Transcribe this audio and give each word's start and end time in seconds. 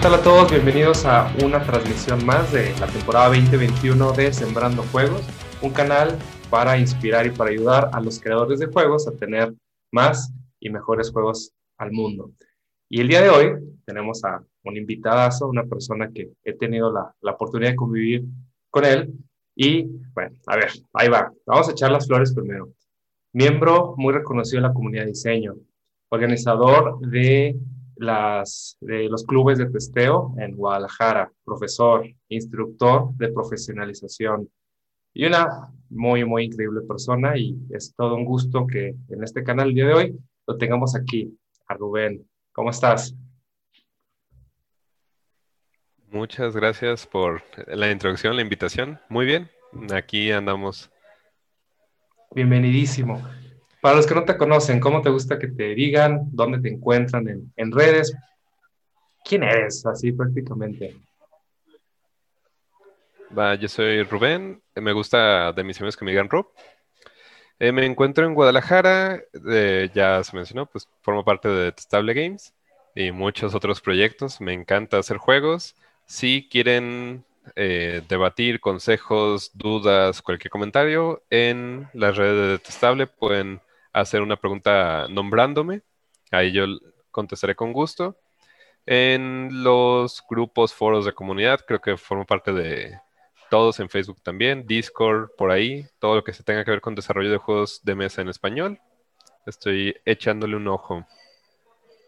tal 0.00 0.14
a 0.14 0.22
todos? 0.22 0.50
Bienvenidos 0.50 1.04
a 1.04 1.30
una 1.44 1.62
transmisión 1.62 2.24
más 2.24 2.50
de 2.54 2.74
la 2.80 2.86
temporada 2.86 3.26
2021 3.28 4.12
de 4.12 4.32
Sembrando 4.32 4.82
Juegos, 4.84 5.20
un 5.60 5.72
canal 5.72 6.16
para 6.48 6.78
inspirar 6.78 7.26
y 7.26 7.30
para 7.30 7.50
ayudar 7.50 7.90
a 7.92 8.00
los 8.00 8.18
creadores 8.18 8.60
de 8.60 8.68
juegos 8.68 9.06
a 9.06 9.12
tener 9.12 9.52
más 9.92 10.32
y 10.58 10.70
mejores 10.70 11.10
juegos 11.10 11.52
al 11.76 11.92
mundo. 11.92 12.30
Y 12.88 13.02
el 13.02 13.08
día 13.08 13.20
de 13.20 13.28
hoy 13.28 13.52
tenemos 13.84 14.24
a 14.24 14.42
un 14.64 14.76
invitadazo, 14.78 15.48
una 15.48 15.64
persona 15.64 16.10
que 16.10 16.30
he 16.44 16.54
tenido 16.54 16.90
la, 16.90 17.14
la 17.20 17.32
oportunidad 17.32 17.72
de 17.72 17.76
convivir 17.76 18.24
con 18.70 18.86
él. 18.86 19.12
Y 19.54 19.84
bueno, 20.14 20.34
a 20.46 20.56
ver, 20.56 20.70
ahí 20.94 21.08
va. 21.10 21.30
Vamos 21.44 21.68
a 21.68 21.72
echar 21.72 21.90
las 21.90 22.06
flores 22.06 22.32
primero. 22.32 22.70
Miembro 23.34 23.94
muy 23.98 24.14
reconocido 24.14 24.60
en 24.60 24.68
la 24.68 24.72
comunidad 24.72 25.02
de 25.02 25.10
diseño, 25.10 25.56
organizador 26.08 27.00
de, 27.00 27.54
las, 28.00 28.78
de 28.80 29.08
los 29.08 29.24
clubes 29.24 29.58
de 29.58 29.66
testeo 29.66 30.34
en 30.38 30.56
Guadalajara, 30.56 31.30
profesor, 31.44 32.06
instructor 32.28 33.14
de 33.16 33.28
profesionalización 33.28 34.48
y 35.12 35.26
una 35.26 35.70
muy, 35.90 36.24
muy 36.24 36.44
increíble 36.44 36.80
persona. 36.88 37.36
Y 37.36 37.56
es 37.70 37.94
todo 37.94 38.14
un 38.14 38.24
gusto 38.24 38.66
que 38.66 38.94
en 39.08 39.22
este 39.22 39.44
canal 39.44 39.68
el 39.68 39.74
día 39.74 39.86
de 39.86 39.94
hoy 39.94 40.18
lo 40.46 40.56
tengamos 40.56 40.96
aquí, 40.96 41.36
a 41.66 41.74
Rubén. 41.74 42.26
¿Cómo 42.52 42.70
estás? 42.70 43.14
Muchas 46.10 46.56
gracias 46.56 47.06
por 47.06 47.42
la 47.68 47.90
introducción, 47.90 48.34
la 48.34 48.42
invitación. 48.42 48.98
Muy 49.08 49.26
bien, 49.26 49.48
aquí 49.92 50.32
andamos. 50.32 50.90
Bienvenidísimo. 52.34 53.22
Para 53.80 53.96
los 53.96 54.06
que 54.06 54.14
no 54.14 54.24
te 54.24 54.36
conocen, 54.36 54.78
¿cómo 54.78 55.00
te 55.00 55.08
gusta 55.08 55.38
que 55.38 55.48
te 55.48 55.74
digan? 55.74 56.28
¿Dónde 56.32 56.60
te 56.60 56.68
encuentran 56.68 57.50
en, 57.56 57.72
redes? 57.72 58.14
¿Quién 59.24 59.42
eres? 59.42 59.84
Así 59.86 60.12
prácticamente. 60.12 60.96
Va, 63.36 63.54
yo 63.54 63.68
soy 63.68 64.02
Rubén. 64.02 64.60
Me 64.74 64.92
gusta 64.92 65.52
de 65.52 65.64
mis 65.64 65.78
amigos 65.78 65.96
que 65.96 66.04
me 66.04 66.10
digan 66.10 66.28
Rob. 66.28 66.48
Eh, 67.58 67.72
me 67.72 67.86
encuentro 67.86 68.26
en 68.26 68.34
Guadalajara, 68.34 69.22
eh, 69.50 69.90
ya 69.94 70.24
se 70.24 70.34
mencionó, 70.34 70.64
pues 70.66 70.88
formo 71.02 71.24
parte 71.24 71.48
de 71.48 71.72
Testable 71.72 72.14
Games 72.14 72.54
y 72.94 73.12
muchos 73.12 73.54
otros 73.54 73.80
proyectos. 73.80 74.40
Me 74.40 74.52
encanta 74.52 74.98
hacer 74.98 75.16
juegos. 75.16 75.74
Si 76.06 76.48
quieren 76.50 77.24
eh, 77.56 78.02
debatir, 78.08 78.60
consejos, 78.60 79.52
dudas, 79.54 80.22
cualquier 80.22 80.50
comentario 80.50 81.22
en 81.30 81.88
las 81.94 82.16
redes 82.16 82.50
de 82.50 82.58
Testable, 82.58 83.06
pueden 83.06 83.60
hacer 83.92 84.22
una 84.22 84.36
pregunta 84.36 85.06
nombrándome. 85.08 85.82
Ahí 86.30 86.52
yo 86.52 86.64
contestaré 87.10 87.54
con 87.54 87.72
gusto. 87.72 88.16
En 88.86 89.62
los 89.62 90.22
grupos, 90.28 90.72
foros 90.74 91.04
de 91.04 91.12
comunidad, 91.12 91.60
creo 91.66 91.80
que 91.80 91.96
formo 91.96 92.24
parte 92.24 92.52
de 92.52 92.98
todos 93.50 93.80
en 93.80 93.88
Facebook 93.88 94.22
también, 94.22 94.66
Discord, 94.66 95.30
por 95.36 95.50
ahí, 95.50 95.84
todo 95.98 96.14
lo 96.14 96.24
que 96.24 96.32
se 96.32 96.44
tenga 96.44 96.64
que 96.64 96.70
ver 96.70 96.80
con 96.80 96.94
desarrollo 96.94 97.30
de 97.30 97.36
juegos 97.36 97.80
de 97.82 97.94
mesa 97.96 98.22
en 98.22 98.28
español. 98.28 98.80
Estoy 99.44 99.94
echándole 100.04 100.56
un 100.56 100.68
ojo. 100.68 101.04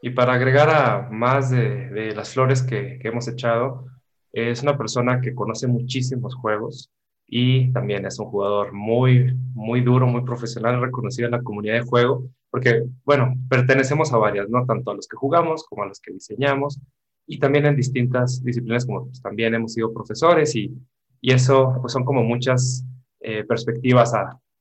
Y 0.01 0.11
para 0.11 0.35
agregar 0.35 0.71
a 0.71 1.09
más 1.11 1.51
de, 1.51 2.13
las 2.15 2.33
flores 2.33 2.63
que, 2.63 2.99
hemos 3.03 3.29
echado, 3.29 3.87
es 4.33 4.63
una 4.63 4.79
persona 4.79 5.21
que 5.21 5.35
conoce 5.35 5.67
muchísimos 5.67 6.35
juegos 6.35 6.91
y 7.35 7.73
también 7.73 8.05
es 8.05 8.19
un 8.19 8.27
jugador 8.27 8.73
muy, 8.75 9.35
muy 9.55 9.81
duro, 9.81 10.07
muy 10.07 10.23
profesional, 10.23 10.81
reconocido 10.81 11.27
en 11.27 11.33
la 11.33 11.43
comunidad 11.43 11.75
de 11.75 11.83
juego, 11.89 12.29
porque, 12.51 12.85
bueno, 13.05 13.35
pertenecemos 13.49 14.13
a 14.13 14.19
varias, 14.19 14.51
¿no? 14.51 14.67
Tanto 14.67 14.91
a 14.91 14.95
los 14.95 15.09
que 15.09 15.17
jugamos 15.17 15.65
como 15.65 15.85
a 15.85 15.87
los 15.87 16.01
que 16.01 16.13
diseñamos 16.13 16.79
y 17.27 17.39
también 17.39 17.65
en 17.65 17.77
distintas 17.77 18.45
disciplinas, 18.45 18.85
como 18.85 19.07
pues, 19.07 19.23
también 19.23 19.55
hemos 19.55 19.73
sido 19.73 19.93
profesores 19.95 20.55
y 20.55 20.77
y 21.23 21.33
eso 21.33 21.79
pues 21.81 21.93
son 21.93 22.05
como 22.05 22.23
muchas 22.23 22.85
eh, 23.21 23.45
perspectivas 23.45 24.13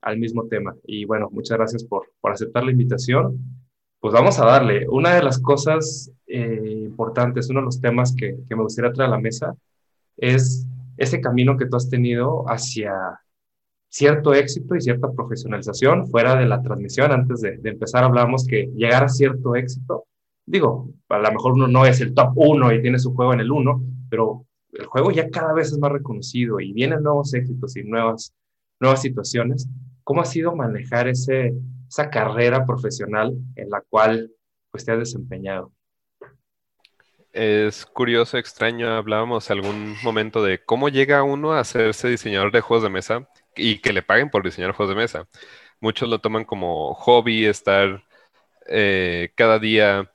al 0.01 0.17
mismo 0.17 0.47
tema. 0.47 0.75
Y 0.85 1.03
bueno, 1.05 1.27
muchas 1.31 1.57
gracias 1.57 1.83
por, 1.83 2.13
por, 2.21 2.31
aceptar 2.31 2.63
la 2.63 2.71
invitación. 2.71 3.39
Pues 3.99 4.13
vamos 4.13 4.39
a 4.39 4.45
darle. 4.45 4.87
Una 4.87 5.15
de 5.15 5.23
las 5.23 5.39
cosas 5.39 6.11
eh, 6.27 6.83
importantes, 6.85 7.49
uno 7.49 7.61
de 7.61 7.65
los 7.65 7.81
temas 7.81 8.15
que, 8.15 8.37
que, 8.47 8.55
me 8.55 8.61
gustaría 8.61 8.93
traer 8.93 9.09
a 9.09 9.15
la 9.15 9.19
mesa 9.19 9.55
es 10.17 10.67
ese 11.01 11.19
camino 11.19 11.57
que 11.57 11.65
tú 11.65 11.77
has 11.77 11.89
tenido 11.89 12.45
hacia 12.47 12.93
cierto 13.89 14.33
éxito 14.33 14.75
y 14.75 14.81
cierta 14.81 15.11
profesionalización 15.11 16.07
fuera 16.07 16.35
de 16.35 16.45
la 16.45 16.61
transmisión. 16.61 17.11
Antes 17.11 17.41
de, 17.41 17.59
empezar 17.63 18.03
hablábamos 18.03 18.45
que 18.45 18.69
llegar 18.75 19.03
a 19.03 19.09
cierto 19.09 19.55
éxito, 19.55 20.05
digo, 20.45 20.89
a 21.09 21.17
lo 21.17 21.31
mejor 21.31 21.53
uno 21.53 21.67
no 21.67 21.85
es 21.85 22.01
el 22.01 22.13
top 22.13 22.33
uno 22.35 22.71
y 22.71 22.81
tiene 22.81 22.99
su 22.99 23.13
juego 23.13 23.33
en 23.33 23.39
el 23.39 23.51
uno, 23.51 23.83
pero 24.09 24.45
el 24.73 24.85
juego 24.85 25.11
ya 25.11 25.29
cada 25.29 25.53
vez 25.53 25.71
es 25.71 25.79
más 25.79 25.91
reconocido 25.91 26.59
y 26.59 26.71
vienen 26.71 27.01
nuevos 27.01 27.33
éxitos 27.33 27.75
y 27.75 27.83
nuevas, 27.83 28.33
nuevas 28.79 29.01
situaciones. 29.01 29.67
¿Cómo 30.03 30.21
ha 30.21 30.25
sido 30.25 30.55
manejar 30.55 31.07
ese, 31.07 31.53
esa 31.89 32.09
carrera 32.09 32.65
profesional 32.65 33.35
en 33.55 33.69
la 33.69 33.81
cual 33.89 34.31
pues, 34.69 34.85
te 34.85 34.91
has 34.91 34.99
desempeñado? 34.99 35.71
Es 37.33 37.85
curioso, 37.85 38.37
extraño, 38.37 38.89
hablábamos 38.93 39.49
algún 39.51 39.95
momento 40.03 40.43
de 40.43 40.63
cómo 40.63 40.89
llega 40.89 41.23
uno 41.23 41.53
a 41.53 41.61
hacerse 41.61 42.09
diseñador 42.09 42.51
de 42.51 42.59
juegos 42.59 42.83
de 42.83 42.89
mesa 42.89 43.29
y 43.55 43.79
que 43.79 43.93
le 43.93 44.03
paguen 44.03 44.29
por 44.29 44.43
diseñar 44.43 44.73
juegos 44.73 44.93
de 44.93 45.01
mesa. 45.01 45.27
Muchos 45.79 46.09
lo 46.09 46.19
toman 46.19 46.43
como 46.43 46.93
hobby, 46.93 47.45
estar 47.45 48.03
eh, 48.67 49.31
cada 49.35 49.59
día 49.59 50.11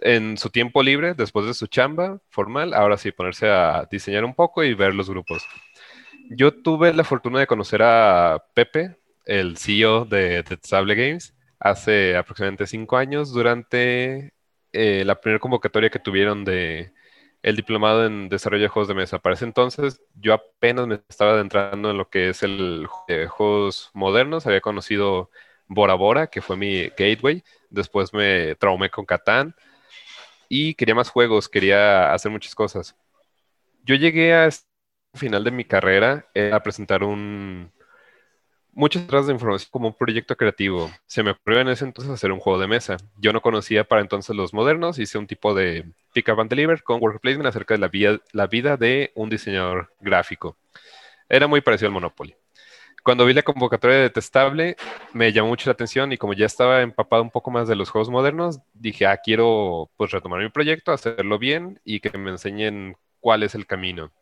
en 0.00 0.38
su 0.38 0.50
tiempo 0.50 0.82
libre, 0.82 1.14
después 1.14 1.46
de 1.46 1.54
su 1.54 1.66
chamba 1.66 2.20
formal, 2.30 2.74
ahora 2.74 2.96
sí, 2.98 3.12
ponerse 3.12 3.48
a 3.50 3.86
diseñar 3.90 4.24
un 4.24 4.34
poco 4.34 4.64
y 4.64 4.74
ver 4.74 4.94
los 4.94 5.10
grupos. 5.10 5.46
Yo 6.30 6.52
tuve 6.62 6.94
la 6.94 7.04
fortuna 7.04 7.40
de 7.40 7.46
conocer 7.46 7.82
a 7.82 8.44
Pepe, 8.54 8.96
el 9.26 9.58
CEO 9.58 10.04
de, 10.06 10.42
de 10.44 10.94
Games, 10.94 11.34
hace 11.60 12.16
aproximadamente 12.16 12.66
cinco 12.66 12.96
años, 12.96 13.32
durante 13.32 14.32
eh, 14.72 15.04
la 15.04 15.20
primera 15.20 15.40
convocatoria 15.40 15.90
que 15.90 15.98
tuvieron 15.98 16.44
de 16.44 16.92
el 17.42 17.56
diplomado 17.56 18.04
en 18.06 18.28
desarrollo 18.28 18.64
de 18.64 18.68
juegos 18.68 18.88
de 18.88 18.94
mesa. 18.94 19.18
Para 19.18 19.34
ese 19.34 19.44
entonces, 19.44 20.02
yo 20.14 20.34
apenas 20.34 20.86
me 20.86 21.00
estaba 21.08 21.32
adentrando 21.32 21.90
en 21.90 21.96
lo 21.98 22.08
que 22.10 22.30
es 22.30 22.42
el 22.42 22.86
de 23.06 23.26
juegos 23.28 23.90
modernos. 23.94 24.46
Había 24.46 24.60
conocido 24.60 25.30
Bora 25.68 25.94
Bora, 25.94 26.26
que 26.28 26.42
fue 26.42 26.56
mi 26.56 26.88
gateway. 26.88 27.44
Después 27.70 28.12
me 28.12 28.54
traumé 28.56 28.90
con 28.90 29.04
Catán 29.06 29.54
y 30.48 30.74
quería 30.74 30.94
más 30.94 31.10
juegos, 31.10 31.48
quería 31.48 32.12
hacer 32.12 32.30
muchas 32.30 32.54
cosas. 32.54 32.96
Yo 33.84 33.94
llegué 33.94 34.34
a 34.34 34.46
este 34.46 34.66
final 35.14 35.44
de 35.44 35.50
mi 35.50 35.64
carrera 35.64 36.26
eh, 36.34 36.50
a 36.52 36.62
presentar 36.62 37.02
un 37.02 37.72
muchas 38.72 39.04
otras 39.04 39.26
de 39.26 39.32
información 39.32 39.68
como 39.70 39.88
un 39.88 39.94
proyecto 39.94 40.36
creativo. 40.36 40.90
Se 41.06 41.22
me 41.22 41.32
ocurrió 41.32 41.60
en 41.60 41.68
ese 41.68 41.84
entonces 41.84 42.12
hacer 42.12 42.32
un 42.32 42.40
juego 42.40 42.58
de 42.58 42.66
mesa. 42.66 42.96
Yo 43.18 43.32
no 43.32 43.40
conocía 43.40 43.84
para 43.84 44.00
entonces 44.00 44.34
los 44.36 44.54
modernos, 44.54 44.98
hice 44.98 45.18
un 45.18 45.26
tipo 45.26 45.54
de 45.54 45.84
pick 46.12 46.28
up 46.28 46.40
and 46.40 46.50
deliver 46.50 46.82
con 46.82 47.00
worker 47.00 47.20
placement 47.20 47.48
acerca 47.48 47.74
de 47.74 47.80
la 47.80 47.88
vida, 47.88 48.18
la 48.32 48.46
vida 48.46 48.76
de 48.76 49.12
un 49.14 49.30
diseñador 49.30 49.92
gráfico. 50.00 50.56
Era 51.28 51.46
muy 51.46 51.60
parecido 51.60 51.88
al 51.88 51.94
Monopoly 51.94 52.34
cuando 53.08 53.24
vi 53.24 53.32
la 53.32 53.42
convocatoria 53.42 53.96
de 53.96 54.10
Testable, 54.10 54.76
me 55.14 55.32
llamó 55.32 55.48
mucho 55.48 55.70
la 55.70 55.72
atención 55.72 56.12
y 56.12 56.18
como 56.18 56.34
ya 56.34 56.44
estaba 56.44 56.82
empapado 56.82 57.22
un 57.22 57.30
poco 57.30 57.50
más 57.50 57.66
de 57.66 57.74
los 57.74 57.88
juegos 57.88 58.10
modernos, 58.10 58.60
dije, 58.74 59.06
ah, 59.06 59.16
quiero 59.16 59.88
pues 59.96 60.10
retomar 60.10 60.42
mi 60.42 60.50
proyecto, 60.50 60.92
hacerlo 60.92 61.38
bien 61.38 61.80
y 61.84 62.00
que 62.00 62.18
me 62.18 62.28
enseñen 62.30 62.98
cuál 63.20 63.44
es 63.44 63.54
el 63.54 63.66
camino. 63.66 64.12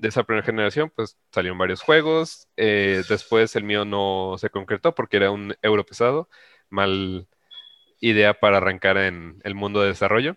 De 0.00 0.08
esa 0.08 0.24
primera 0.24 0.44
generación, 0.46 0.90
pues 0.96 1.18
salieron 1.30 1.58
varios 1.58 1.82
juegos. 1.82 2.48
Eh, 2.56 3.02
después 3.08 3.54
el 3.56 3.64
mío 3.64 3.84
no 3.84 4.36
se 4.38 4.48
concretó 4.50 4.94
porque 4.94 5.18
era 5.18 5.30
un 5.30 5.54
euro 5.62 5.84
pesado. 5.84 6.28
Mal 6.70 7.28
idea 8.00 8.34
para 8.40 8.58
arrancar 8.58 8.96
en 8.98 9.40
el 9.44 9.54
mundo 9.54 9.82
de 9.82 9.88
desarrollo. 9.88 10.36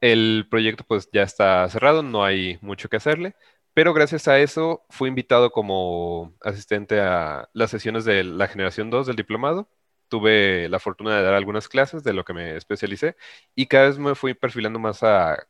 El 0.00 0.46
proyecto 0.50 0.84
pues 0.86 1.08
ya 1.12 1.22
está 1.22 1.68
cerrado, 1.70 2.02
no 2.02 2.24
hay 2.24 2.58
mucho 2.60 2.88
que 2.88 2.96
hacerle, 2.96 3.34
pero 3.74 3.94
gracias 3.94 4.28
a 4.28 4.38
eso 4.38 4.84
fui 4.90 5.08
invitado 5.08 5.50
como 5.52 6.34
asistente 6.42 7.00
a 7.00 7.48
las 7.54 7.70
sesiones 7.70 8.04
de 8.04 8.24
la 8.24 8.48
generación 8.48 8.90
2 8.90 9.06
del 9.06 9.16
diplomado. 9.16 9.68
Tuve 10.08 10.68
la 10.68 10.78
fortuna 10.80 11.16
de 11.16 11.22
dar 11.22 11.34
algunas 11.34 11.68
clases 11.68 12.04
de 12.04 12.12
lo 12.12 12.24
que 12.24 12.34
me 12.34 12.56
especialicé 12.56 13.16
y 13.54 13.66
cada 13.66 13.88
vez 13.88 13.98
me 13.98 14.14
fui 14.14 14.34
perfilando 14.34 14.78
más 14.78 15.02
a 15.02 15.46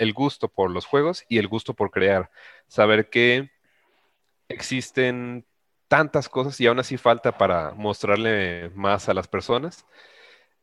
el 0.00 0.14
gusto 0.14 0.48
por 0.48 0.70
los 0.70 0.86
juegos 0.86 1.24
y 1.28 1.38
el 1.38 1.48
gusto 1.48 1.74
por 1.74 1.90
crear. 1.90 2.30
Saber 2.68 3.10
que 3.10 3.50
existen 4.48 5.46
tantas 5.88 6.28
cosas 6.28 6.60
y 6.60 6.66
aún 6.66 6.80
así 6.80 6.96
falta 6.96 7.38
para 7.38 7.74
mostrarle 7.74 8.70
más 8.74 9.08
a 9.08 9.14
las 9.14 9.28
personas. 9.28 9.86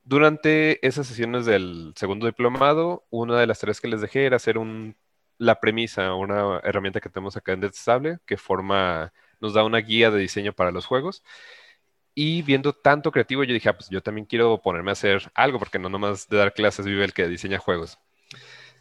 Durante 0.04 0.86
esas 0.88 1.08
sesiones 1.08 1.46
del 1.46 1.94
segundo 1.96 2.26
diplomado, 2.28 3.06
una 3.12 3.40
de 3.40 3.48
las 3.48 3.60
tareas 3.60 3.82
que 3.82 3.90
les 3.90 4.02
dejé 4.02 4.26
era 4.26 4.38
hacer 4.38 4.58
un 4.58 4.96
la 5.38 5.60
premisa, 5.60 6.14
una 6.16 6.60
herramienta 6.64 7.00
que 7.00 7.10
tenemos 7.10 7.38
acá 7.38 7.54
en 7.54 7.62
Detestable, 7.62 8.20
que 8.26 8.38
forma, 8.38 9.14
nos 9.40 9.54
da 9.54 9.64
una 9.64 9.80
guía 9.80 10.12
de 10.12 10.20
diseño 10.20 10.54
para 10.54 10.72
los 10.72 10.86
juegos. 10.86 11.24
Y 12.16 12.42
viendo 12.42 12.74
tanto 12.74 13.12
creativo, 13.12 13.44
yo 13.44 13.54
dije, 13.54 13.70
ah, 13.70 13.78
pues 13.78 13.90
yo 13.90 14.02
también 14.02 14.26
quiero 14.26 14.62
ponerme 14.62 14.92
a 14.92 14.94
hacer 14.94 15.32
algo, 15.36 15.60
porque 15.60 15.80
no 15.80 15.90
nomás 15.90 16.28
de 16.30 16.38
dar 16.38 16.54
clases 16.54 16.86
vive 16.88 17.06
el 17.06 17.14
que 17.14 17.28
diseña 17.28 17.60
juegos. 17.60 18.00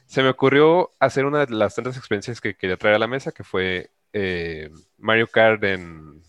Se 0.06 0.22
me 0.22 0.28
ocurrió 0.28 0.90
hacer 1.00 1.24
una 1.26 1.46
de 1.46 1.54
las 1.54 1.74
tantas 1.74 1.96
experiencias 1.96 2.40
que 2.40 2.54
quería 2.54 2.76
traer 2.76 2.96
a 2.96 3.00
la 3.00 3.08
mesa, 3.08 3.32
que 3.32 3.44
fue 3.44 3.90
eh, 4.12 4.70
Mario 4.98 5.26
Kart 5.26 5.62
en 5.64 6.22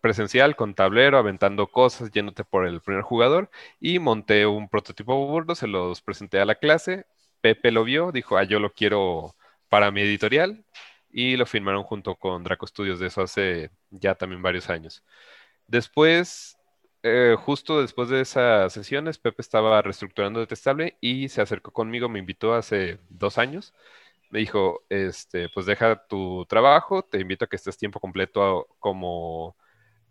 presencial 0.00 0.56
con 0.56 0.74
tablero, 0.74 1.18
aventando 1.18 1.66
cosas, 1.68 2.10
yéndote 2.10 2.44
por 2.44 2.66
el 2.66 2.80
primer 2.80 3.02
jugador 3.02 3.50
y 3.80 3.98
monté 3.98 4.46
un 4.46 4.68
prototipo 4.68 5.26
burdo, 5.26 5.54
se 5.54 5.66
los 5.66 6.02
presenté 6.02 6.40
a 6.40 6.44
la 6.44 6.54
clase, 6.54 7.06
Pepe 7.40 7.70
lo 7.70 7.84
vio, 7.84 8.12
dijo, 8.12 8.36
ah, 8.36 8.44
yo 8.44 8.60
lo 8.60 8.72
quiero 8.72 9.34
para 9.68 9.90
mi 9.90 10.02
editorial 10.02 10.64
y 11.10 11.36
lo 11.36 11.46
firmaron 11.46 11.82
junto 11.84 12.16
con 12.16 12.44
Draco 12.44 12.66
Studios, 12.66 13.00
de 13.00 13.08
eso 13.08 13.22
hace 13.22 13.70
ya 13.90 14.14
también 14.14 14.42
varios 14.42 14.70
años. 14.70 15.04
Después, 15.66 16.57
eh, 17.08 17.36
justo 17.36 17.80
después 17.80 18.08
de 18.08 18.20
esas 18.20 18.72
sesiones, 18.72 19.18
Pepe 19.18 19.42
estaba 19.42 19.82
reestructurando 19.82 20.40
Detestable 20.40 20.96
y 21.00 21.28
se 21.28 21.40
acercó 21.42 21.72
conmigo, 21.72 22.08
me 22.08 22.18
invitó 22.18 22.54
hace 22.54 22.98
dos 23.08 23.38
años. 23.38 23.74
Me 24.30 24.40
dijo, 24.40 24.84
este, 24.90 25.48
pues 25.50 25.66
deja 25.66 26.06
tu 26.06 26.46
trabajo, 26.46 27.02
te 27.02 27.20
invito 27.20 27.44
a 27.46 27.48
que 27.48 27.56
estés 27.56 27.78
tiempo 27.78 28.00
completo 28.00 28.68
como 28.78 29.56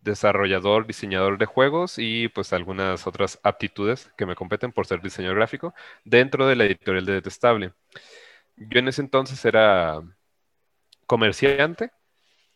desarrollador, 0.01 0.87
diseñador 0.87 1.37
de 1.37 1.45
juegos 1.45 1.95
y 1.99 2.29
pues 2.29 2.53
algunas 2.53 3.07
otras 3.07 3.39
aptitudes 3.43 4.11
que 4.17 4.25
me 4.25 4.35
competen 4.35 4.71
por 4.71 4.87
ser 4.87 5.01
diseñador 5.01 5.37
gráfico 5.37 5.73
dentro 6.05 6.47
de 6.47 6.55
la 6.55 6.65
editorial 6.65 7.05
de 7.05 7.13
Detestable. 7.13 7.73
Yo 8.57 8.79
en 8.79 8.87
ese 8.89 9.01
entonces 9.01 9.43
era 9.45 10.01
comerciante, 11.07 11.91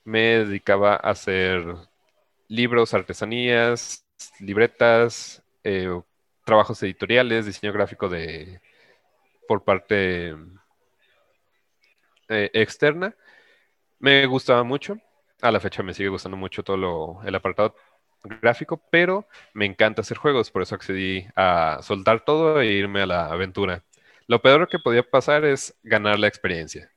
me 0.04 0.20
dedicaba 0.46 0.94
a 0.96 1.12
hacer 1.12 1.64
libros, 2.48 2.94
artesanías, 2.94 4.01
libretas, 4.40 5.44
eh, 5.64 5.90
trabajos 6.46 6.82
editoriales, 6.84 7.46
diseño 7.46 7.74
gráfico 7.74 8.10
de 8.10 8.62
por 9.48 9.64
parte 9.64 10.36
eh, 12.30 12.50
externa. 12.54 13.16
Me 14.00 14.26
gustaba 14.26 14.64
mucho. 14.64 14.98
A 15.42 15.52
la 15.52 15.60
fecha 15.60 15.84
me 15.84 15.94
sigue 15.94 16.10
gustando 16.10 16.38
mucho 16.38 16.64
todo 16.64 17.22
el 17.26 17.36
apartado 17.36 17.76
gráfico, 18.24 18.82
pero 18.92 19.28
me 19.54 19.66
encanta 19.66 20.02
hacer 20.02 20.18
juegos, 20.18 20.52
por 20.52 20.62
eso 20.62 20.76
accedí 20.76 21.26
a 21.36 21.80
soltar 21.82 22.24
todo 22.24 22.62
e 22.62 22.68
irme 22.68 23.02
a 23.02 23.06
la 23.08 23.26
aventura. 23.26 23.84
Lo 24.28 24.42
peor 24.42 24.70
que 24.70 24.80
podía 24.80 25.04
pasar 25.04 25.46
es 25.46 25.76
ganar 25.84 26.20
la 26.20 26.28
experiencia. 26.28 26.92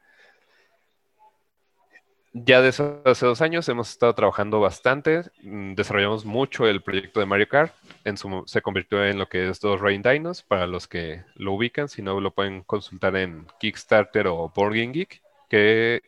Ya 2.37 2.61
desde 2.61 3.01
hace 3.05 3.27
dos 3.27 3.41
años 3.43 3.69
hemos 3.69 3.91
estado 3.91 4.13
trabajando 4.13 4.59
bastante, 4.59 5.23
mm, 5.45 5.75
desarrollamos 5.75 6.25
mucho 6.25 6.67
el 6.67 6.83
proyecto 6.83 7.21
de 7.21 7.27
Mario 7.27 7.49
Kart, 7.49 7.73
en 8.05 8.17
se 8.17 8.61
convirtió 8.61 9.07
en 9.07 9.21
lo 9.21 9.29
que 9.29 9.49
es 9.49 9.61
dos 9.61 9.81
Rain 9.81 10.03
Dinos, 10.03 10.43
para 10.43 10.67
los 10.67 10.89
que 10.89 11.23
lo 11.37 11.53
ubican, 11.53 11.89
si 11.89 12.03
no 12.03 12.21
lo 12.21 12.33
pueden 12.33 12.63
consultar 12.65 13.15
en 13.15 13.47
Kickstarter 13.61 14.27
o 14.27 14.53
Board 14.53 14.75
Geek, 14.75 15.23
que 15.49 16.03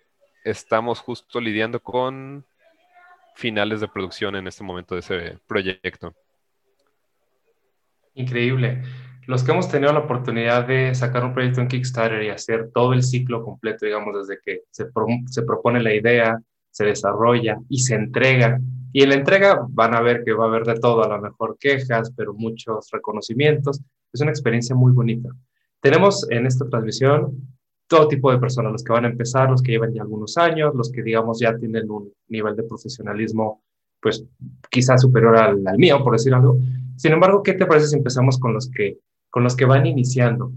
estamos 0.44 0.98
justo 0.98 1.40
lidiando 1.40 1.78
con 1.78 2.44
finales 3.36 3.80
de 3.80 3.86
producción 3.86 4.34
en 4.34 4.48
este 4.48 4.64
momento 4.64 4.96
de 4.96 5.02
ese 5.02 5.38
proyecto. 5.46 6.12
Increíble 8.14 8.82
los 9.26 9.42
que 9.42 9.52
hemos 9.52 9.68
tenido 9.68 9.92
la 9.92 10.00
oportunidad 10.00 10.66
de 10.66 10.94
sacar 10.94 11.24
un 11.24 11.34
proyecto 11.34 11.60
en 11.60 11.68
Kickstarter 11.68 12.22
y 12.22 12.30
hacer 12.30 12.70
todo 12.72 12.92
el 12.92 13.02
ciclo 13.02 13.44
completo, 13.44 13.84
digamos, 13.84 14.14
desde 14.16 14.40
que 14.42 14.62
se, 14.70 14.86
se 15.26 15.42
propone 15.42 15.82
la 15.82 15.94
idea, 15.94 16.40
se 16.70 16.84
desarrolla 16.84 17.58
y 17.68 17.80
se 17.80 17.96
entrega. 17.96 18.60
Y 18.92 19.02
en 19.02 19.08
la 19.08 19.14
entrega 19.16 19.66
van 19.68 19.94
a 19.94 20.00
ver 20.00 20.22
que 20.24 20.32
va 20.32 20.44
a 20.44 20.48
haber 20.48 20.64
de 20.64 20.76
todo, 20.76 21.02
a 21.02 21.08
lo 21.08 21.20
mejor 21.20 21.56
quejas, 21.58 22.12
pero 22.16 22.34
muchos 22.34 22.88
reconocimientos. 22.92 23.80
Es 24.12 24.20
una 24.20 24.30
experiencia 24.30 24.76
muy 24.76 24.92
bonita. 24.92 25.28
Tenemos 25.80 26.30
en 26.30 26.46
esta 26.46 26.68
transmisión 26.68 27.32
todo 27.88 28.08
tipo 28.08 28.30
de 28.30 28.38
personas, 28.38 28.72
los 28.72 28.84
que 28.84 28.92
van 28.92 29.04
a 29.04 29.08
empezar, 29.08 29.50
los 29.50 29.62
que 29.62 29.72
llevan 29.72 29.92
ya 29.92 30.02
algunos 30.02 30.36
años, 30.38 30.74
los 30.74 30.90
que 30.90 31.02
digamos 31.02 31.40
ya 31.40 31.56
tienen 31.56 31.90
un 31.90 32.12
nivel 32.28 32.56
de 32.56 32.62
profesionalismo 32.62 33.62
pues 34.00 34.24
quizás 34.70 35.00
superior 35.00 35.36
al, 35.36 35.66
al 35.66 35.78
mío, 35.78 36.02
por 36.02 36.12
decir 36.12 36.32
algo. 36.32 36.58
Sin 36.96 37.12
embargo, 37.12 37.42
¿qué 37.42 37.54
te 37.54 37.66
parece 37.66 37.88
si 37.88 37.96
empezamos 37.96 38.38
con 38.38 38.52
los 38.52 38.70
que 38.70 38.98
con 39.36 39.44
los 39.44 39.54
que 39.54 39.66
van 39.66 39.84
iniciando. 39.84 40.50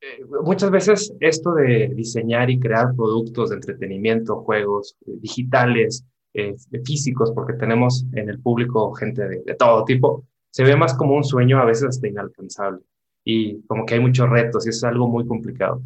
Eh, 0.00 0.24
muchas 0.42 0.72
veces 0.72 1.14
esto 1.20 1.54
de 1.54 1.92
diseñar 1.94 2.50
y 2.50 2.58
crear 2.58 2.96
productos 2.96 3.50
de 3.50 3.54
entretenimiento, 3.54 4.42
juegos 4.42 4.96
eh, 5.06 5.12
digitales, 5.20 6.04
eh, 6.34 6.56
físicos, 6.84 7.30
porque 7.30 7.52
tenemos 7.52 8.04
en 8.14 8.28
el 8.28 8.40
público 8.40 8.92
gente 8.94 9.22
de, 9.28 9.54
todo 9.54 9.84
tipo, 9.84 10.26
se 10.50 10.64
ve 10.64 10.74
más 10.74 10.94
como 10.94 11.14
un 11.14 11.22
sueño 11.22 11.60
a 11.60 11.64
veces 11.64 11.90
hasta 11.90 12.08
inalcanzable 12.08 12.80
y 13.24 13.62
como 13.68 13.86
que 13.86 13.94
hay 13.94 14.00
muchos 14.00 14.28
retos 14.28 14.66
y 14.66 14.70
es 14.70 14.82
algo 14.82 15.06
muy 15.06 15.24
complicado. 15.24 15.80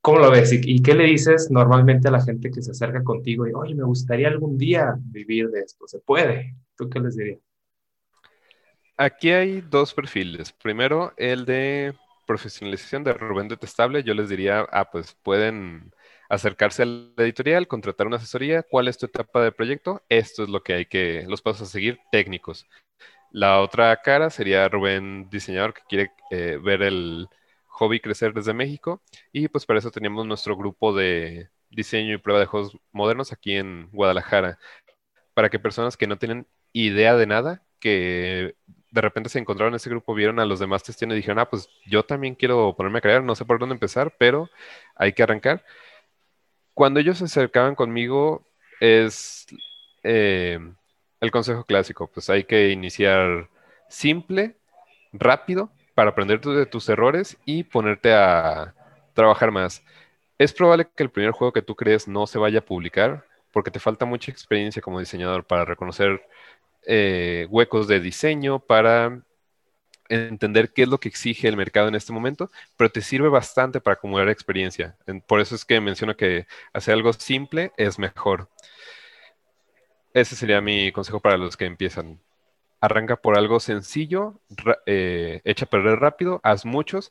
¿Cómo 0.00 0.18
lo 0.18 0.32
ves? 0.32 0.52
¿Y, 0.54 0.60
¿Y, 0.64 0.82
qué 0.82 0.94
le 0.94 1.04
dices 1.04 1.52
normalmente 1.52 2.08
a 2.08 2.10
la 2.10 2.20
gente 2.20 2.50
que 2.50 2.62
se 2.62 2.72
acerca 2.72 3.04
contigo 3.04 3.46
y, 3.46 3.52
oye, 3.52 3.76
me 3.76 3.84
gustaría 3.84 4.26
algún 4.26 4.58
día 4.58 4.98
vivir 5.00 5.50
de 5.50 5.60
esto? 5.60 5.86
¿Se 5.86 6.00
puede? 6.00 6.56
¿Tú 6.76 6.90
qué 6.90 6.98
les 6.98 7.16
dirías? 7.16 7.45
Aquí 8.98 9.30
hay 9.30 9.60
dos 9.60 9.92
perfiles. 9.92 10.52
Primero, 10.52 11.12
el 11.16 11.44
de 11.44 11.94
profesionalización 12.26 13.04
de 13.04 13.12
Rubén 13.14 13.48
Detestable. 13.48 14.02
Yo 14.02 14.14
les 14.14 14.28
diría, 14.28 14.66
ah, 14.72 14.90
pues 14.90 15.14
pueden 15.22 15.92
acercarse 16.28 16.82
a 16.82 16.86
la 16.86 17.12
editorial, 17.18 17.68
contratar 17.68 18.06
una 18.06 18.16
asesoría. 18.16 18.62
¿Cuál 18.62 18.88
es 18.88 18.98
tu 18.98 19.06
etapa 19.06 19.42
de 19.42 19.52
proyecto? 19.52 20.02
Esto 20.08 20.42
es 20.42 20.48
lo 20.48 20.62
que 20.62 20.74
hay 20.74 20.86
que, 20.86 21.24
los 21.28 21.42
pasos 21.42 21.68
a 21.68 21.72
seguir 21.72 22.00
técnicos. 22.12 22.66
La 23.30 23.60
otra 23.60 23.96
cara 24.02 24.30
sería 24.30 24.68
Rubén 24.68 25.28
Diseñador, 25.30 25.74
que 25.74 25.82
quiere 25.88 26.12
eh, 26.30 26.58
ver 26.62 26.82
el 26.82 27.28
hobby 27.68 28.00
crecer 28.00 28.34
desde 28.34 28.54
México. 28.54 29.02
Y 29.32 29.48
pues 29.48 29.66
para 29.66 29.78
eso 29.78 29.90
teníamos 29.90 30.26
nuestro 30.26 30.56
grupo 30.56 30.94
de 30.94 31.50
diseño 31.70 32.14
y 32.14 32.18
prueba 32.18 32.40
de 32.40 32.46
juegos 32.46 32.76
modernos 32.92 33.32
aquí 33.32 33.56
en 33.56 33.88
Guadalajara. 33.92 34.58
Para 35.34 35.50
que 35.50 35.58
personas 35.58 35.96
que 35.96 36.06
no 36.06 36.18
tienen 36.18 36.46
idea 36.72 37.16
de 37.16 37.26
nada, 37.26 37.62
que 37.80 38.56
de 38.90 39.00
repente 39.00 39.28
se 39.28 39.38
encontraron 39.38 39.74
en 39.74 39.76
ese 39.76 39.90
grupo, 39.90 40.14
vieron 40.14 40.40
a 40.40 40.46
los 40.46 40.60
demás 40.60 40.82
testeando 40.82 41.14
y 41.14 41.18
dijeron, 41.18 41.38
ah, 41.38 41.50
pues 41.50 41.68
yo 41.86 42.04
también 42.04 42.34
quiero 42.34 42.74
ponerme 42.76 42.98
a 42.98 43.02
crear, 43.02 43.22
no 43.22 43.34
sé 43.34 43.44
por 43.44 43.58
dónde 43.58 43.74
empezar, 43.74 44.14
pero 44.18 44.48
hay 44.94 45.12
que 45.12 45.22
arrancar. 45.22 45.64
Cuando 46.74 47.00
ellos 47.00 47.18
se 47.18 47.24
acercaban 47.24 47.74
conmigo, 47.74 48.46
es 48.80 49.46
eh, 50.02 50.58
el 51.20 51.30
consejo 51.30 51.64
clásico, 51.64 52.08
pues 52.08 52.30
hay 52.30 52.44
que 52.44 52.70
iniciar 52.70 53.48
simple, 53.88 54.56
rápido, 55.12 55.70
para 55.94 56.10
aprender 56.10 56.40
de 56.40 56.66
tus 56.66 56.88
errores 56.88 57.38
y 57.46 57.64
ponerte 57.64 58.12
a 58.12 58.74
trabajar 59.14 59.50
más. 59.50 59.82
Es 60.38 60.52
probable 60.52 60.88
que 60.94 61.02
el 61.02 61.10
primer 61.10 61.32
juego 61.32 61.52
que 61.52 61.62
tú 61.62 61.74
crees 61.74 62.06
no 62.06 62.26
se 62.26 62.38
vaya 62.38 62.58
a 62.58 62.64
publicar 62.64 63.24
porque 63.52 63.70
te 63.70 63.80
falta 63.80 64.04
mucha 64.04 64.30
experiencia 64.30 64.82
como 64.82 65.00
diseñador 65.00 65.46
para 65.46 65.64
reconocer 65.64 66.28
eh, 66.86 67.46
huecos 67.50 67.88
de 67.88 68.00
diseño 68.00 68.60
para 68.60 69.22
entender 70.08 70.72
qué 70.72 70.82
es 70.82 70.88
lo 70.88 70.98
que 70.98 71.08
exige 71.08 71.48
el 71.48 71.56
mercado 71.56 71.88
en 71.88 71.94
este 71.94 72.12
momento, 72.12 72.50
pero 72.76 72.90
te 72.90 73.02
sirve 73.02 73.28
bastante 73.28 73.80
para 73.80 73.94
acumular 73.94 74.28
experiencia. 74.28 74.96
Por 75.26 75.40
eso 75.40 75.54
es 75.54 75.64
que 75.64 75.80
menciono 75.80 76.16
que 76.16 76.46
hacer 76.72 76.94
algo 76.94 77.12
simple 77.12 77.72
es 77.76 77.98
mejor. 77.98 78.48
Ese 80.14 80.36
sería 80.36 80.60
mi 80.60 80.92
consejo 80.92 81.20
para 81.20 81.36
los 81.36 81.56
que 81.56 81.66
empiezan. 81.66 82.20
Arranca 82.80 83.16
por 83.16 83.36
algo 83.36 83.60
sencillo, 83.60 84.40
eh, 84.86 85.40
echa 85.44 85.64
a 85.64 85.68
perder 85.70 85.98
rápido, 85.98 86.40
haz 86.42 86.64
muchos 86.64 87.10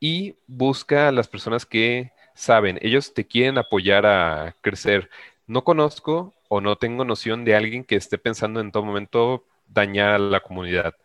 y 0.00 0.36
busca 0.46 1.08
a 1.08 1.12
las 1.12 1.28
personas 1.28 1.66
que 1.66 2.12
saben. 2.34 2.78
Ellos 2.82 3.12
te 3.14 3.26
quieren 3.26 3.58
apoyar 3.58 4.06
a 4.06 4.56
crecer. 4.62 5.10
No 5.46 5.62
conozco 5.62 6.34
o 6.52 6.60
no 6.60 6.76
tengo 6.76 7.04
noción 7.04 7.44
de 7.44 7.54
alguien 7.54 7.84
que 7.84 7.94
esté 7.94 8.18
pensando 8.18 8.60
en 8.60 8.72
todo 8.72 8.84
momento 8.84 9.44
dañar 9.68 10.10
a 10.10 10.18
la 10.18 10.40
comunidad. 10.40 10.96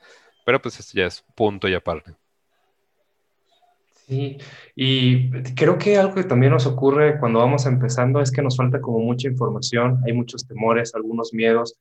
Pero 0.44 0.60
pues 0.60 0.80
esto 0.80 0.98
ya 0.98 1.06
es 1.06 1.24
punto 1.36 1.68
y 1.68 1.76
aparte. 1.76 2.16
Sí, 4.08 4.40
y 4.76 5.30
creo 5.54 5.78
que 5.78 5.98
algo 5.98 6.16
que 6.16 6.24
también 6.24 6.52
nos 6.52 6.66
ocurre 6.66 7.20
cuando 7.20 7.40
vamos 7.40 7.68
empezando 7.68 8.22
es 8.22 8.32
que 8.32 8.42
nos 8.42 8.58
falta 8.58 8.82
como 8.82 9.00
mucha 9.00 9.28
información, 9.28 10.00
hay 10.06 10.14
muchos 10.14 10.48
temores, 10.48 10.96
algunos 10.96 11.32
miedos, 11.32 11.78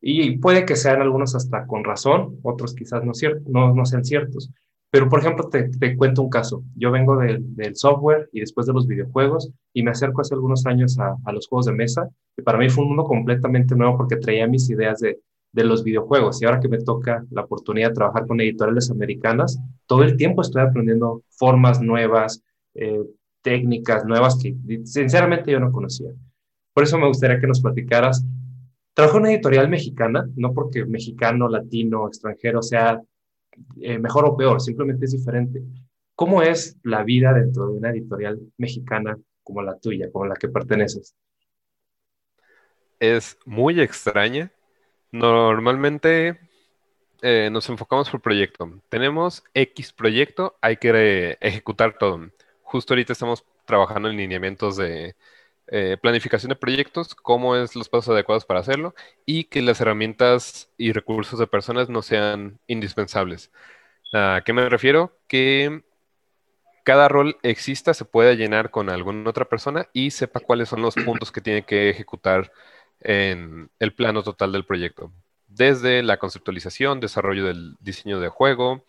y 0.00 0.38
puede 0.38 0.64
que 0.66 0.74
sean 0.74 1.00
algunos 1.00 1.36
hasta 1.36 1.68
con 1.68 1.84
razón, 1.84 2.40
otros 2.42 2.74
quizás 2.74 3.04
no, 3.04 3.12
no, 3.46 3.74
no 3.74 3.86
sean 3.86 4.04
ciertos. 4.04 4.50
Pero, 4.94 5.08
por 5.08 5.18
ejemplo, 5.18 5.48
te, 5.48 5.70
te 5.70 5.96
cuento 5.96 6.22
un 6.22 6.30
caso. 6.30 6.62
Yo 6.76 6.92
vengo 6.92 7.16
del, 7.16 7.56
del, 7.56 7.74
software 7.74 8.28
y 8.32 8.38
después 8.38 8.64
de 8.68 8.72
los 8.72 8.86
videojuegos 8.86 9.50
y 9.72 9.82
me 9.82 9.90
acerco 9.90 10.20
hace 10.20 10.34
algunos 10.34 10.66
años 10.66 11.00
a, 11.00 11.16
a, 11.24 11.32
los 11.32 11.48
juegos 11.48 11.66
de 11.66 11.72
mesa. 11.72 12.08
Y 12.36 12.42
para 12.42 12.58
mí 12.58 12.68
fue 12.70 12.84
un 12.84 12.90
mundo 12.90 13.02
completamente 13.02 13.74
nuevo 13.74 13.96
porque 13.96 14.18
traía 14.18 14.46
mis 14.46 14.70
ideas 14.70 15.00
de, 15.00 15.18
de 15.50 15.64
los 15.64 15.82
videojuegos. 15.82 16.40
Y 16.40 16.44
ahora 16.44 16.60
que 16.60 16.68
me 16.68 16.78
toca 16.78 17.26
la 17.32 17.42
oportunidad 17.42 17.88
de 17.88 17.94
trabajar 17.94 18.24
con 18.28 18.40
editoriales 18.40 18.88
americanas, 18.88 19.58
todo 19.86 20.04
el 20.04 20.16
tiempo 20.16 20.42
estoy 20.42 20.62
aprendiendo 20.62 21.24
formas 21.28 21.80
nuevas, 21.80 22.44
eh, 22.74 23.02
técnicas 23.42 24.04
nuevas 24.04 24.38
que 24.40 24.54
sinceramente 24.84 25.50
yo 25.50 25.58
no 25.58 25.72
conocía. 25.72 26.12
Por 26.72 26.84
eso 26.84 26.98
me 26.98 27.08
gustaría 27.08 27.40
que 27.40 27.48
nos 27.48 27.60
platicaras. 27.60 28.24
Trabajo 28.94 29.16
en 29.16 29.22
una 29.24 29.32
editorial 29.32 29.68
mexicana, 29.68 30.24
no 30.36 30.52
porque 30.52 30.84
mexicano, 30.84 31.48
latino, 31.48 32.06
extranjero 32.06 32.62
sea 32.62 33.02
eh, 33.80 33.98
mejor 33.98 34.24
o 34.26 34.36
peor, 34.36 34.60
simplemente 34.60 35.04
es 35.06 35.12
diferente. 35.12 35.62
¿Cómo 36.14 36.42
es 36.42 36.76
la 36.82 37.02
vida 37.02 37.32
dentro 37.32 37.66
de 37.66 37.72
una 37.72 37.90
editorial 37.90 38.38
mexicana 38.56 39.18
como 39.42 39.62
la 39.62 39.78
tuya, 39.78 40.10
como 40.12 40.26
la 40.26 40.36
que 40.36 40.48
perteneces? 40.48 41.14
Es 43.00 43.36
muy 43.44 43.80
extraña. 43.80 44.52
Normalmente 45.10 46.38
eh, 47.22 47.48
nos 47.50 47.68
enfocamos 47.68 48.10
por 48.10 48.20
proyecto. 48.20 48.80
Tenemos 48.88 49.44
X 49.54 49.92
proyecto, 49.92 50.56
hay 50.60 50.76
que 50.76 51.36
ejecutar 51.40 51.98
todo. 51.98 52.28
Justo 52.62 52.94
ahorita 52.94 53.12
estamos 53.12 53.44
trabajando 53.64 54.08
en 54.08 54.16
lineamientos 54.16 54.76
de 54.76 55.16
eh, 55.68 55.96
planificación 56.00 56.50
de 56.50 56.56
proyectos, 56.56 57.14
cómo 57.14 57.56
es 57.56 57.74
los 57.74 57.88
pasos 57.88 58.14
adecuados 58.14 58.44
para 58.44 58.60
hacerlo 58.60 58.94
y 59.24 59.44
que 59.44 59.62
las 59.62 59.80
herramientas 59.80 60.70
y 60.76 60.92
recursos 60.92 61.38
de 61.38 61.46
personas 61.46 61.88
no 61.88 62.02
sean 62.02 62.58
indispensables. 62.66 63.50
¿A 64.12 64.42
qué 64.44 64.52
me 64.52 64.68
refiero? 64.68 65.16
Que 65.26 65.82
cada 66.84 67.08
rol 67.08 67.38
exista, 67.42 67.94
se 67.94 68.04
pueda 68.04 68.34
llenar 68.34 68.70
con 68.70 68.90
alguna 68.90 69.30
otra 69.30 69.46
persona 69.46 69.88
y 69.94 70.10
sepa 70.10 70.40
cuáles 70.40 70.68
son 70.68 70.82
los 70.82 70.94
puntos 70.94 71.32
que 71.32 71.40
tiene 71.40 71.62
que 71.64 71.88
ejecutar 71.88 72.52
en 73.00 73.70
el 73.78 73.94
plano 73.94 74.22
total 74.22 74.52
del 74.52 74.66
proyecto. 74.66 75.10
Desde 75.48 76.02
la 76.02 76.18
conceptualización, 76.18 77.00
desarrollo 77.00 77.46
del 77.46 77.76
diseño 77.80 78.20
de 78.20 78.28
juego, 78.28 78.84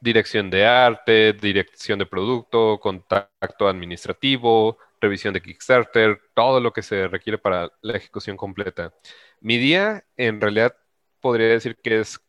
dirección 0.00 0.50
de 0.50 0.66
arte, 0.66 1.32
dirección 1.34 2.00
de 2.00 2.06
producto, 2.06 2.80
contacto 2.80 3.68
administrativo, 3.68 4.78
revisión 5.02 5.34
de 5.34 5.42
Kickstarter, 5.42 6.20
todo 6.32 6.60
lo 6.60 6.72
que 6.72 6.82
se 6.82 7.08
requiere 7.08 7.36
para 7.36 7.70
la 7.82 7.96
ejecución 7.96 8.36
completa. 8.36 8.94
Mi 9.40 9.58
día, 9.58 10.04
en 10.16 10.40
realidad, 10.40 10.76
podría 11.20 11.48
decir 11.48 11.76
que 11.76 12.00
es 12.00 12.20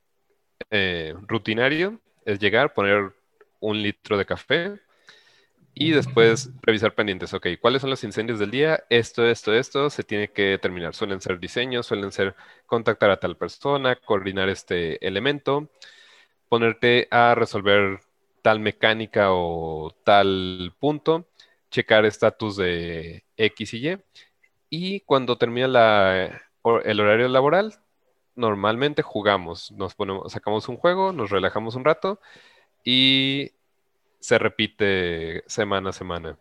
eh, 0.72 1.14
rutinario, 1.28 2.02
es 2.26 2.40
llegar, 2.40 2.74
poner 2.74 3.14
un 3.60 3.82
litro 3.82 4.18
de 4.18 4.26
café 4.26 4.80
y 5.76 5.92
después 5.92 6.50
revisar 6.62 6.96
pendientes. 6.96 7.34
Ok, 7.34 7.48
¿cuáles 7.62 7.82
son 7.82 7.92
los 7.92 8.04
incendios 8.04 8.40
del 8.40 8.52
día? 8.52 8.84
Esto, 8.90 9.26
esto, 9.26 9.54
esto 9.54 9.90
se 9.90 10.04
tiene 10.04 10.30
que 10.30 10.58
terminar. 10.60 10.96
Suelen 10.96 11.22
ser 11.22 11.40
diseños, 11.40 11.86
suelen 11.86 12.12
ser 12.12 12.36
contactar 12.66 13.12
a 13.12 13.20
tal 13.20 13.38
persona, 13.38 13.96
coordinar 13.96 14.50
este 14.50 15.06
elemento, 15.06 15.70
ponerte 16.50 17.08
a 17.12 17.36
resolver 17.36 18.00
tal 18.42 18.60
mecánica 18.60 19.32
o 19.32 19.96
tal 20.04 20.74
punto, 20.80 21.26
checar 21.74 22.06
estatus 22.06 22.56
de 22.56 23.26
X 23.36 23.74
y 23.74 23.90
Y. 23.90 23.98
Y 24.70 25.00
cuando 25.02 25.38
termina 25.38 25.68
la, 25.68 26.42
el 26.86 27.00
horario 27.00 27.28
laboral, 27.28 27.74
normalmente 28.36 29.02
jugamos, 29.02 29.72
nos 29.72 29.96
ponemos, 29.96 30.32
sacamos 30.32 30.70
un 30.70 30.78
juego, 30.78 31.12
nos 31.12 31.30
relajamos 31.30 31.76
un 31.76 31.84
rato 31.84 32.20
y 32.84 33.52
se 34.20 34.38
repite 34.38 35.44
semana 35.48 35.90
a 35.90 35.94
semana. 35.94 36.38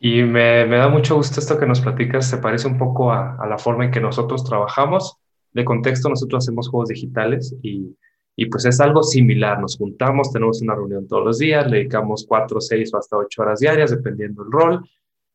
Y 0.00 0.22
me, 0.22 0.66
da 0.66 0.88
mucho 0.88 1.16
gusto 1.16 1.40
esto 1.40 1.58
que 1.58 1.66
nos 1.66 1.80
platicas, 1.80 2.30
se 2.30 2.38
parece 2.38 2.66
un 2.66 2.78
poco 2.78 3.12
a, 3.12 3.46
la 3.46 3.58
forma 3.58 3.84
en 3.84 3.90
que 3.90 4.00
nosotros 4.00 4.44
trabajamos. 4.44 5.16
De 5.52 5.64
contexto, 5.64 6.08
nosotros 6.08 6.44
hacemos 6.44 6.68
juegos 6.68 6.88
digitales 6.88 7.54
y, 7.62 7.94
y, 8.40 8.46
pues 8.46 8.64
es 8.64 8.80
algo 8.80 9.02
similar. 9.02 9.60
Nos 9.60 9.76
juntamos, 9.76 10.32
tenemos 10.32 10.62
una 10.62 10.74
reunión 10.74 11.06
todos 11.06 11.24
los 11.24 11.38
días, 11.38 11.70
le 11.70 11.78
dedicamos 11.78 12.24
cuatro, 12.26 12.60
seis 12.60 12.92
o 12.94 12.98
hasta 12.98 13.16
ocho 13.16 13.42
horas 13.42 13.60
diarias, 13.60 13.90
dependiendo 13.90 14.42
del 14.42 14.52
rol. 14.52 14.88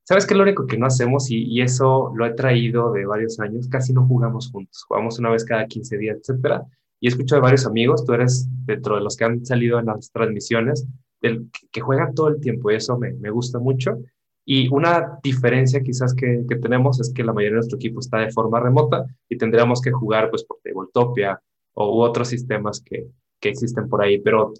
¿Sabes 0.04 0.26
qué 0.26 0.36
lo 0.36 0.44
único 0.44 0.68
que 0.68 0.78
no 0.78 0.86
hacemos? 0.86 1.30
Y, 1.30 1.62
eso 1.62 2.12
lo 2.16 2.26
he 2.26 2.34
traído 2.34 2.92
de 2.92 3.06
varios 3.06 3.40
años, 3.40 3.68
casi 3.68 3.94
no 3.94 4.06
jugamos 4.08 4.52
juntos, 4.52 4.84
jugamos 4.88 5.20
una 5.20 5.32
vez 5.32 5.46
cada 5.46 5.66
15 5.66 5.98
días, 5.98 6.18
etcétera 6.20 6.66
y 7.00 7.08
escucho 7.08 7.36
de 7.36 7.42
varios 7.42 7.66
amigos, 7.66 8.06
tú 8.06 8.14
eres 8.14 8.48
dentro 8.66 8.96
de 8.96 9.02
los 9.02 9.16
que 9.16 9.26
han 9.26 9.46
salido 9.46 9.80
en 9.80 9.86
las 9.86 10.12
transmisiones, 10.12 10.88
del, 11.22 11.50
que 11.72 11.82
juegan 11.82 12.16
todo 12.16 12.30
el 12.30 12.40
tiempo 12.40 12.72
y 12.72 12.76
eso 12.76 12.98
me, 12.98 13.14
me 13.14 13.30
gusta 13.30 13.60
mucho. 13.60 14.00
Y 14.44 14.68
una 14.70 15.20
diferencia 15.24 15.82
quizás 15.82 16.14
que, 16.14 16.44
que, 16.48 16.56
tenemos 16.56 17.00
es 17.00 17.12
que 17.14 17.24
la 17.24 17.34
mayoría 17.34 17.52
de 17.52 17.56
nuestro 17.58 17.78
equipo 17.78 18.00
está 18.00 18.18
de 18.18 18.32
forma 18.32 18.60
remota 18.60 19.06
y 19.30 19.38
tendríamos 19.38 19.82
que 19.82 19.92
jugar 19.92 20.30
pues 20.30 20.44
por 20.44 20.58
Tabletopia 20.64 21.40
o 21.76 21.96
u 21.96 22.02
otros 22.02 22.28
sistemas 22.28 22.82
que, 22.82 23.08
que 23.40 23.50
existen 23.50 23.88
por 23.88 24.02
ahí. 24.02 24.20
Pero 24.20 24.54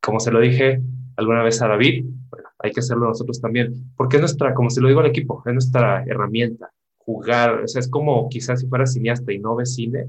como 0.00 0.20
se 0.20 0.30
lo 0.30 0.40
dije 0.40 0.80
alguna 1.16 1.42
vez 1.42 1.60
a 1.60 1.68
David, 1.68 2.04
bueno, 2.30 2.48
hay 2.58 2.70
que 2.70 2.80
hacerlo 2.80 3.08
nosotros 3.08 3.40
también, 3.40 3.92
porque 3.96 4.16
es 4.16 4.20
nuestra, 4.20 4.54
como 4.54 4.70
se 4.70 4.80
lo 4.80 4.88
digo 4.88 5.00
al 5.00 5.06
equipo, 5.06 5.42
es 5.44 5.52
nuestra 5.52 6.04
herramienta. 6.04 6.70
Jugar, 6.98 7.62
o 7.64 7.68
sea, 7.68 7.80
es 7.80 7.88
como 7.88 8.28
quizás 8.28 8.60
si 8.60 8.68
fuera 8.68 8.86
cineasta 8.86 9.32
y 9.32 9.38
no 9.38 9.56
ves 9.56 9.74
cine, 9.74 10.06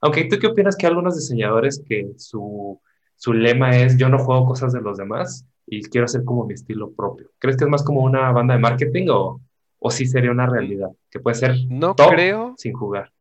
aunque 0.00 0.24
tú 0.24 0.38
qué 0.38 0.46
opinas 0.46 0.76
que 0.76 0.86
algunos 0.86 1.16
diseñadores 1.16 1.82
que 1.86 2.12
su, 2.16 2.80
su 3.16 3.32
lema 3.32 3.76
es 3.76 3.96
yo 3.96 4.08
no 4.08 4.18
juego 4.18 4.46
cosas 4.46 4.72
de 4.72 4.80
los 4.80 4.96
demás 4.96 5.44
y 5.66 5.82
quiero 5.82 6.04
hacer 6.04 6.24
como 6.24 6.46
mi 6.46 6.54
estilo 6.54 6.92
propio. 6.92 7.30
¿Crees 7.38 7.56
que 7.56 7.64
es 7.64 7.70
más 7.70 7.82
como 7.82 8.02
una 8.02 8.30
banda 8.32 8.54
de 8.54 8.60
marketing 8.60 9.08
o, 9.10 9.40
o 9.78 9.90
sí 9.90 10.06
sería 10.06 10.30
una 10.30 10.46
realidad? 10.46 10.90
Que 11.10 11.20
puede 11.20 11.34
ser 11.34 11.56
no 11.68 11.96
creo. 11.96 12.54
sin 12.56 12.72
jugar. 12.72 13.12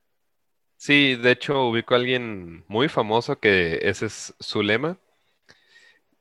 Sí, 0.78 1.16
de 1.16 1.32
hecho 1.32 1.68
ubico 1.68 1.94
a 1.94 1.98
alguien 1.98 2.64
muy 2.68 2.88
famoso 2.90 3.40
que 3.40 3.80
ese 3.84 4.06
es 4.08 4.34
su 4.40 4.62
lema. 4.64 4.98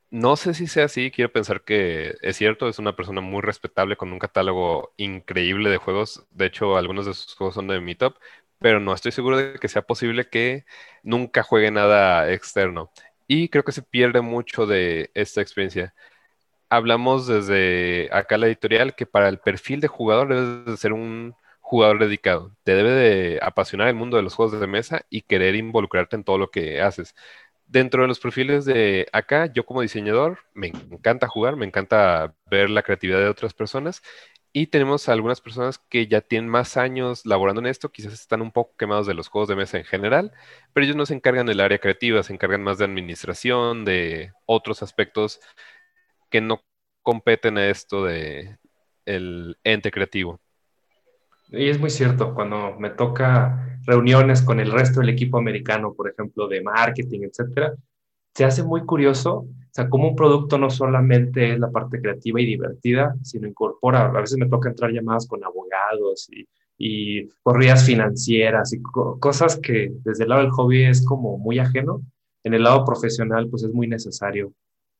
No 0.09 0.37
sé 0.37 0.53
si 0.53 0.67
sea 0.67 0.85
así, 0.85 1.11
quiero 1.11 1.31
pensar 1.33 1.63
que 1.63 2.15
es 2.21 2.37
cierto, 2.37 2.69
es 2.69 2.79
una 2.79 2.95
persona 2.95 3.19
muy 3.21 3.41
respetable 3.41 3.97
con 3.97 4.13
un 4.13 4.19
catálogo 4.19 4.93
increíble 4.97 5.69
de 5.69 5.77
juegos. 5.77 6.25
De 6.31 6.45
hecho, 6.45 6.77
algunos 6.77 7.05
de 7.05 7.13
sus 7.13 7.35
juegos 7.35 7.55
son 7.55 7.67
de 7.67 7.81
mi 7.81 7.93
top, 7.95 8.15
pero 8.59 8.79
no 8.79 8.93
estoy 8.93 9.11
seguro 9.11 9.35
de 9.37 9.59
que 9.59 9.67
sea 9.67 9.81
posible 9.81 10.29
que 10.29 10.65
nunca 11.03 11.43
juegue 11.43 11.71
nada 11.71 12.31
externo. 12.31 12.89
Y 13.27 13.49
creo 13.49 13.63
que 13.65 13.73
se 13.73 13.81
pierde 13.83 14.21
mucho 14.21 14.65
de 14.65 15.11
esta 15.13 15.41
experiencia. 15.41 15.93
Hablamos 16.69 17.27
desde 17.27 18.09
acá 18.13 18.37
la 18.37 18.47
editorial 18.47 18.95
que 18.95 19.05
para 19.07 19.29
el 19.29 19.39
perfil 19.39 19.81
de 19.81 19.87
jugador 19.89 20.29
debes 20.29 20.65
de 20.65 20.77
ser 20.77 20.93
un 20.93 21.35
jugador 21.67 21.99
dedicado. 21.99 22.55
Te 22.63 22.75
debe 22.75 22.91
de 22.91 23.39
apasionar 23.41 23.89
el 23.89 23.95
mundo 23.95 24.15
de 24.17 24.23
los 24.23 24.35
juegos 24.35 24.57
de 24.59 24.67
mesa 24.67 25.01
y 25.09 25.23
querer 25.23 25.55
involucrarte 25.55 26.15
en 26.15 26.23
todo 26.23 26.37
lo 26.37 26.49
que 26.49 26.81
haces. 26.81 27.13
Dentro 27.65 28.03
de 28.03 28.07
los 28.07 28.19
perfiles 28.21 28.63
de 28.65 29.07
acá, 29.11 29.47
yo 29.53 29.65
como 29.65 29.81
diseñador, 29.81 30.39
me 30.53 30.67
encanta 30.67 31.27
jugar, 31.27 31.57
me 31.57 31.65
encanta 31.65 32.33
ver 32.49 32.69
la 32.69 32.83
creatividad 32.83 33.19
de 33.19 33.27
otras 33.27 33.53
personas 33.53 34.01
y 34.53 34.67
tenemos 34.67 35.09
algunas 35.09 35.41
personas 35.41 35.77
que 35.77 36.07
ya 36.07 36.21
tienen 36.21 36.49
más 36.49 36.77
años 36.77 37.25
laborando 37.25 37.59
en 37.61 37.67
esto, 37.67 37.91
quizás 37.91 38.13
están 38.13 38.41
un 38.41 38.51
poco 38.51 38.75
quemados 38.77 39.05
de 39.05 39.13
los 39.13 39.27
juegos 39.27 39.49
de 39.49 39.57
mesa 39.57 39.77
en 39.77 39.83
general, 39.85 40.31
pero 40.73 40.85
ellos 40.85 40.95
no 40.95 41.05
se 41.05 41.15
encargan 41.15 41.45
del 41.47 41.59
área 41.59 41.79
creativa, 41.79 42.23
se 42.23 42.33
encargan 42.33 42.63
más 42.63 42.77
de 42.77 42.85
administración, 42.85 43.83
de 43.85 44.31
otros 44.45 44.83
aspectos 44.83 45.41
que 46.29 46.39
no 46.41 46.63
competen 47.03 47.57
a 47.57 47.67
esto 47.69 48.05
de 48.05 48.57
ente 49.05 49.91
creativo. 49.91 50.39
Y 51.49 51.69
es 51.69 51.79
muy 51.79 51.89
cierto, 51.89 52.33
cuando 52.33 52.75
me 52.77 52.89
toca 52.89 53.79
reuniones 53.85 54.41
con 54.41 54.59
el 54.59 54.71
resto 54.71 54.99
del 54.99 55.09
equipo 55.09 55.37
americano, 55.37 55.93
por 55.93 56.09
ejemplo, 56.09 56.47
de 56.47 56.61
marketing, 56.61 57.21
etcétera, 57.23 57.73
se 58.33 58.45
hace 58.45 58.63
muy 58.63 58.85
curioso 58.85 59.47
sea, 59.77 59.89
como 59.89 60.09
un 60.09 60.15
producto 60.15 60.57
no 60.57 60.69
solamente 60.69 61.53
es 61.53 61.59
la 61.59 61.69
parte 61.69 62.01
creativa 62.01 62.41
y 62.41 62.45
divertida, 62.45 63.15
sino 63.21 63.47
incorpora, 63.47 64.07
a 64.07 64.21
veces 64.21 64.37
me 64.37 64.49
toca 64.49 64.69
entrar 64.69 64.91
llamadas 64.91 65.27
con 65.27 65.43
abogados 65.43 66.27
y, 66.31 66.47
y 66.77 67.27
corridas 67.43 67.85
financieras 67.85 68.73
y 68.73 68.81
cosas 68.81 69.59
que 69.59 69.91
desde 70.03 70.23
el 70.23 70.29
lado 70.29 70.41
del 70.41 70.51
hobby 70.51 70.83
es 70.83 71.05
como 71.05 71.37
muy 71.37 71.59
ajeno, 71.59 72.01
en 72.43 72.55
el 72.55 72.63
lado 72.63 72.83
profesional 72.85 73.49
pues 73.49 73.63
es 73.63 73.73
muy 73.73 73.87
necesario 73.87 74.51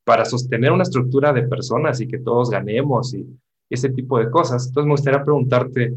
para 0.03 0.25
sostener 0.25 0.71
una 0.71 0.83
estructura 0.83 1.33
de 1.33 1.43
personas 1.43 1.99
y 1.99 2.07
que 2.07 2.19
todos 2.19 2.51
ganemos 2.51 3.13
y 3.13 3.25
ese 3.69 3.89
tipo 3.89 4.19
de 4.19 4.29
cosas. 4.29 4.67
Entonces 4.67 4.85
me 4.85 4.93
gustaría 4.93 5.23
preguntarte 5.23 5.93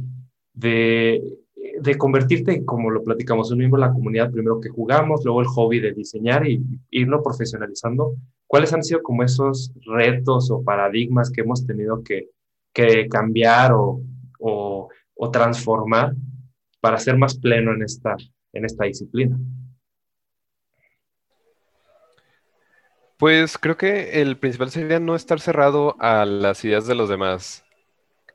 de 0.54 1.40
de 1.80 1.96
convertirte, 1.96 2.64
como 2.64 2.90
lo 2.90 3.02
platicamos, 3.02 3.50
un 3.50 3.58
miembro 3.58 3.80
de 3.80 3.88
la 3.88 3.92
comunidad, 3.92 4.30
primero 4.30 4.60
que 4.60 4.68
jugamos, 4.68 5.24
luego 5.24 5.40
el 5.40 5.46
hobby 5.46 5.80
de 5.80 5.92
diseñar 5.92 6.46
y, 6.46 6.62
irlo 6.90 7.22
profesionalizando, 7.22 8.16
¿cuáles 8.46 8.72
han 8.72 8.82
sido 8.82 9.02
como 9.02 9.22
esos 9.22 9.72
retos 9.86 10.50
o 10.50 10.62
paradigmas 10.62 11.30
que 11.30 11.40
hemos 11.40 11.66
tenido 11.66 12.02
que, 12.02 12.28
que 12.72 13.08
cambiar 13.08 13.72
o, 13.72 14.02
o, 14.38 14.88
o, 15.14 15.30
transformar 15.30 16.14
para 16.80 16.98
ser 16.98 17.16
más 17.16 17.38
pleno 17.38 17.72
en 17.72 17.82
esta, 17.82 18.16
en 18.52 18.64
esta 18.64 18.84
disciplina? 18.84 19.38
Pues 23.16 23.58
creo 23.58 23.76
que 23.76 24.22
el 24.22 24.38
principal 24.38 24.70
sería 24.70 24.98
no 24.98 25.14
estar 25.14 25.40
cerrado 25.40 25.94
a 25.98 26.24
las 26.24 26.64
ideas 26.64 26.86
de 26.86 26.94
los 26.94 27.10
demás. 27.10 27.64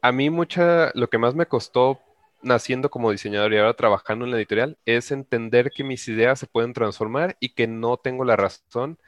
A 0.02 0.12
mí 0.12 0.30
mucha, 0.30 0.92
lo 0.94 1.10
que 1.10 1.18
más 1.18 1.34
me 1.34 1.48
costó 1.48 2.05
naciendo 2.46 2.90
como 2.90 3.12
diseñador 3.12 3.54
y 3.54 3.58
ahora 3.58 3.74
trabajando 3.74 4.24
en 4.24 4.32
la 4.32 4.38
editorial 4.38 4.78
es 4.86 5.12
entender 5.12 5.72
que 5.72 5.84
mis 5.84 6.08
ideas 6.08 6.40
se 6.40 6.48
pueden 6.48 6.74
transformar 6.74 7.36
y 7.40 7.50
que 7.50 7.68
no 7.68 7.98
tengo 7.98 8.24
la 8.24 8.36
razón 8.36 9.00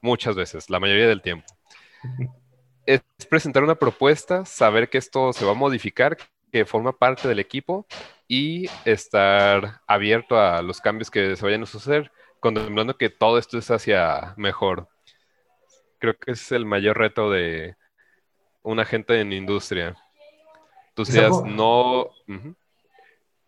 muchas 0.00 0.36
veces, 0.36 0.70
la 0.70 0.80
mayoría 0.80 1.08
del 1.08 1.22
tiempo. 1.22 1.46
Es 2.86 3.02
presentar 3.30 3.64
una 3.64 3.76
propuesta, 3.76 4.44
saber 4.44 4.90
que 4.90 4.98
esto 4.98 5.32
se 5.32 5.46
va 5.46 5.52
a 5.52 5.54
modificar, 5.54 6.18
que 6.52 6.66
forma 6.66 6.92
parte 6.92 7.26
del 7.26 7.38
equipo 7.38 7.86
y 8.28 8.66
estar 8.84 9.80
abierto 9.86 10.38
a 10.38 10.60
los 10.60 10.82
cambios 10.82 11.10
que 11.10 11.34
se 11.34 11.44
vayan 11.46 11.62
a 11.62 11.66
suceder, 11.66 12.12
contemplando 12.40 12.98
que 12.98 13.08
todo 13.08 13.38
esto 13.38 13.56
es 13.56 13.70
hacia 13.70 14.34
mejor. 14.36 14.86
creo 15.98 16.14
que 16.18 16.32
ese 16.32 16.42
es 16.42 16.52
el 16.52 16.66
mayor 16.66 16.98
reto 16.98 17.30
de 17.30 17.74
un 18.62 18.78
agente 18.80 19.18
en 19.18 19.32
industria. 19.32 19.96
Tus 20.92 21.08
ideas 21.08 21.42
no... 21.42 22.10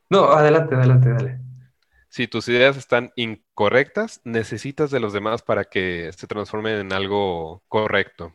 No, 0.08 0.30
adelante, 0.30 0.75
adelante, 0.75 1.08
dale. 1.10 1.40
Si 2.08 2.28
tus 2.28 2.48
ideas 2.48 2.76
están 2.76 3.10
incorrectas, 3.16 4.20
necesitas 4.25 4.90
de 4.90 5.00
los 5.00 5.12
demás 5.12 5.42
para 5.42 5.64
que 5.64 6.10
se 6.16 6.26
transformen 6.26 6.78
en 6.78 6.92
algo 6.92 7.62
correcto. 7.68 8.32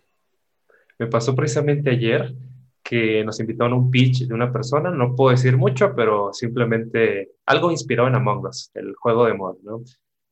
Me 0.99 1.07
pasó 1.07 1.35
precisamente 1.35 1.89
ayer 1.89 2.35
que 2.83 3.23
nos 3.23 3.39
invitaron 3.39 3.73
a 3.73 3.77
un 3.77 3.89
pitch 3.89 4.27
de 4.27 4.33
una 4.33 4.51
persona, 4.51 4.91
no 4.91 5.15
puedo 5.15 5.31
decir 5.31 5.57
mucho, 5.57 5.93
pero 5.95 6.33
simplemente 6.33 7.31
algo 7.45 7.71
inspirado 7.71 8.07
en 8.07 8.15
Among 8.15 8.45
Us, 8.45 8.69
el 8.73 8.93
juego 8.95 9.25
de 9.25 9.33
moda, 9.33 9.57
¿no? 9.63 9.81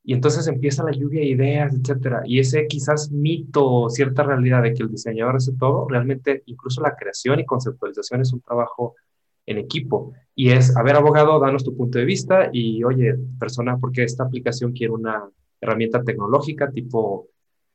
Y 0.03 0.13
entonces 0.13 0.47
empieza 0.47 0.83
la 0.83 0.91
lluvia 0.91 1.21
de 1.21 1.27
ideas, 1.27 1.73
etcétera. 1.73 2.21
Y 2.25 2.39
ese 2.39 2.67
quizás 2.67 3.11
mito, 3.11 3.89
cierta 3.89 4.23
realidad 4.23 4.63
de 4.63 4.73
que 4.73 4.83
el 4.83 4.89
diseñador 4.89 5.37
hace 5.37 5.53
todo, 5.57 5.87
realmente 5.87 6.43
incluso 6.45 6.81
la 6.81 6.95
creación 6.95 7.39
y 7.39 7.45
conceptualización 7.45 8.21
es 8.21 8.33
un 8.33 8.41
trabajo 8.41 8.95
en 9.49 9.57
equipo. 9.57 10.13
Y 10.35 10.51
es, 10.51 10.75
a 10.77 10.83
ver, 10.83 10.95
abogado, 10.95 11.39
danos 11.39 11.63
tu 11.63 11.75
punto 11.75 11.97
de 11.97 12.05
vista 12.05 12.49
y, 12.53 12.83
oye, 12.83 13.15
persona, 13.39 13.77
¿por 13.77 13.91
qué 13.91 14.03
esta 14.03 14.23
aplicación 14.23 14.71
quiere 14.71 14.93
una 14.93 15.27
herramienta 15.59 16.01
tecnológica 16.03 16.71
tipo 16.71 17.27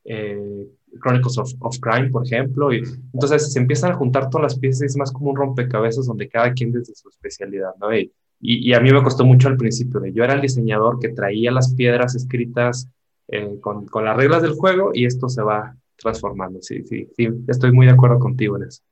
eh, 0.05 0.67
Chronicles 1.03 1.37
of, 1.37 1.79
Crime, 1.79 2.09
por 2.09 2.25
ejemplo? 2.25 2.73
Y 2.73 2.81
entonces 3.13 3.51
se 3.51 3.59
empiezan 3.59 3.91
a 3.91 3.95
juntar 3.95 4.29
todas 4.29 4.53
las 4.53 4.59
piezas 4.59 4.83
y 4.83 4.85
es 4.85 4.97
más 4.97 5.11
como 5.11 5.29
un 5.31 5.35
rompecabezas 5.35 6.07
donde 6.07 6.29
cada 6.29 6.53
quien 6.53 6.71
desde 6.71 6.95
su 6.95 7.09
especialidad, 7.09 7.71
¿no? 7.79 7.95
Y, 7.95 8.11
y, 8.39 8.73
a 8.73 8.79
mí 8.79 8.91
me 8.91 9.03
costó 9.03 9.25
mucho 9.25 9.47
al 9.47 9.57
principio, 9.57 10.05
yo 10.05 10.23
era 10.23 10.33
el 10.33 10.41
diseñador 10.41 10.99
que 10.99 11.09
traía 11.09 11.51
las 11.51 11.73
piedras 11.73 12.15
escritas 12.15 12.89
eh, 13.27 13.59
con, 13.61 13.85
con, 13.87 14.05
las 14.05 14.15
reglas 14.17 14.41
del 14.41 14.53
juego 14.53 14.91
y 14.93 15.05
esto 15.05 15.29
se 15.29 15.41
va 15.41 15.75
transformando. 15.95 16.61
Sí, 16.61 16.83
sí, 16.83 17.07
sí, 17.15 17.29
estoy 17.47 17.71
muy 17.71 17.85
de 17.85 17.93
acuerdo 17.93 18.19
contigo 18.19 18.57
en 18.57 18.63
eso. 18.63 18.83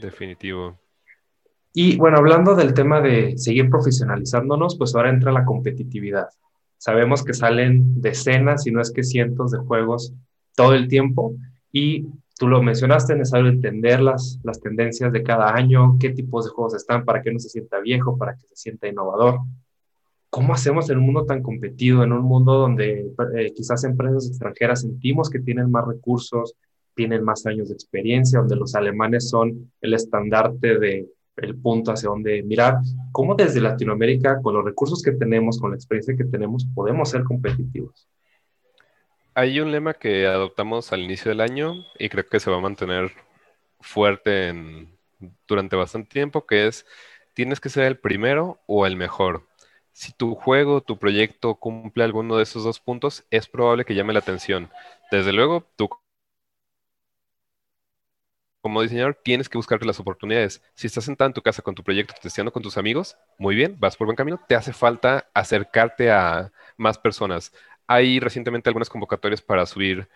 Definitivo. 0.00 0.81
Y 1.74 1.96
bueno, 1.96 2.18
hablando 2.18 2.54
del 2.54 2.74
tema 2.74 3.00
de 3.00 3.38
seguir 3.38 3.70
profesionalizándonos, 3.70 4.76
pues 4.76 4.94
ahora 4.94 5.10
entra 5.10 5.32
la 5.32 5.44
competitividad. 5.44 6.28
Sabemos 6.76 7.24
que 7.24 7.32
salen 7.32 8.00
decenas, 8.00 8.64
si 8.64 8.70
no 8.70 8.80
es 8.80 8.90
que 8.90 9.04
cientos 9.04 9.52
de 9.52 9.58
juegos 9.58 10.12
todo 10.54 10.74
el 10.74 10.88
tiempo 10.88 11.34
y 11.70 12.06
tú 12.38 12.48
lo 12.48 12.62
mencionaste, 12.62 13.14
es 13.14 13.18
necesario 13.20 13.48
entender 13.48 14.00
las, 14.00 14.38
las 14.42 14.60
tendencias 14.60 15.12
de 15.12 15.22
cada 15.22 15.54
año, 15.54 15.96
qué 15.98 16.10
tipos 16.10 16.44
de 16.44 16.50
juegos 16.50 16.74
están, 16.74 17.04
para 17.04 17.22
que 17.22 17.32
no 17.32 17.38
se 17.38 17.48
sienta 17.48 17.78
viejo, 17.78 18.18
para 18.18 18.34
que 18.34 18.46
se 18.48 18.56
sienta 18.56 18.88
innovador. 18.88 19.38
¿Cómo 20.28 20.52
hacemos 20.52 20.90
en 20.90 20.98
un 20.98 21.04
mundo 21.04 21.24
tan 21.24 21.42
competido, 21.42 22.02
en 22.02 22.12
un 22.12 22.22
mundo 22.22 22.54
donde 22.54 23.12
eh, 23.36 23.52
quizás 23.54 23.84
empresas 23.84 24.26
extranjeras 24.26 24.80
sentimos 24.80 25.30
que 25.30 25.38
tienen 25.38 25.70
más 25.70 25.86
recursos, 25.86 26.54
tienen 26.94 27.22
más 27.22 27.46
años 27.46 27.68
de 27.68 27.74
experiencia, 27.74 28.40
donde 28.40 28.56
los 28.56 28.74
alemanes 28.74 29.28
son 29.28 29.70
el 29.80 29.94
estandarte 29.94 30.78
de 30.78 31.06
el 31.36 31.56
punto 31.56 31.92
hacia 31.92 32.08
donde 32.08 32.42
mirar, 32.42 32.78
cómo 33.10 33.34
desde 33.34 33.60
Latinoamérica, 33.60 34.40
con 34.42 34.54
los 34.54 34.64
recursos 34.64 35.02
que 35.02 35.12
tenemos, 35.12 35.58
con 35.58 35.70
la 35.70 35.76
experiencia 35.76 36.16
que 36.16 36.24
tenemos, 36.24 36.66
podemos 36.74 37.10
ser 37.10 37.24
competitivos. 37.24 38.08
Hay 39.34 39.60
un 39.60 39.72
lema 39.72 39.94
que 39.94 40.26
adoptamos 40.26 40.92
al 40.92 41.00
inicio 41.00 41.30
del 41.30 41.40
año 41.40 41.86
y 41.98 42.10
creo 42.10 42.26
que 42.26 42.38
se 42.38 42.50
va 42.50 42.58
a 42.58 42.60
mantener 42.60 43.12
fuerte 43.80 44.88
durante 45.48 45.76
bastante 45.76 46.10
tiempo, 46.10 46.46
que 46.46 46.66
es, 46.66 46.84
tienes 47.32 47.60
que 47.60 47.70
ser 47.70 47.84
el 47.84 47.98
primero 47.98 48.60
o 48.66 48.86
el 48.86 48.96
mejor. 48.96 49.46
Si 49.92 50.12
tu 50.12 50.34
juego, 50.34 50.82
tu 50.82 50.98
proyecto 50.98 51.54
cumple 51.54 52.04
alguno 52.04 52.36
de 52.36 52.42
esos 52.42 52.64
dos 52.64 52.80
puntos, 52.80 53.24
es 53.30 53.48
probable 53.48 53.84
que 53.84 53.94
llame 53.94 54.12
la 54.12 54.18
atención. 54.20 54.70
Desde 55.10 55.32
luego, 55.32 55.66
tú 55.76 55.88
como 58.62 58.80
diseñador 58.80 59.18
tienes 59.22 59.48
que 59.48 59.58
buscarte 59.58 59.84
las 59.84 60.00
oportunidades. 60.00 60.62
Si 60.74 60.86
estás 60.86 61.04
sentado 61.04 61.26
en 61.26 61.34
tu 61.34 61.42
casa 61.42 61.62
con 61.62 61.74
tu 61.74 61.82
proyecto, 61.82 62.14
testeando 62.22 62.52
con 62.52 62.62
tus 62.62 62.78
amigos, 62.78 63.16
muy 63.36 63.56
bien, 63.56 63.76
vas 63.78 63.96
por 63.96 64.06
buen 64.06 64.16
camino. 64.16 64.40
Te 64.48 64.54
hace 64.54 64.72
falta 64.72 65.28
acercarte 65.34 66.10
a 66.12 66.52
más 66.76 66.96
personas. 66.96 67.52
Hay 67.88 68.20
recientemente 68.20 68.70
algunas 68.70 68.88
convocatorias 68.88 69.42
para 69.42 69.66
subir 69.66 70.08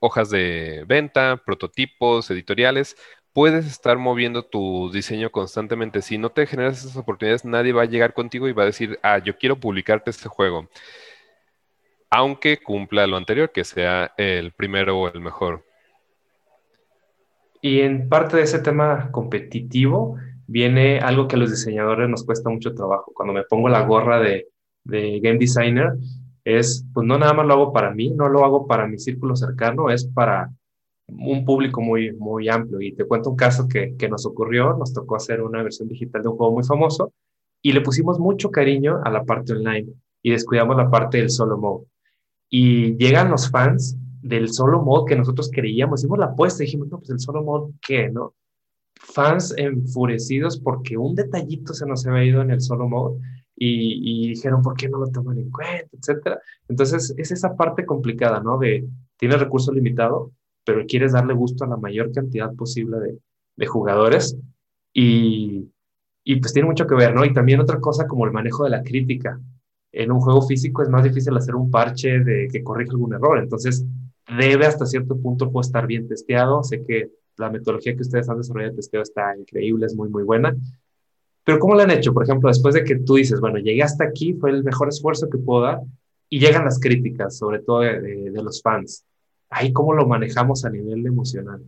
hojas 0.00 0.30
de 0.30 0.84
venta, 0.88 1.36
prototipos, 1.44 2.30
editoriales. 2.30 2.96
Puedes 3.34 3.66
estar 3.66 3.98
moviendo 3.98 4.44
tu 4.44 4.90
diseño 4.90 5.30
constantemente. 5.30 6.02
Si 6.02 6.18
no 6.18 6.30
te 6.30 6.46
generas 6.46 6.78
esas 6.80 6.96
oportunidades, 6.96 7.44
nadie 7.44 7.72
va 7.72 7.82
a 7.82 7.84
llegar 7.86 8.14
contigo 8.14 8.48
y 8.48 8.52
va 8.52 8.62
a 8.64 8.66
decir, 8.66 8.98
ah, 9.02 9.18
yo 9.18 9.36
quiero 9.36 9.60
publicarte 9.60 10.10
este 10.10 10.28
juego. 10.28 10.68
Aunque 12.10 12.58
cumpla 12.62 13.06
lo 13.06 13.16
anterior, 13.16 13.52
que 13.52 13.64
sea 13.64 14.14
el 14.16 14.52
primero 14.52 14.98
o 14.98 15.08
el 15.08 15.20
mejor. 15.20 15.64
Y 17.62 17.80
en 17.80 18.08
parte 18.08 18.36
de 18.36 18.44
ese 18.44 18.60
tema 18.60 19.10
competitivo 19.10 20.16
viene 20.46 20.98
algo 20.98 21.28
que 21.28 21.36
a 21.36 21.38
los 21.38 21.50
diseñadores 21.50 22.08
nos 22.08 22.24
cuesta 22.24 22.50
mucho 22.50 22.74
trabajo. 22.74 23.12
Cuando 23.14 23.34
me 23.34 23.44
pongo 23.44 23.68
la 23.68 23.82
gorra 23.82 24.18
de, 24.20 24.46
game 24.84 25.38
designer, 25.38 25.92
es, 26.44 26.86
pues 26.92 27.06
no 27.06 27.18
nada 27.18 27.34
más 27.34 27.46
lo 27.46 27.54
hago 27.54 27.72
para 27.72 27.92
mí, 27.92 28.10
no 28.10 28.28
lo 28.28 28.44
hago 28.44 28.66
para 28.66 28.86
mi 28.86 28.98
círculo 28.98 29.36
cercano, 29.36 29.90
es 29.90 30.06
para 30.06 30.50
un 31.06 31.44
público 31.44 31.80
muy, 31.80 32.12
muy 32.12 32.48
amplio. 32.48 32.80
Y 32.80 32.92
te 32.92 33.04
cuento 33.04 33.30
un 33.30 33.36
caso 33.36 33.68
que 33.68 34.08
nos 34.08 34.24
ocurrió, 34.26 34.76
nos 34.76 34.92
tocó 34.92 35.16
hacer 35.16 35.42
una 35.42 35.62
versión 35.62 35.88
digital 35.88 36.22
de 36.22 36.28
un 36.28 36.36
juego 36.36 36.52
muy 36.52 36.64
famoso 36.64 37.12
y 37.62 37.72
le 37.72 37.80
pusimos 37.80 38.18
mucho 38.18 38.50
cariño 38.50 39.00
a 39.04 39.10
la 39.10 39.24
parte 39.24 39.52
online 39.52 39.88
y 40.22 40.30
descuidamos 40.30 40.76
la 40.76 40.90
parte 40.90 41.18
del 41.18 41.30
solo 41.30 41.58
mode. 41.58 41.86
Y 42.48 42.96
llegan 42.96 43.30
los 43.30 43.50
fans 43.50 43.96
del 44.22 44.52
solo 44.52 44.82
mode 44.82 45.08
que 45.08 45.16
nosotros 45.16 45.50
creíamos, 45.52 46.00
hicimos 46.00 46.18
la 46.18 46.26
apuesta 46.26 46.62
y 46.62 46.66
dijimos, 46.66 46.88
no, 46.88 46.98
pues 46.98 47.10
el 47.10 47.20
solo 47.20 47.42
mode, 47.42 47.72
¿qué? 47.80 48.10
¿No? 48.10 48.34
Fans 48.94 49.54
enfurecidos 49.56 50.60
porque 50.60 50.96
un 50.96 51.14
detallito 51.14 51.72
se 51.72 51.86
nos 51.86 52.06
había 52.06 52.24
ido 52.24 52.42
en 52.42 52.50
el 52.50 52.60
solo 52.60 52.88
mode 52.88 53.20
y, 53.56 54.28
dijeron, 54.28 54.62
¿por 54.62 54.74
qué 54.74 54.88
no 54.88 54.98
lo 54.98 55.08
toman 55.08 55.38
en 55.38 55.50
cuenta? 55.50 55.88
Etcétera. 55.92 56.40
Entonces, 56.68 57.14
es 57.18 57.30
esa 57.30 57.56
parte 57.56 57.84
complicada, 57.84 58.40
¿no? 58.40 58.56
De, 58.58 58.88
tienes 59.18 59.38
recurso 59.38 59.70
limitado, 59.70 60.32
pero 60.64 60.86
quieres 60.86 61.12
darle 61.12 61.34
gusto 61.34 61.64
a 61.64 61.68
la 61.68 61.76
mayor 61.76 62.10
cantidad 62.10 62.54
posible 62.54 62.98
de, 63.00 63.18
de 63.56 63.66
jugadores 63.66 64.36
y, 64.94 65.68
y 66.24 66.36
pues 66.36 66.52
tiene 66.52 66.68
mucho 66.68 66.86
que 66.86 66.94
ver, 66.94 67.14
¿no? 67.14 67.24
Y 67.24 67.32
también 67.32 67.60
otra 67.60 67.80
cosa 67.80 68.06
como 68.06 68.24
el 68.24 68.32
manejo 68.32 68.64
de 68.64 68.70
la 68.70 68.82
crítica. 68.82 69.38
En 69.92 70.12
un 70.12 70.20
juego 70.20 70.42
físico 70.42 70.82
es 70.82 70.88
más 70.88 71.04
difícil 71.04 71.36
hacer 71.36 71.54
un 71.54 71.70
parche 71.70 72.20
de 72.20 72.48
que 72.50 72.62
corrija 72.62 72.92
algún 72.92 73.12
error, 73.12 73.38
entonces 73.38 73.84
debe 74.36 74.66
hasta 74.66 74.86
cierto 74.86 75.16
punto 75.16 75.50
puede 75.50 75.66
estar 75.66 75.86
bien 75.86 76.08
testeado. 76.08 76.62
Sé 76.62 76.84
que 76.84 77.10
la 77.36 77.50
metodología 77.50 77.94
que 77.94 78.02
ustedes 78.02 78.28
han 78.28 78.38
desarrollado 78.38 78.72
de 78.72 78.76
testeo 78.76 79.02
está 79.02 79.36
increíble, 79.36 79.86
es 79.86 79.94
muy, 79.94 80.08
muy 80.08 80.22
buena, 80.22 80.54
pero 81.44 81.58
¿cómo 81.58 81.74
lo 81.74 81.82
han 81.82 81.90
hecho? 81.90 82.12
Por 82.12 82.22
ejemplo, 82.22 82.48
después 82.48 82.74
de 82.74 82.84
que 82.84 82.96
tú 82.96 83.14
dices, 83.16 83.40
bueno, 83.40 83.58
llegué 83.58 83.82
hasta 83.82 84.04
aquí, 84.04 84.34
fue 84.34 84.50
el 84.50 84.62
mejor 84.62 84.88
esfuerzo 84.88 85.28
que 85.28 85.38
puedo 85.38 85.62
dar, 85.62 85.80
y 86.28 86.38
llegan 86.38 86.64
las 86.64 86.78
críticas, 86.78 87.36
sobre 87.36 87.58
todo 87.60 87.80
de, 87.80 88.30
los 88.34 88.62
fans. 88.62 89.04
Ahí, 89.48 89.72
¿cómo 89.72 89.94
lo 89.94 90.06
manejamos 90.06 90.64
a 90.64 90.70
nivel 90.70 91.04
emocional? 91.04 91.60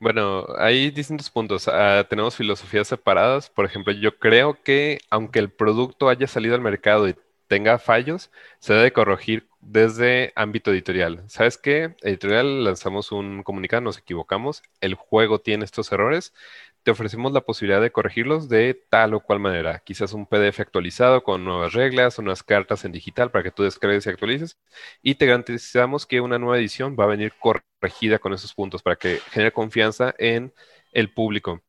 Bueno, 0.00 0.46
hay 0.56 0.90
distintos 0.90 1.28
puntos. 1.28 1.68
Ah, 1.68 2.06
tenemos 2.08 2.34
filosofías 2.34 2.88
separadas. 2.88 3.50
Por 3.50 3.66
ejemplo, 3.66 3.92
yo 3.92 4.16
creo 4.18 4.58
que 4.62 5.00
aunque 5.10 5.38
el 5.38 5.50
producto 5.50 6.08
haya 6.08 6.26
salido 6.26 6.54
al 6.54 6.60
mercado 6.62 7.08
y 7.08 7.14
tenga 7.46 7.78
fallos, 7.78 8.30
se 8.58 8.72
debe 8.72 8.92
corregir 8.92 9.46
desde 9.64 10.32
ámbito 10.36 10.70
editorial. 10.70 11.24
¿Sabes 11.28 11.58
qué? 11.58 11.96
Editorial 12.02 12.64
lanzamos 12.64 13.12
un 13.12 13.42
comunicado, 13.42 13.82
nos 13.82 13.98
equivocamos, 13.98 14.62
el 14.80 14.94
juego 14.94 15.40
tiene 15.40 15.64
estos 15.64 15.90
errores, 15.92 16.34
te 16.82 16.90
ofrecemos 16.90 17.32
la 17.32 17.40
posibilidad 17.40 17.80
de 17.80 17.90
corregirlos 17.90 18.48
de 18.48 18.74
tal 18.90 19.14
o 19.14 19.20
cual 19.20 19.40
manera. 19.40 19.80
Quizás 19.84 20.12
un 20.12 20.26
PDF 20.26 20.60
actualizado 20.60 21.22
con 21.24 21.44
nuevas 21.44 21.72
reglas, 21.72 22.18
unas 22.18 22.42
cartas 22.42 22.84
en 22.84 22.92
digital 22.92 23.30
para 23.30 23.42
que 23.42 23.50
tú 23.50 23.62
descargues 23.62 24.06
y 24.06 24.10
actualices. 24.10 24.58
Y 25.02 25.14
te 25.16 25.26
garantizamos 25.26 26.06
que 26.06 26.20
una 26.20 26.38
nueva 26.38 26.58
edición 26.58 26.96
va 26.98 27.04
a 27.04 27.08
venir 27.08 27.32
corregida 27.40 28.18
con 28.18 28.34
esos 28.34 28.54
puntos 28.54 28.82
para 28.82 28.96
que 28.96 29.18
genere 29.30 29.52
confianza 29.52 30.14
en 30.18 30.52
el 30.92 31.12
público. 31.12 31.62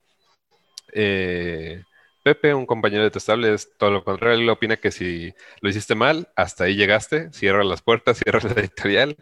Eh, 0.94 1.84
Pepe, 2.26 2.56
un 2.56 2.66
compañero 2.66 3.04
detestable, 3.04 3.54
es 3.54 3.78
todo 3.78 3.92
lo 3.92 4.04
contrario. 4.04 4.40
Él 4.40 4.50
opina 4.50 4.78
que 4.78 4.90
si 4.90 5.36
lo 5.62 5.70
hiciste 5.70 5.94
mal, 5.94 6.28
hasta 6.36 6.64
ahí 6.64 6.76
llegaste, 6.76 7.32
cierra 7.32 7.64
las 7.64 7.84
puertas, 7.84 8.18
cierra 8.24 8.40
la 8.42 8.60
editorial, 8.60 9.16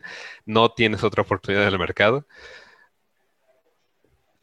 no 0.46 0.72
tienes 0.72 1.04
otra 1.04 1.24
oportunidad 1.24 1.63
en 1.68 1.74
el 1.74 1.80
mercado. 1.80 2.26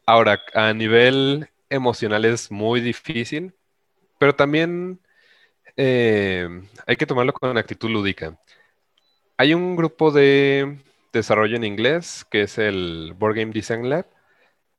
Ahora, 0.05 0.43
a 0.53 0.73
nivel 0.73 1.49
emocional 1.71 2.23
es 2.23 2.51
muy 2.51 2.81
difícil, 2.81 3.55
pero 4.19 4.35
también 4.35 4.99
eh, 5.75 6.47
hay 6.85 6.95
que 6.97 7.07
tomarlo 7.07 7.33
con 7.33 7.57
actitud 7.57 7.89
lúdica. 7.89 8.39
Hay 9.37 9.55
un 9.55 9.75
grupo 9.75 10.11
de 10.11 10.77
desarrollo 11.11 11.55
en 11.55 11.63
inglés 11.63 12.27
que 12.29 12.43
es 12.43 12.59
el 12.59 13.15
Board 13.17 13.37
Game 13.37 13.53
Design 13.53 13.89
Lab 13.89 14.05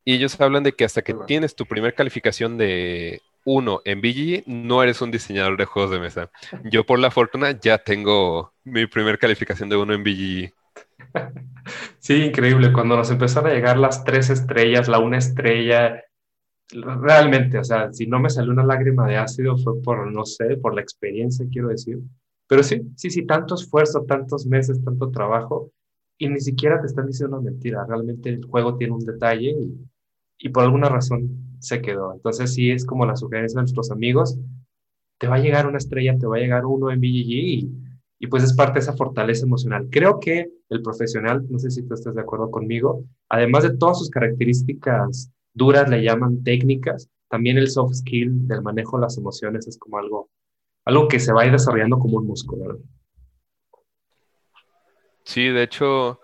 y 0.05 0.15
ellos 0.15 0.41
hablan 0.41 0.63
de 0.63 0.73
que 0.73 0.85
hasta 0.85 1.03
que 1.03 1.15
tienes 1.27 1.57
tu 1.57 1.67
primer 1.67 1.95
calificación 1.95 2.59
de 2.59 3.23
1 3.45 3.83
en 3.85 4.01
BGG, 4.01 4.45
no 4.47 4.83
eres 4.83 5.01
un 5.01 5.11
diseñador 5.11 5.57
de 5.57 5.65
juegos 5.65 5.91
de 5.91 6.01
mesa. 6.01 6.31
Yo 6.65 6.85
por 6.85 6.99
la 6.99 7.11
fortuna 7.11 7.59
ya 7.61 7.79
tengo 7.79 8.53
mi 8.65 8.87
primer 8.87 9.19
calificación 9.19 9.69
de 9.69 9.77
1 9.77 9.95
en 9.95 10.05
BGG. 10.05 10.53
Sí, 11.99 12.15
increíble. 12.15 12.73
Cuando 12.73 12.97
nos 12.97 13.11
empezaron 13.13 13.51
a 13.51 13.55
llegar 13.55 13.79
las 13.79 14.03
tres 14.03 14.31
estrellas, 14.31 14.89
la 14.89 14.99
una 14.99 15.19
estrella, 15.19 16.03
realmente, 16.73 17.59
o 17.59 17.65
sea, 17.65 17.93
si 17.93 18.07
no 18.07 18.19
me 18.19 18.31
salió 18.31 18.53
una 18.53 18.65
lágrima 18.65 19.07
de 19.07 19.17
ácido 19.17 19.57
fue 19.59 19.81
por, 19.83 20.11
no 20.11 20.25
sé, 20.25 20.57
por 20.57 20.75
la 20.75 20.81
experiencia, 20.81 21.47
quiero 21.51 21.69
decir. 21.69 21.99
Pero 22.49 22.63
sí, 22.63 22.83
sí, 22.97 23.11
sí, 23.11 23.25
tanto 23.27 23.55
esfuerzo, 23.55 24.05
tantos 24.05 24.47
meses, 24.47 24.83
tanto 24.85 25.11
trabajo, 25.11 25.71
y 26.19 26.29
ni 26.29 26.41
siquiera 26.41 26.81
te 26.81 26.87
están 26.87 27.07
diciendo 27.07 27.39
una 27.39 27.51
mentira. 27.51 27.85
Realmente 27.87 28.31
el 28.31 28.45
juego 28.45 28.77
tiene 28.77 28.95
un 28.95 29.05
detalle 29.05 29.51
y, 29.51 29.75
y 30.43 30.49
por 30.49 30.65
alguna 30.65 30.89
razón 30.89 31.57
se 31.61 31.81
quedó. 31.81 32.13
Entonces 32.13 32.53
sí 32.53 32.71
es 32.71 32.85
como 32.85 33.07
la 33.07 33.17
sugerencia 33.17 33.59
de 33.59 33.63
nuestros 33.63 33.91
amigos, 33.93 34.37
te 35.19 35.29
va 35.29 35.37
a 35.37 35.41
llegar 35.41 35.69
una 35.69 35.79
estrella, 35.79 36.19
te 36.19 36.27
va 36.27 36.37
a 36.37 36.41
llegar 36.41 36.67
uno 36.67 36.91
en 36.91 37.01
BGG 37.01 37.31
y, 37.31 37.71
y 38.19 38.27
pues 38.27 38.43
es 38.43 38.53
parte 38.53 38.75
de 38.75 38.81
esa 38.81 38.97
fortaleza 38.97 39.47
emocional. 39.47 39.87
Creo 39.89 40.19
que 40.19 40.51
el 40.69 40.83
profesional, 40.83 41.47
no 41.49 41.61
sé 41.61 41.71
si 41.71 41.85
tú 41.85 41.95
estás 41.95 42.17
de 42.17 42.21
acuerdo 42.21 42.51
conmigo, 42.51 43.05
además 43.29 43.63
de 43.63 43.77
todas 43.77 44.01
sus 44.01 44.11
características 44.11 45.31
duras, 45.55 45.89
le 45.89 46.03
llaman 46.03 46.43
técnicas, 46.43 47.09
también 47.29 47.57
el 47.57 47.71
soft 47.71 47.95
skill 47.95 48.49
del 48.49 48.63
manejo 48.63 48.97
de 48.97 49.03
las 49.03 49.17
emociones 49.17 49.69
es 49.69 49.79
como 49.79 49.99
algo, 49.99 50.29
algo 50.85 51.07
que 51.07 51.21
se 51.21 51.33
va 51.33 51.43
a 51.43 51.47
ir 51.47 51.53
desarrollando 51.53 51.99
como 52.01 52.19
un 52.19 52.27
músculo. 52.27 52.81
Sí, 55.25 55.49
de 55.49 55.63
hecho, 55.63 56.21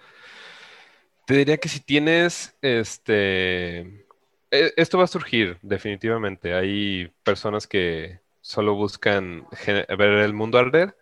te 1.25 1.35
diría 1.35 1.57
que 1.59 1.69
si 1.69 1.81
tienes 1.81 2.57
este. 2.63 4.08
E, 4.51 4.73
esto 4.77 4.99
va 4.99 5.05
a 5.05 5.09
surgir, 5.09 5.59
definitivamente. 5.63 6.55
Hay 6.55 7.13
personas 7.23 7.67
que 7.67 8.21
solo 8.41 8.75
buscan 8.75 9.47
ver 9.67 10.01
el 10.01 10.33
mundo 10.33 10.59
arder. 10.59 10.97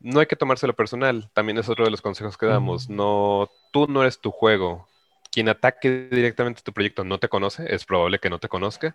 No 0.00 0.20
hay 0.20 0.26
que 0.26 0.36
tomárselo 0.36 0.74
personal. 0.74 1.30
También 1.32 1.58
es 1.58 1.68
otro 1.68 1.84
de 1.84 1.90
los 1.90 2.02
consejos 2.02 2.36
que 2.36 2.46
damos. 2.46 2.88
No, 2.88 3.48
tú 3.72 3.86
no 3.88 4.02
eres 4.02 4.20
tu 4.20 4.30
juego. 4.30 4.88
Quien 5.30 5.48
ataque 5.48 6.08
directamente 6.10 6.62
tu 6.62 6.72
proyecto 6.72 7.04
no 7.04 7.18
te 7.18 7.28
conoce, 7.28 7.74
es 7.74 7.84
probable 7.84 8.18
que 8.18 8.28
no 8.28 8.38
te 8.38 8.48
conozca. 8.48 8.94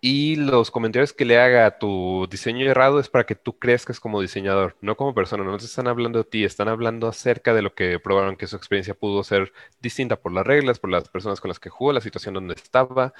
Y 0.00 0.36
los 0.36 0.70
comentarios 0.70 1.12
que 1.12 1.24
le 1.24 1.38
haga 1.38 1.66
a 1.66 1.78
tu 1.78 2.26
diseño 2.30 2.66
errado 2.70 3.00
es 3.00 3.08
para 3.08 3.24
que 3.24 3.34
tú 3.34 3.58
crezcas 3.58 3.98
como 3.98 4.20
diseñador, 4.20 4.76
no 4.80 4.96
como 4.96 5.14
persona. 5.14 5.44
No 5.44 5.56
te 5.58 5.64
están 5.64 5.88
hablando 5.88 6.18
de 6.20 6.24
ti, 6.24 6.44
están 6.44 6.68
hablando 6.68 7.08
acerca 7.08 7.54
de 7.54 7.62
lo 7.62 7.74
que 7.74 7.98
probaron 7.98 8.36
que 8.36 8.46
su 8.46 8.56
experiencia 8.56 8.94
pudo 8.94 9.24
ser 9.24 9.52
distinta 9.80 10.16
por 10.16 10.32
las 10.32 10.46
reglas, 10.46 10.78
por 10.78 10.90
las 10.90 11.08
personas 11.08 11.40
con 11.40 11.48
las 11.48 11.58
que 11.60 11.70
jugó, 11.70 11.92
la 11.92 12.00
situación 12.00 12.34
donde 12.34 12.54
estaba, 12.54 13.14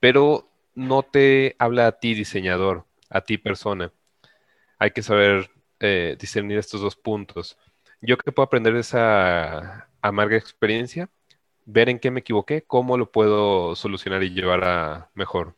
pero 0.00 0.46
no 0.74 1.02
te 1.02 1.56
habla 1.58 1.86
a 1.86 1.92
ti 1.92 2.14
diseñador, 2.14 2.84
a 3.10 3.20
ti 3.22 3.38
persona. 3.38 3.92
Hay 4.78 4.90
que 4.92 5.02
saber 5.02 5.50
eh, 5.80 6.16
discernir 6.18 6.58
estos 6.58 6.80
dos 6.80 6.96
puntos. 6.96 7.58
Yo 8.00 8.18
que 8.18 8.32
puedo 8.32 8.46
aprender 8.46 8.74
de 8.74 8.80
esa 8.80 9.88
amarga 10.02 10.36
experiencia, 10.36 11.08
ver 11.66 11.88
en 11.88 11.98
qué 11.98 12.10
me 12.10 12.20
equivoqué, 12.20 12.62
cómo 12.62 12.98
lo 12.98 13.10
puedo 13.10 13.76
solucionar 13.76 14.22
y 14.22 14.30
llevar 14.30 14.64
a 14.64 15.10
mejor. 15.14 15.54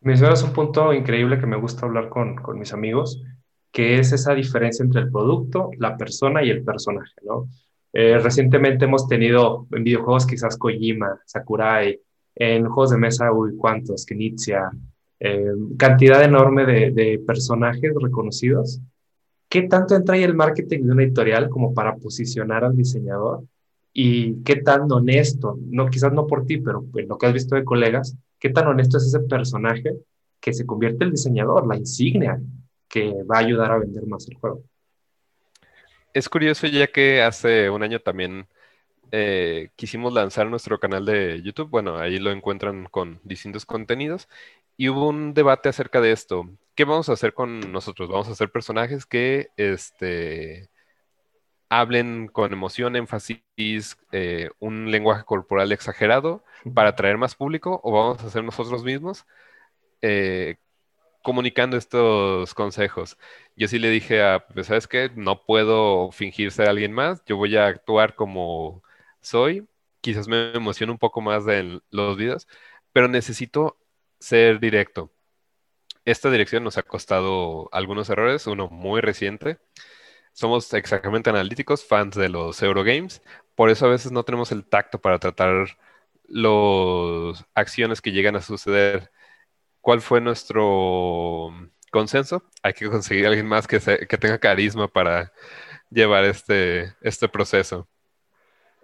Mencionas 0.00 0.42
un 0.42 0.52
punto 0.52 0.92
increíble 0.92 1.40
que 1.40 1.46
me 1.46 1.56
gusta 1.56 1.86
hablar 1.86 2.08
con, 2.08 2.36
con 2.36 2.58
mis 2.58 2.72
amigos, 2.72 3.22
que 3.72 3.98
es 3.98 4.12
esa 4.12 4.34
diferencia 4.34 4.84
entre 4.84 5.00
el 5.02 5.10
producto, 5.10 5.70
la 5.78 5.96
persona 5.96 6.42
y 6.44 6.50
el 6.50 6.62
personaje, 6.62 7.14
¿no? 7.24 7.48
Eh, 7.92 8.18
recientemente 8.18 8.84
hemos 8.84 9.08
tenido 9.08 9.66
en 9.72 9.82
videojuegos 9.82 10.26
quizás 10.26 10.56
Kojima, 10.56 11.20
Sakurai, 11.24 12.00
en 12.34 12.66
juegos 12.66 12.90
de 12.90 12.98
mesa, 12.98 13.32
uy, 13.32 13.56
cuántos, 13.56 14.04
Kenitsia, 14.06 14.70
eh, 15.18 15.52
cantidad 15.76 16.22
enorme 16.22 16.64
de, 16.64 16.90
de, 16.92 17.18
personajes 17.26 17.92
reconocidos. 18.00 18.80
¿Qué 19.48 19.62
tanto 19.62 19.96
entra 19.96 20.14
ahí 20.14 20.22
el 20.22 20.34
marketing 20.34 20.84
de 20.84 20.92
una 20.92 21.02
editorial 21.02 21.48
como 21.48 21.74
para 21.74 21.96
posicionar 21.96 22.64
al 22.64 22.76
diseñador? 22.76 23.42
¿Y 23.92 24.42
qué 24.42 24.56
tan 24.56 24.90
honesto, 24.92 25.58
no, 25.70 25.88
quizás 25.88 26.12
no 26.12 26.26
por 26.26 26.46
ti, 26.46 26.58
pero 26.58 26.84
en 26.94 27.08
lo 27.08 27.18
que 27.18 27.26
has 27.26 27.32
visto 27.32 27.54
de 27.54 27.64
colegas, 27.64 28.16
qué 28.38 28.50
tan 28.50 28.66
honesto 28.66 28.98
es 28.98 29.06
ese 29.06 29.20
personaje 29.20 29.96
que 30.40 30.52
se 30.52 30.66
convierte 30.66 31.04
el 31.04 31.10
diseñador, 31.10 31.66
la 31.66 31.76
insignia 31.76 32.40
que 32.88 33.12
va 33.24 33.36
a 33.36 33.40
ayudar 33.40 33.72
a 33.72 33.78
vender 33.78 34.06
más 34.06 34.28
el 34.28 34.36
juego. 34.36 34.62
Es 36.14 36.28
curioso 36.28 36.66
ya 36.66 36.86
que 36.86 37.22
hace 37.22 37.70
un 37.70 37.82
año 37.82 38.00
también 38.00 38.46
eh, 39.10 39.70
quisimos 39.76 40.12
lanzar 40.12 40.48
nuestro 40.48 40.78
canal 40.78 41.04
de 41.04 41.40
YouTube. 41.42 41.70
Bueno, 41.70 41.98
ahí 41.98 42.18
lo 42.18 42.30
encuentran 42.30 42.86
con 42.90 43.20
distintos 43.24 43.66
contenidos. 43.66 44.28
Y 44.76 44.88
hubo 44.88 45.08
un 45.08 45.34
debate 45.34 45.68
acerca 45.68 46.00
de 46.00 46.12
esto. 46.12 46.48
¿Qué 46.74 46.84
vamos 46.84 47.08
a 47.08 47.12
hacer 47.12 47.34
con 47.34 47.72
nosotros? 47.72 48.08
Vamos 48.08 48.28
a 48.28 48.32
hacer 48.32 48.50
personajes 48.50 49.06
que 49.06 49.48
este, 49.56 50.68
hablen 51.68 52.28
con 52.28 52.52
emoción, 52.52 52.96
énfasis, 52.96 53.42
eh, 54.12 54.50
un 54.58 54.90
lenguaje 54.90 55.24
corporal 55.24 55.72
exagerado 55.72 56.44
para 56.74 56.90
atraer 56.90 57.18
más 57.18 57.34
público 57.34 57.80
o 57.84 57.92
vamos 57.92 58.22
a 58.22 58.26
hacer 58.28 58.44
nosotros 58.44 58.84
mismos 58.84 59.26
eh, 60.02 60.56
comunicando 61.22 61.76
estos 61.76 62.54
consejos. 62.54 63.18
Yo 63.56 63.68
sí 63.68 63.78
le 63.78 63.90
dije 63.90 64.22
a, 64.22 64.46
pues, 64.48 64.68
¿sabes 64.68 64.88
qué? 64.88 65.10
No 65.14 65.44
puedo 65.44 66.10
fingir 66.12 66.50
ser 66.52 66.68
alguien 66.68 66.92
más, 66.92 67.24
yo 67.26 67.36
voy 67.36 67.56
a 67.56 67.66
actuar 67.66 68.14
como 68.14 68.82
soy, 69.20 69.68
quizás 70.00 70.28
me 70.28 70.52
emocione 70.54 70.92
un 70.92 70.98
poco 70.98 71.20
más 71.20 71.46
en 71.48 71.82
los 71.90 72.16
videos, 72.16 72.48
pero 72.92 73.08
necesito 73.08 73.78
ser 74.20 74.60
directo. 74.60 75.10
Esta 76.04 76.30
dirección 76.30 76.64
nos 76.64 76.78
ha 76.78 76.82
costado 76.82 77.68
algunos 77.72 78.08
errores, 78.10 78.46
uno 78.46 78.68
muy 78.68 79.00
reciente 79.00 79.58
somos 80.38 80.72
exactamente 80.72 81.30
analíticos, 81.30 81.84
fans 81.84 82.14
de 82.14 82.28
los 82.28 82.62
Eurogames, 82.62 83.22
por 83.56 83.70
eso 83.70 83.86
a 83.86 83.88
veces 83.88 84.12
no 84.12 84.22
tenemos 84.22 84.52
el 84.52 84.64
tacto 84.64 85.00
para 85.00 85.18
tratar 85.18 85.76
las 86.28 87.44
acciones 87.54 88.00
que 88.00 88.12
llegan 88.12 88.36
a 88.36 88.40
suceder. 88.40 89.10
¿Cuál 89.80 90.00
fue 90.00 90.20
nuestro 90.20 91.50
consenso? 91.90 92.44
Hay 92.62 92.72
que 92.74 92.88
conseguir 92.88 93.24
a 93.26 93.30
alguien 93.30 93.48
más 93.48 93.66
que, 93.66 93.80
tenga 93.80 94.38
carisma 94.38 94.86
para 94.86 95.32
llevar 95.90 96.22
este, 96.22 96.94
este 97.00 97.28
proceso. 97.28 97.88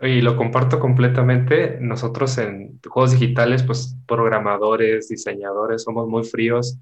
Y 0.01 0.23
lo 0.23 0.37
comparto 0.37 0.81
completamente. 0.81 1.79
Nosotros 1.81 2.37
en 2.39 2.81
juegos 2.85 3.13
digitales, 3.13 3.63
pues 3.63 3.97
programadores, 4.09 5.09
diseñadores, 5.09 5.85
somos 5.85 6.09
muy 6.09 6.25
fríos 6.25 6.81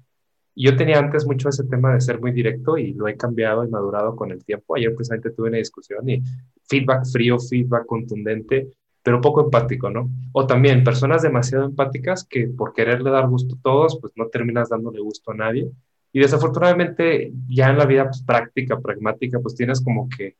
yo 0.55 0.75
tenía 0.75 0.99
antes 0.99 1.25
mucho 1.25 1.49
ese 1.49 1.63
tema 1.63 1.93
de 1.93 2.01
ser 2.01 2.19
muy 2.19 2.31
directo 2.31 2.77
y 2.77 2.93
lo 2.93 3.07
he 3.07 3.17
cambiado 3.17 3.65
y 3.65 3.69
madurado 3.69 4.15
con 4.15 4.31
el 4.31 4.43
tiempo. 4.43 4.75
Ayer 4.75 4.93
precisamente 4.93 5.31
tuve 5.31 5.49
una 5.49 5.57
discusión 5.57 6.07
y 6.07 6.21
feedback 6.69 7.05
frío, 7.11 7.39
feedback 7.39 7.85
contundente, 7.85 8.69
pero 9.01 9.19
poco 9.19 9.41
empático, 9.41 9.89
¿no? 9.89 10.09
O 10.31 10.45
también 10.45 10.83
personas 10.83 11.21
demasiado 11.23 11.65
empáticas 11.65 12.25
que 12.29 12.47
por 12.47 12.73
quererle 12.73 13.09
dar 13.09 13.27
gusto 13.27 13.55
a 13.55 13.61
todos, 13.61 13.97
pues 13.99 14.13
no 14.15 14.27
terminas 14.27 14.69
dándole 14.69 14.99
gusto 15.01 15.31
a 15.31 15.35
nadie. 15.35 15.69
Y 16.11 16.19
desafortunadamente 16.19 17.33
ya 17.47 17.69
en 17.69 17.77
la 17.77 17.85
vida 17.85 18.05
pues, 18.05 18.21
práctica, 18.21 18.79
pragmática, 18.79 19.39
pues 19.39 19.55
tienes 19.55 19.81
como 19.81 20.07
que 20.07 20.37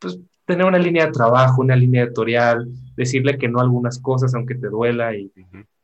pues, 0.00 0.18
tener 0.44 0.66
una 0.66 0.78
línea 0.78 1.06
de 1.06 1.12
trabajo, 1.12 1.62
una 1.62 1.76
línea 1.76 2.02
editorial, 2.02 2.68
decirle 2.96 3.38
que 3.38 3.48
no 3.48 3.60
a 3.60 3.62
algunas 3.62 4.00
cosas 4.00 4.34
aunque 4.34 4.56
te 4.56 4.68
duela 4.68 5.14
y, 5.16 5.32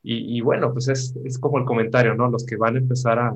y, 0.03 0.37
y, 0.37 0.41
bueno, 0.41 0.73
pues 0.73 0.89
es, 0.89 1.15
es 1.23 1.39
como 1.39 1.57
el 1.57 1.65
comentario, 1.65 2.13
¿no? 2.13 2.29
Los 2.29 2.45
que 2.45 2.57
van 2.57 2.75
a 2.75 2.79
empezar 2.79 3.19
a, 3.19 3.33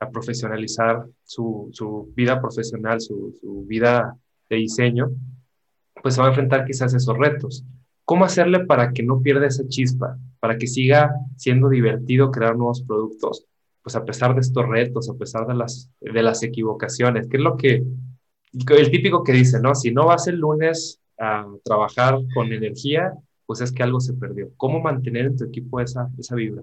a 0.00 0.10
profesionalizar 0.10 1.04
su, 1.24 1.68
su 1.72 2.12
vida 2.14 2.40
profesional, 2.40 3.00
su, 3.00 3.36
su, 3.40 3.64
vida 3.66 4.16
de 4.48 4.56
diseño, 4.56 5.10
pues 6.02 6.14
se 6.14 6.20
va 6.20 6.28
a 6.28 6.30
enfrentar 6.30 6.64
quizás 6.64 6.94
esos 6.94 7.16
retos. 7.18 7.64
¿Cómo 8.04 8.24
hacerle 8.24 8.64
para 8.64 8.92
que 8.92 9.02
no 9.02 9.20
pierda 9.20 9.46
esa 9.46 9.66
chispa, 9.66 10.16
para 10.40 10.56
que 10.56 10.66
siga 10.66 11.12
siendo 11.36 11.68
divertido 11.68 12.30
crear 12.30 12.56
nuevos 12.56 12.82
productos? 12.82 13.44
Pues 13.82 13.96
a 13.96 14.04
pesar 14.04 14.34
de 14.34 14.40
estos 14.40 14.66
retos, 14.66 15.10
a 15.10 15.14
pesar 15.14 15.46
de 15.46 15.54
las, 15.54 15.90
de 16.00 16.22
las 16.22 16.42
equivocaciones, 16.42 17.28
que 17.28 17.36
es 17.36 17.42
lo 17.42 17.56
que, 17.56 17.84
el 18.52 18.90
típico 18.90 19.22
que 19.22 19.32
dice, 19.32 19.60
¿no? 19.60 19.74
Si 19.74 19.90
no 19.90 20.06
vas 20.06 20.26
el 20.28 20.36
lunes 20.36 21.00
a 21.18 21.46
trabajar 21.64 22.18
con 22.34 22.52
energía, 22.52 23.12
pues 23.46 23.60
es 23.60 23.72
que 23.72 23.82
algo 23.82 24.00
se 24.00 24.14
perdió. 24.14 24.50
¿Cómo 24.56 24.80
mantener 24.80 25.26
en 25.26 25.36
tu 25.36 25.44
equipo 25.44 25.80
esa, 25.80 26.08
esa 26.18 26.34
vibra? 26.34 26.62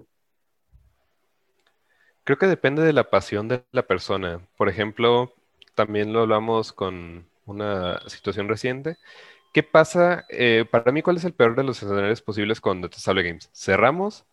Creo 2.26 2.38
que 2.38 2.46
depende 2.48 2.82
de 2.82 2.92
la 2.92 3.08
pasión 3.08 3.46
de 3.46 3.62
la 3.70 3.86
persona. 3.86 4.40
Por 4.56 4.68
ejemplo, 4.68 5.32
también 5.76 6.12
lo 6.12 6.22
hablamos 6.22 6.72
con 6.72 7.28
una 7.44 8.00
situación 8.08 8.48
reciente. 8.48 8.96
¿Qué 9.54 9.62
pasa? 9.62 10.26
Eh, 10.28 10.64
para 10.68 10.90
mí, 10.90 11.02
¿cuál 11.02 11.18
es 11.18 11.24
el 11.24 11.34
peor 11.34 11.54
de 11.54 11.62
los 11.62 11.80
escenarios 11.80 12.22
posibles 12.22 12.60
con 12.60 12.82
Detestable 12.82 13.22
Games? 13.22 13.48
Cerramos, 13.54 14.24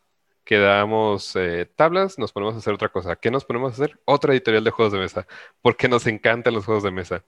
quedamos 0.44 1.36
eh, 1.36 1.68
tablas, 1.76 2.18
nos 2.18 2.32
ponemos 2.32 2.56
a 2.56 2.60
hacer 2.60 2.74
otra 2.74 2.90
cosa. 2.90 3.16
¿Qué 3.16 3.30
nos 3.30 3.46
ponemos 3.46 3.74
a 3.74 3.76
hacer? 3.76 4.00
Otra 4.06 4.34
editorial 4.34 4.64
de 4.64 4.72
juegos 4.72 4.94
de 4.94 5.00
mesa, 5.00 5.28
porque 5.62 5.88
nos 5.88 6.08
encantan 6.08 6.56
los 6.56 6.66
juegos 6.66 6.84
de 6.84 6.92
mesa. 6.92 7.24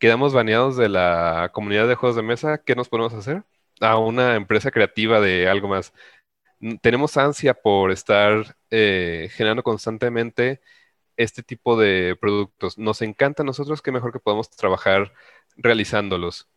Quedamos 0.00 0.34
baneados 0.34 0.76
de 0.76 0.88
la 0.88 1.50
comunidad 1.52 1.86
de 1.86 1.94
juegos 1.94 2.16
de 2.16 2.22
mesa. 2.22 2.58
¿Qué 2.58 2.74
nos 2.74 2.88
ponemos 2.88 3.14
a 3.14 3.18
hacer? 3.18 3.44
A 3.80 3.98
una 3.98 4.34
empresa 4.34 4.72
creativa 4.72 5.20
de 5.20 5.48
algo 5.48 5.68
más 5.68 5.92
tenemos 6.80 7.16
ansia 7.16 7.54
por 7.54 7.90
estar 7.90 8.56
eh, 8.70 9.28
generando 9.32 9.62
constantemente 9.62 10.60
este 11.16 11.42
tipo 11.42 11.78
de 11.78 12.16
productos. 12.20 12.78
Nos 12.78 13.02
encanta 13.02 13.42
a 13.42 13.46
nosotros, 13.46 13.82
qué 13.82 13.92
mejor 13.92 14.12
que 14.12 14.20
podamos 14.20 14.50
trabajar 14.50 15.12
realizándolos. 15.56 16.48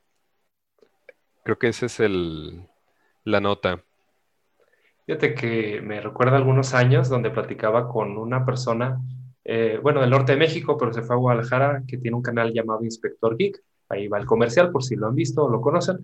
Creo 1.43 1.57
que 1.57 1.69
esa 1.69 1.87
es 1.87 1.99
la 3.23 3.39
nota. 3.39 3.83
Fíjate 5.05 5.33
que 5.33 5.81
me 5.81 5.99
recuerda 5.99 6.37
algunos 6.37 6.73
años 6.73 7.09
donde 7.09 7.31
platicaba 7.31 7.89
con 7.89 8.17
una 8.17 8.45
persona, 8.45 9.01
eh, 9.43 9.79
bueno, 9.81 9.99
del 10.01 10.11
norte 10.11 10.33
de 10.33 10.37
México, 10.37 10.77
pero 10.77 10.93
se 10.93 11.01
fue 11.01 11.15
a 11.15 11.19
Guadalajara, 11.19 11.83
que 11.87 11.97
tiene 11.97 12.15
un 12.15 12.23
canal 12.23 12.53
llamado 12.53 12.83
Inspector 12.83 13.35
Geek. 13.35 13.63
Ahí 13.89 14.07
va 14.07 14.19
el 14.19 14.25
comercial, 14.25 14.71
por 14.71 14.83
si 14.83 14.95
lo 14.95 15.07
han 15.07 15.15
visto 15.15 15.43
o 15.43 15.49
lo 15.49 15.59
conocen. 15.59 15.99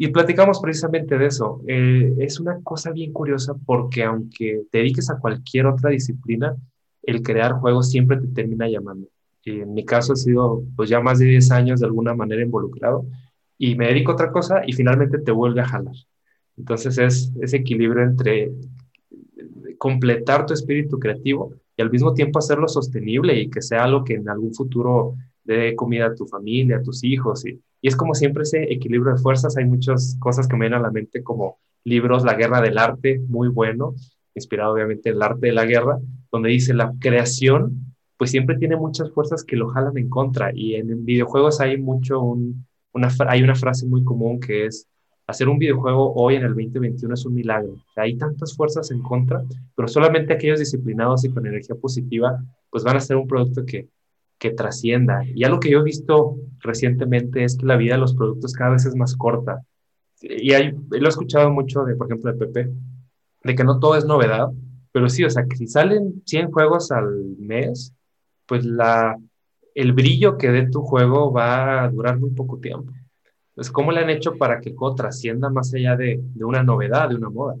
Y 0.00 0.08
platicamos 0.08 0.60
precisamente 0.60 1.18
de 1.18 1.26
eso. 1.26 1.60
Eh, 1.66 2.14
es 2.18 2.38
una 2.38 2.60
cosa 2.62 2.92
bien 2.92 3.12
curiosa 3.12 3.54
porque 3.66 4.04
aunque 4.04 4.62
te 4.70 4.78
dediques 4.78 5.10
a 5.10 5.18
cualquier 5.18 5.66
otra 5.66 5.90
disciplina, 5.90 6.56
el 7.02 7.20
crear 7.20 7.54
juegos 7.54 7.90
siempre 7.90 8.16
te 8.16 8.28
termina 8.28 8.68
llamando. 8.68 9.08
Y 9.42 9.60
en 9.60 9.74
mi 9.74 9.84
caso 9.84 10.12
he 10.12 10.16
sido 10.16 10.62
pues 10.76 10.88
ya 10.88 11.00
más 11.00 11.18
de 11.18 11.24
10 11.26 11.50
años 11.50 11.80
de 11.80 11.86
alguna 11.86 12.14
manera 12.14 12.42
involucrado 12.42 13.06
y 13.58 13.74
me 13.74 13.88
dedico 13.88 14.12
a 14.12 14.14
otra 14.14 14.30
cosa 14.30 14.62
y 14.64 14.72
finalmente 14.72 15.18
te 15.18 15.32
vuelve 15.32 15.62
a 15.62 15.66
jalar. 15.66 15.96
Entonces 16.56 16.96
es 16.98 17.32
ese 17.40 17.56
equilibrio 17.56 18.04
entre 18.04 18.52
completar 19.78 20.46
tu 20.46 20.54
espíritu 20.54 21.00
creativo 21.00 21.54
y 21.76 21.82
al 21.82 21.90
mismo 21.90 22.14
tiempo 22.14 22.38
hacerlo 22.38 22.68
sostenible 22.68 23.36
y 23.36 23.50
que 23.50 23.62
sea 23.62 23.82
algo 23.82 24.04
que 24.04 24.14
en 24.14 24.28
algún 24.28 24.54
futuro 24.54 25.16
dé 25.42 25.74
comida 25.74 26.06
a 26.06 26.14
tu 26.14 26.26
familia, 26.26 26.76
a 26.76 26.82
tus 26.82 27.02
hijos 27.02 27.44
y, 27.46 27.60
y 27.80 27.88
es 27.88 27.96
como 27.96 28.14
siempre 28.14 28.42
ese 28.42 28.72
equilibrio 28.72 29.14
de 29.14 29.20
fuerzas. 29.20 29.56
Hay 29.56 29.64
muchas 29.64 30.16
cosas 30.18 30.48
que 30.48 30.56
me 30.56 30.66
vienen 30.66 30.80
a 30.80 30.82
la 30.82 30.90
mente 30.90 31.22
como 31.22 31.58
libros 31.84 32.24
La 32.24 32.34
Guerra 32.34 32.60
del 32.60 32.78
Arte, 32.78 33.20
muy 33.28 33.48
bueno, 33.48 33.94
inspirado 34.34 34.72
obviamente 34.72 35.10
en 35.10 35.16
el 35.16 35.22
arte 35.22 35.48
de 35.48 35.52
la 35.52 35.64
guerra, 35.64 35.98
donde 36.30 36.50
dice 36.50 36.74
la 36.74 36.92
creación, 37.00 37.94
pues 38.16 38.30
siempre 38.30 38.56
tiene 38.56 38.76
muchas 38.76 39.10
fuerzas 39.10 39.44
que 39.44 39.56
lo 39.56 39.68
jalan 39.68 39.96
en 39.96 40.08
contra. 40.08 40.50
Y 40.54 40.74
en 40.74 41.04
videojuegos 41.04 41.60
hay 41.60 41.76
mucho 41.78 42.20
una, 42.20 43.08
hay 43.28 43.42
una 43.42 43.54
frase 43.54 43.86
muy 43.86 44.04
común 44.04 44.40
que 44.40 44.66
es, 44.66 44.86
hacer 45.26 45.48
un 45.48 45.58
videojuego 45.58 46.14
hoy 46.14 46.36
en 46.36 46.42
el 46.42 46.54
2021 46.54 47.14
es 47.14 47.26
un 47.26 47.34
milagro. 47.34 47.74
hay 47.96 48.16
tantas 48.16 48.56
fuerzas 48.56 48.90
en 48.90 49.02
contra, 49.02 49.42
pero 49.76 49.86
solamente 49.86 50.32
aquellos 50.32 50.58
disciplinados 50.58 51.24
y 51.24 51.30
con 51.30 51.46
energía 51.46 51.76
positiva, 51.76 52.42
pues 52.70 52.82
van 52.82 52.96
a 52.96 53.00
ser 53.00 53.16
un 53.16 53.26
producto 53.26 53.64
que, 53.64 53.88
que 54.38 54.50
trascienda. 54.50 55.22
Y 55.24 55.44
algo 55.44 55.60
que 55.60 55.70
yo 55.70 55.80
he 55.80 55.84
visto 55.84 56.36
recientemente 56.60 57.44
es 57.44 57.56
que 57.56 57.66
la 57.66 57.76
vida 57.76 57.94
de 57.94 58.00
los 58.00 58.14
productos 58.14 58.52
cada 58.52 58.70
vez 58.70 58.86
es 58.86 58.94
más 58.94 59.16
corta. 59.16 59.62
Y 60.20 60.52
hay, 60.52 60.72
lo 60.90 61.06
he 61.06 61.08
escuchado 61.08 61.50
mucho 61.50 61.84
de, 61.84 61.94
por 61.96 62.06
ejemplo, 62.06 62.32
de 62.32 62.38
Pepe, 62.38 62.70
de 63.44 63.54
que 63.54 63.64
no 63.64 63.78
todo 63.78 63.96
es 63.96 64.04
novedad, 64.04 64.48
pero 64.92 65.08
sí, 65.08 65.24
o 65.24 65.30
sea, 65.30 65.44
que 65.44 65.56
si 65.56 65.66
salen 65.66 66.22
100 66.26 66.50
juegos 66.50 66.90
al 66.90 67.36
mes, 67.38 67.94
pues 68.46 68.64
la, 68.64 69.16
el 69.74 69.92
brillo 69.92 70.38
que 70.38 70.48
dé 70.48 70.68
tu 70.68 70.82
juego 70.82 71.32
va 71.32 71.84
a 71.84 71.88
durar 71.88 72.18
muy 72.18 72.30
poco 72.30 72.58
tiempo. 72.58 72.92
Entonces, 73.50 73.72
¿cómo 73.72 73.92
le 73.92 74.00
han 74.00 74.10
hecho 74.10 74.36
para 74.36 74.60
que 74.60 74.70
el 74.70 74.76
juego 74.76 74.94
trascienda 74.94 75.50
más 75.50 75.72
allá 75.74 75.96
de, 75.96 76.20
de 76.20 76.44
una 76.44 76.62
novedad, 76.62 77.08
de 77.08 77.16
una 77.16 77.28
moda? 77.28 77.56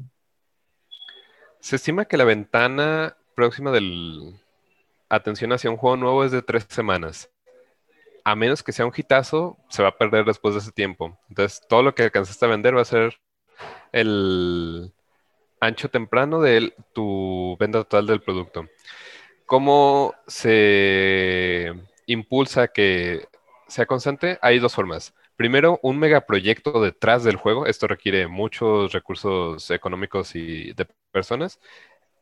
Se 1.60 1.76
estima 1.76 2.04
que 2.04 2.16
la 2.16 2.24
ventana 2.24 3.16
próxima 3.34 3.70
del, 3.70 4.34
atención 5.08 5.52
hacia 5.52 5.70
un 5.70 5.76
juego 5.76 5.96
nuevo 5.96 6.24
es 6.24 6.32
de 6.32 6.42
tres 6.42 6.66
semanas. 6.68 7.30
A 8.24 8.34
menos 8.36 8.62
que 8.62 8.72
sea 8.72 8.86
un 8.86 8.92
hitazo, 8.94 9.56
se 9.68 9.82
va 9.82 9.90
a 9.90 9.98
perder 9.98 10.24
después 10.24 10.54
de 10.54 10.60
ese 10.60 10.72
tiempo. 10.72 11.18
Entonces, 11.28 11.62
todo 11.68 11.82
lo 11.82 11.94
que 11.94 12.04
alcanzaste 12.04 12.44
a 12.44 12.48
vender 12.48 12.76
va 12.76 12.82
a 12.82 12.84
ser 12.84 13.18
el 13.92 14.92
ancho 15.60 15.88
temprano 15.90 16.40
de 16.40 16.74
tu 16.92 17.56
venta 17.58 17.84
total 17.84 18.06
del 18.06 18.22
producto. 18.22 18.68
¿Cómo 19.46 20.14
se 20.26 21.72
impulsa 22.06 22.68
que 22.68 23.28
sea 23.66 23.86
constante? 23.86 24.38
Hay 24.42 24.58
dos 24.58 24.74
formas. 24.74 25.14
Primero, 25.36 25.78
un 25.82 25.98
megaproyecto 25.98 26.82
detrás 26.82 27.24
del 27.24 27.36
juego. 27.36 27.66
Esto 27.66 27.86
requiere 27.86 28.26
muchos 28.28 28.92
recursos 28.92 29.70
económicos 29.70 30.34
y 30.34 30.72
de 30.74 30.86
personas. 31.12 31.60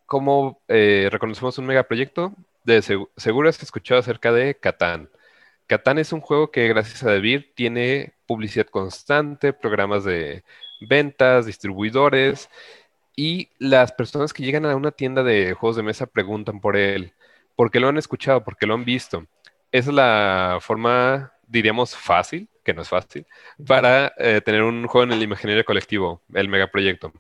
¿Cómo 0.07 0.62
eh, 0.68 1.09
reconocemos 1.11 1.59
un 1.59 1.66
megaproyecto? 1.66 2.33
De 2.66 2.83
seguro 3.16 3.48
has 3.48 3.62
escuchado 3.62 4.00
acerca 4.00 4.33
de 4.33 4.57
Catán. 4.57 5.09
Catán 5.68 5.98
es 5.98 6.12
un 6.12 6.20
juego 6.20 6.50
que 6.50 6.66
gracias 6.68 7.02
a 7.05 7.11
Debir 7.11 7.52
tiene 7.55 8.14
publicidad 8.26 8.66
constante, 8.66 9.52
programas 9.52 10.05
de 10.05 10.42
ventas, 10.81 11.46
distribuidores 11.46 12.50
y 13.14 13.50
las 13.59 13.92
personas 13.92 14.33
que 14.33 14.42
llegan 14.42 14.66
a 14.66 14.74
una 14.76 14.90
tienda 14.90 15.22
de 15.22 15.55
juegos 15.55 15.76
de 15.76 15.85
mesa 15.85 16.07
preguntan 16.07 16.61
por 16.61 16.76
él, 16.76 17.14
porque 17.55 17.81
lo 17.81 17.88
han 17.88 17.98
escuchado, 17.98 18.42
porque 18.42 18.66
lo 18.66 18.74
han 18.74 18.85
visto. 18.85 19.26
Esa 19.70 19.90
es 19.90 19.94
la 19.94 20.59
forma, 20.61 21.33
diríamos, 21.46 21.96
fácil, 21.96 22.48
que 22.64 22.74
no 22.74 22.83
es 22.83 22.88
fácil, 22.88 23.26
para 23.66 24.12
eh, 24.18 24.40
tener 24.44 24.62
un 24.62 24.87
juego 24.88 25.05
en 25.05 25.12
el 25.12 25.22
imaginario 25.22 25.64
colectivo, 25.64 26.22
el 26.35 26.48
megaproyecto. 26.48 27.12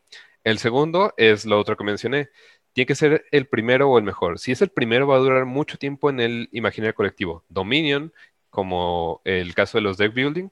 El 0.42 0.58
segundo 0.58 1.14
es 1.16 1.44
lo 1.44 1.58
otro 1.58 1.76
que 1.76 1.84
mencioné, 1.84 2.30
tiene 2.76 2.86
que 2.86 2.94
ser 2.94 3.24
el 3.30 3.46
primero 3.46 3.88
o 3.88 3.96
el 3.96 4.04
mejor. 4.04 4.38
Si 4.38 4.52
es 4.52 4.60
el 4.60 4.68
primero, 4.68 5.06
va 5.06 5.16
a 5.16 5.20
durar 5.20 5.46
mucho 5.46 5.78
tiempo 5.78 6.10
en 6.10 6.20
el 6.20 6.50
imaginario 6.52 6.94
colectivo. 6.94 7.42
Dominion, 7.48 8.12
como 8.50 9.22
el 9.24 9.54
caso 9.54 9.78
de 9.78 9.82
los 9.82 9.96
deck 9.96 10.12
building, 10.12 10.50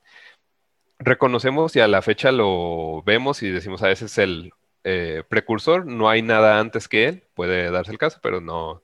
reconocemos 0.98 1.76
y 1.76 1.80
a 1.80 1.86
la 1.86 2.00
fecha 2.00 2.32
lo 2.32 3.02
vemos 3.02 3.42
y 3.42 3.50
decimos 3.50 3.82
a 3.82 3.86
ah, 3.86 3.88
veces 3.90 4.12
es 4.12 4.16
el 4.18 4.54
eh, 4.84 5.22
precursor, 5.28 5.84
no 5.84 6.08
hay 6.08 6.22
nada 6.22 6.60
antes 6.60 6.88
que 6.88 7.08
él, 7.08 7.24
puede 7.34 7.70
darse 7.70 7.92
el 7.92 7.98
caso, 7.98 8.20
pero 8.22 8.40
no 8.40 8.82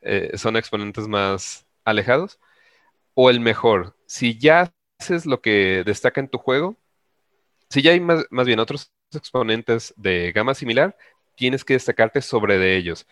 eh, 0.00 0.38
son 0.38 0.56
exponentes 0.56 1.08
más 1.08 1.66
alejados. 1.84 2.38
O 3.14 3.28
el 3.28 3.40
mejor, 3.40 3.96
si 4.06 4.38
ya 4.38 4.72
haces 5.00 5.26
lo 5.26 5.40
que 5.40 5.82
destaca 5.84 6.20
en 6.20 6.28
tu 6.28 6.38
juego, 6.38 6.76
si 7.70 7.82
ya 7.82 7.90
hay 7.90 7.98
más 7.98 8.46
bien 8.46 8.60
otros 8.60 8.92
exponentes 9.12 9.92
de 9.96 10.30
gama 10.30 10.54
similar, 10.54 10.96
tienes 11.38 11.64
que 11.64 11.74
destacarte 11.74 12.20
sobre 12.20 12.58
de 12.58 12.76
ellos. 12.76 13.06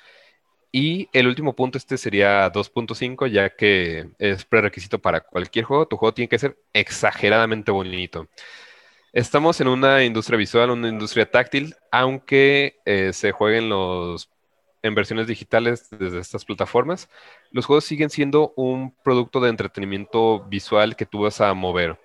Y 0.73 1.09
el 1.13 1.29
último 1.29 1.55
punto, 1.55 1.79
este 1.79 1.97
sería 1.97 2.53
2.5, 2.53 3.29
ya 3.29 3.51
que 3.51 4.11
es 4.19 4.45
prerequisito 4.45 4.99
para 5.01 5.21
cualquier 5.21 5.65
juego. 5.65 5.89
Tu 5.89 5.97
juego 5.97 6.13
tiene 6.13 6.29
que 6.29 6.39
ser 6.39 6.59
exageradamente 6.75 7.73
bonito. 7.73 8.29
Estamos 9.13 9.61
en 9.61 9.69
una 9.69 10.05
industria 10.05 10.37
visual, 10.37 10.71
una 10.71 10.89
industria 10.89 11.31
táctil, 11.31 11.77
aunque 11.91 12.81
eh, 12.85 13.13
se 13.15 13.33
jueguen 13.33 13.71
los, 13.71 14.29
en 14.83 14.95
versiones 14.95 15.27
digitales 15.27 15.89
desde 15.91 16.19
estas 16.19 16.45
plataformas, 16.45 17.09
los 17.53 17.65
juegos 17.65 17.85
siguen 17.85 18.11
siendo 18.11 18.53
un 18.57 18.95
producto 19.03 19.41
de 19.41 19.51
entretenimiento 19.51 20.41
visual 20.45 20.97
que 20.97 21.07
tú 21.07 21.21
vas 21.23 21.41
a 21.41 21.55
mover. 21.55 21.99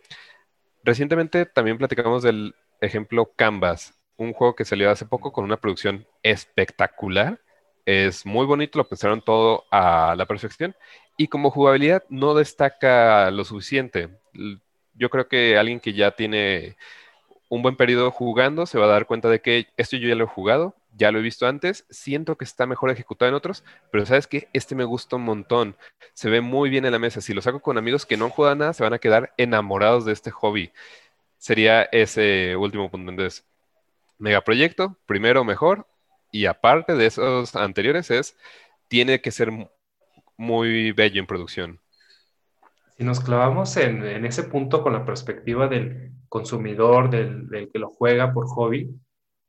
Recientemente 0.83 1.45
también 1.45 1.77
platicamos 1.77 2.23
del 2.23 2.55
ejemplo 2.79 3.33
Canvas 3.35 4.00
un 4.17 4.33
juego 4.33 4.55
que 4.55 4.65
salió 4.65 4.89
hace 4.91 5.05
poco 5.05 5.31
con 5.31 5.43
una 5.45 5.57
producción 5.57 6.07
espectacular. 6.23 7.39
Es 7.85 8.25
muy 8.25 8.45
bonito, 8.45 8.77
lo 8.77 8.87
pensaron 8.87 9.21
todo 9.21 9.65
a 9.71 10.15
la 10.17 10.25
perfección. 10.25 10.75
Y 11.17 11.27
como 11.27 11.51
jugabilidad 11.51 12.03
no 12.09 12.33
destaca 12.33 13.31
lo 13.31 13.43
suficiente. 13.43 14.09
Yo 14.93 15.09
creo 15.09 15.27
que 15.27 15.57
alguien 15.57 15.79
que 15.79 15.93
ya 15.93 16.11
tiene 16.11 16.77
un 17.51 17.61
buen 17.61 17.75
periodo 17.75 18.11
jugando 18.11 18.65
se 18.65 18.79
va 18.79 18.85
a 18.85 18.89
dar 18.89 19.05
cuenta 19.05 19.29
de 19.29 19.41
que 19.41 19.67
esto 19.75 19.97
yo 19.97 20.07
ya 20.07 20.15
lo 20.15 20.23
he 20.23 20.27
jugado, 20.27 20.73
ya 20.95 21.11
lo 21.11 21.19
he 21.19 21.21
visto 21.21 21.47
antes, 21.47 21.85
siento 21.89 22.37
que 22.37 22.45
está 22.45 22.65
mejor 22.65 22.89
ejecutado 22.91 23.27
en 23.27 23.35
otros, 23.35 23.65
pero 23.91 24.05
sabes 24.05 24.25
que 24.25 24.47
este 24.53 24.73
me 24.73 24.85
gusta 24.85 25.17
un 25.17 25.23
montón, 25.23 25.75
se 26.13 26.29
ve 26.29 26.39
muy 26.39 26.69
bien 26.69 26.85
en 26.85 26.93
la 26.93 26.99
mesa. 26.99 27.19
Si 27.19 27.33
lo 27.33 27.41
saco 27.41 27.61
con 27.61 27.77
amigos 27.77 28.05
que 28.05 28.15
no 28.15 28.29
jugado 28.29 28.55
nada, 28.55 28.73
se 28.73 28.83
van 28.83 28.93
a 28.93 28.99
quedar 28.99 29.33
enamorados 29.37 30.05
de 30.05 30.13
este 30.13 30.31
hobby. 30.31 30.71
Sería 31.37 31.83
ese 31.91 32.55
último 32.55 32.89
punto. 32.89 33.11
Entonces, 33.11 33.45
megaproyecto, 34.21 34.97
primero 35.05 35.43
mejor, 35.43 35.87
y 36.31 36.45
aparte 36.45 36.95
de 36.95 37.07
esos 37.07 37.55
anteriores 37.55 38.09
es, 38.11 38.37
tiene 38.87 39.21
que 39.21 39.31
ser 39.31 39.51
muy 40.37 40.91
bello 40.91 41.19
en 41.19 41.27
producción. 41.27 41.79
Si 42.97 43.03
nos 43.03 43.19
clavamos 43.19 43.75
en, 43.77 44.25
ese 44.25 44.43
punto 44.43 44.83
con 44.83 44.93
la 44.93 45.05
perspectiva 45.05 45.67
del 45.67 46.11
consumidor, 46.29 47.09
del, 47.09 47.69
que 47.71 47.79
lo 47.79 47.89
juega 47.89 48.31
por 48.31 48.47
hobby, 48.47 48.89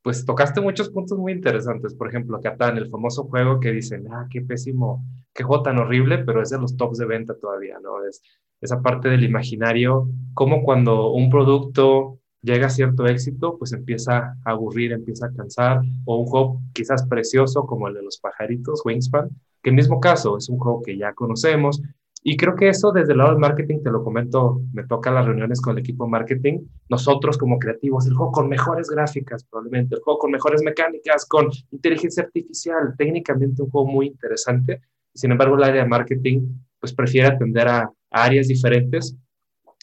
pues 0.02 0.24
tocaste 0.24 0.60
muchos 0.60 0.88
puntos 0.90 1.18
muy 1.18 1.32
interesantes. 1.32 1.94
Por 1.94 2.08
ejemplo, 2.08 2.40
Catán, 2.40 2.76
el 2.78 2.90
famoso 2.90 3.24
juego 3.24 3.60
que 3.60 3.70
dicen, 3.70 4.06
ah, 4.10 4.26
qué 4.30 4.40
pésimo, 4.40 5.04
qué 5.34 5.44
juego 5.44 5.62
tan 5.62 5.78
horrible, 5.78 6.18
pero 6.18 6.42
es 6.42 6.50
de 6.50 6.58
los 6.58 6.76
tops 6.76 6.98
de 6.98 7.06
venta 7.06 7.34
todavía, 7.38 7.78
¿no? 7.80 8.04
Es 8.04 8.22
esa 8.60 8.80
parte 8.80 9.08
del 9.08 9.22
imaginario, 9.22 10.08
como 10.34 10.62
cuando 10.62 11.10
un 11.10 11.30
producto 11.30 12.21
llega 12.42 12.66
a 12.66 12.70
cierto 12.70 13.06
éxito, 13.06 13.56
pues 13.58 13.72
empieza 13.72 14.36
a 14.44 14.50
aburrir, 14.50 14.92
empieza 14.92 15.26
a 15.26 15.32
cansar, 15.32 15.80
o 16.04 16.18
un 16.18 16.26
juego 16.26 16.60
quizás 16.72 17.06
precioso 17.06 17.66
como 17.66 17.88
el 17.88 17.94
de 17.94 18.02
los 18.02 18.18
pajaritos, 18.18 18.82
Wingspan, 18.84 19.28
que 19.62 19.70
en 19.70 19.76
mismo 19.76 20.00
caso 20.00 20.36
es 20.36 20.48
un 20.48 20.58
juego 20.58 20.82
que 20.82 20.98
ya 20.98 21.14
conocemos, 21.14 21.80
y 22.24 22.36
creo 22.36 22.54
que 22.54 22.68
eso 22.68 22.92
desde 22.92 23.12
el 23.12 23.18
lado 23.18 23.30
del 23.30 23.40
marketing, 23.40 23.82
te 23.82 23.90
lo 23.90 24.04
comento, 24.04 24.60
me 24.72 24.84
toca 24.84 25.10
las 25.10 25.26
reuniones 25.26 25.60
con 25.60 25.72
el 25.72 25.80
equipo 25.80 26.04
de 26.04 26.10
marketing, 26.10 26.60
nosotros 26.88 27.36
como 27.36 27.58
creativos, 27.58 28.06
el 28.06 28.14
juego 28.14 28.30
con 28.30 28.48
mejores 28.48 28.88
gráficas 28.88 29.44
probablemente, 29.44 29.96
el 29.96 30.02
juego 30.02 30.18
con 30.20 30.30
mejores 30.30 30.62
mecánicas, 30.62 31.26
con 31.26 31.48
inteligencia 31.72 32.22
artificial, 32.22 32.94
técnicamente 32.96 33.62
un 33.62 33.70
juego 33.70 33.88
muy 33.88 34.06
interesante, 34.06 34.82
sin 35.12 35.32
embargo 35.32 35.56
el 35.56 35.64
área 35.64 35.82
de 35.82 35.88
marketing 35.88 36.42
pues 36.78 36.92
prefiere 36.92 37.28
atender 37.28 37.66
a 37.68 37.90
áreas 38.10 38.46
diferentes 38.46 39.16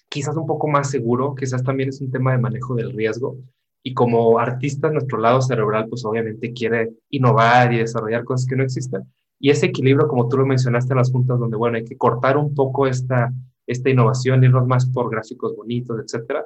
quizás 0.10 0.36
un 0.36 0.48
poco 0.48 0.68
más 0.68 0.90
seguro, 0.90 1.36
quizás 1.36 1.64
también 1.64 1.90
es 1.90 2.02
un 2.02 2.12
tema 2.12 2.32
de 2.32 2.40
manejo 2.40 2.76
del 2.76 2.92
riesgo. 2.92 3.38
Y 3.84 3.94
como 3.94 4.40
artista, 4.40 4.90
nuestro 4.90 5.20
lado 5.20 5.42
cerebral, 5.42 5.88
pues 5.88 6.04
obviamente 6.04 6.52
quiere 6.52 6.92
innovar 7.10 7.72
y 7.74 7.78
desarrollar 7.78 8.26
cosas 8.26 8.48
que 8.48 8.56
no 8.56 8.64
existen. 8.64 9.04
Y 9.40 9.52
ese 9.52 9.68
equilibrio, 9.68 10.08
como 10.08 10.28
tú 10.28 10.38
lo 10.38 10.46
mencionaste 10.46 10.94
en 10.94 10.98
las 10.98 11.12
juntas, 11.12 11.40
donde, 11.40 11.56
bueno, 11.56 11.78
hay 11.78 11.86
que 11.86 11.96
cortar 11.96 12.38
un 12.38 12.54
poco 12.54 12.88
esta, 12.88 13.32
esta 13.66 13.90
innovación, 13.90 14.44
irnos 14.44 14.68
más 14.68 14.86
por 14.88 15.10
gráficos 15.10 15.56
bonitos, 15.56 15.98
etcétera, 16.04 16.46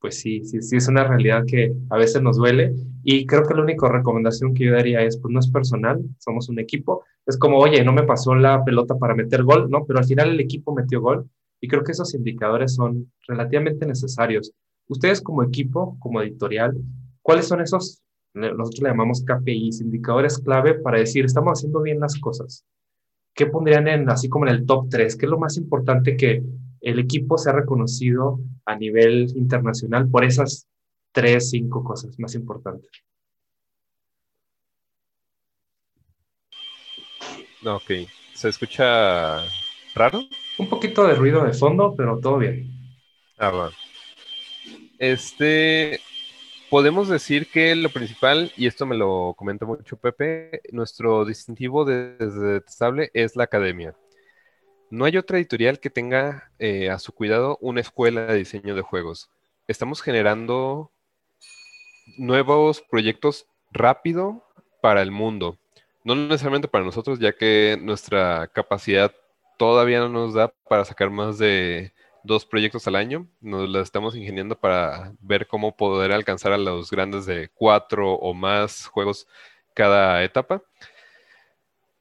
pues 0.00 0.18
sí, 0.18 0.44
sí, 0.44 0.62
sí 0.62 0.76
es 0.76 0.88
una 0.88 1.04
realidad 1.04 1.44
que 1.46 1.74
a 1.90 1.96
veces 1.96 2.22
nos 2.22 2.36
duele. 2.36 2.72
Y 3.02 3.26
creo 3.26 3.42
que 3.44 3.54
la 3.54 3.62
única 3.62 3.88
recomendación 3.88 4.54
que 4.54 4.64
yo 4.64 4.72
daría 4.72 5.02
es, 5.02 5.18
pues 5.18 5.32
no 5.32 5.40
es 5.40 5.50
personal, 5.50 6.00
somos 6.18 6.48
un 6.48 6.58
equipo. 6.58 7.04
Es 7.26 7.36
como, 7.36 7.58
oye, 7.58 7.84
no 7.84 7.92
me 7.92 8.04
pasó 8.04 8.34
la 8.34 8.64
pelota 8.64 8.96
para 8.96 9.14
meter 9.14 9.42
gol, 9.42 9.68
¿no? 9.70 9.84
Pero 9.86 9.98
al 9.98 10.06
final 10.06 10.30
el 10.30 10.40
equipo 10.40 10.74
metió 10.74 11.00
gol. 11.00 11.28
Y 11.60 11.68
creo 11.68 11.84
que 11.84 11.92
esos 11.92 12.14
indicadores 12.14 12.74
son 12.74 13.12
relativamente 13.26 13.86
necesarios. 13.86 14.52
Ustedes 14.88 15.20
como 15.20 15.42
equipo, 15.42 15.96
como 15.98 16.22
editorial, 16.22 16.74
¿cuáles 17.22 17.46
son 17.46 17.60
esos, 17.60 18.00
nosotros 18.34 18.80
le 18.82 18.88
llamamos 18.88 19.24
KPIs, 19.24 19.82
indicadores 19.82 20.38
clave 20.38 20.74
para 20.74 20.98
decir, 20.98 21.24
estamos 21.24 21.58
haciendo 21.58 21.82
bien 21.82 22.00
las 22.00 22.18
cosas? 22.18 22.64
¿Qué 23.34 23.46
pondrían 23.46 23.88
en, 23.88 24.10
así 24.10 24.28
como 24.28 24.46
en 24.46 24.54
el 24.54 24.66
top 24.66 24.88
3? 24.90 25.16
¿Qué 25.16 25.26
es 25.26 25.30
lo 25.30 25.38
más 25.38 25.56
importante 25.56 26.16
que 26.16 26.42
el 26.80 26.98
equipo 26.98 27.38
sea 27.38 27.52
reconocido 27.52 28.40
a 28.64 28.76
nivel 28.76 29.30
internacional 29.36 30.08
por 30.08 30.24
esas 30.24 30.66
tres, 31.12 31.50
cinco 31.50 31.84
cosas 31.84 32.18
más 32.18 32.34
importantes? 32.34 32.90
Ok, 37.64 37.90
¿se 38.34 38.48
escucha 38.48 39.44
raro? 39.94 40.22
Un 40.60 40.68
poquito 40.68 41.06
de 41.06 41.14
ruido 41.14 41.42
de 41.42 41.54
fondo, 41.54 41.94
pero 41.96 42.18
todo 42.20 42.36
bien. 42.36 42.70
Ah. 43.38 43.70
Este, 44.98 46.00
podemos 46.68 47.08
decir 47.08 47.50
que 47.50 47.74
lo 47.74 47.88
principal, 47.88 48.52
y 48.58 48.66
esto 48.66 48.84
me 48.84 48.94
lo 48.94 49.32
comenta 49.38 49.64
mucho 49.64 49.96
Pepe, 49.96 50.60
nuestro 50.70 51.24
distintivo 51.24 51.86
desde 51.86 52.58
Estable 52.58 53.10
es 53.14 53.36
la 53.36 53.44
academia. 53.44 53.96
No 54.90 55.06
hay 55.06 55.16
otra 55.16 55.38
editorial 55.38 55.80
que 55.80 55.88
tenga 55.88 56.52
eh, 56.58 56.90
a 56.90 56.98
su 56.98 57.14
cuidado 57.14 57.56
una 57.62 57.80
escuela 57.80 58.26
de 58.26 58.36
diseño 58.36 58.74
de 58.74 58.82
juegos. 58.82 59.30
Estamos 59.66 60.02
generando 60.02 60.92
nuevos 62.18 62.82
proyectos 62.82 63.46
rápido 63.72 64.44
para 64.82 65.00
el 65.00 65.10
mundo. 65.10 65.56
No 66.04 66.14
necesariamente 66.14 66.68
para 66.68 66.84
nosotros, 66.84 67.18
ya 67.18 67.32
que 67.32 67.78
nuestra 67.80 68.48
capacidad 68.48 69.10
todavía 69.60 69.98
no 69.98 70.08
nos 70.08 70.32
da 70.32 70.54
para 70.70 70.86
sacar 70.86 71.10
más 71.10 71.36
de 71.36 71.92
dos 72.24 72.46
proyectos 72.46 72.88
al 72.88 72.96
año. 72.96 73.28
Nos 73.42 73.68
las 73.68 73.82
estamos 73.82 74.16
ingeniando 74.16 74.58
para 74.58 75.12
ver 75.20 75.46
cómo 75.46 75.76
poder 75.76 76.12
alcanzar 76.12 76.54
a 76.54 76.56
los 76.56 76.90
grandes 76.90 77.26
de 77.26 77.50
cuatro 77.52 78.14
o 78.14 78.32
más 78.32 78.86
juegos 78.86 79.28
cada 79.74 80.24
etapa. 80.24 80.62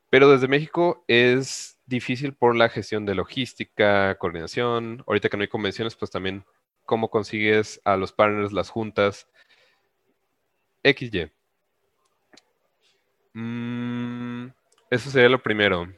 Pero 0.10 0.32
desde 0.32 0.48
México 0.48 1.04
es 1.10 1.78
difícil 1.86 2.34
por 2.34 2.56
la 2.56 2.70
gestión 2.70 3.06
de 3.06 3.16
logística, 3.16 4.18
coordinación. 4.20 5.04
Ahorita 5.06 5.28
que 5.28 5.36
no 5.36 5.42
hay 5.42 5.50
convenciones, 5.50 5.98
pues 5.98 6.12
también 6.12 6.46
cómo 6.86 7.10
consigues 7.10 7.82
a 7.84 7.98
los 7.98 8.14
partners, 8.14 8.54
las 8.54 8.70
juntas. 8.70 9.28
XY. 10.82 11.30
Mm, 13.34 14.48
eso 14.92 15.10
sería 15.10 15.28
lo 15.28 15.44
primero. 15.44 15.90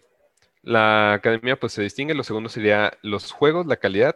La 0.63 1.13
academia 1.13 1.59
pues 1.59 1.73
se 1.73 1.81
distingue. 1.81 2.13
Lo 2.13 2.23
segundo 2.23 2.49
sería 2.49 2.93
los 3.01 3.31
juegos, 3.31 3.65
la 3.65 3.77
calidad. 3.77 4.15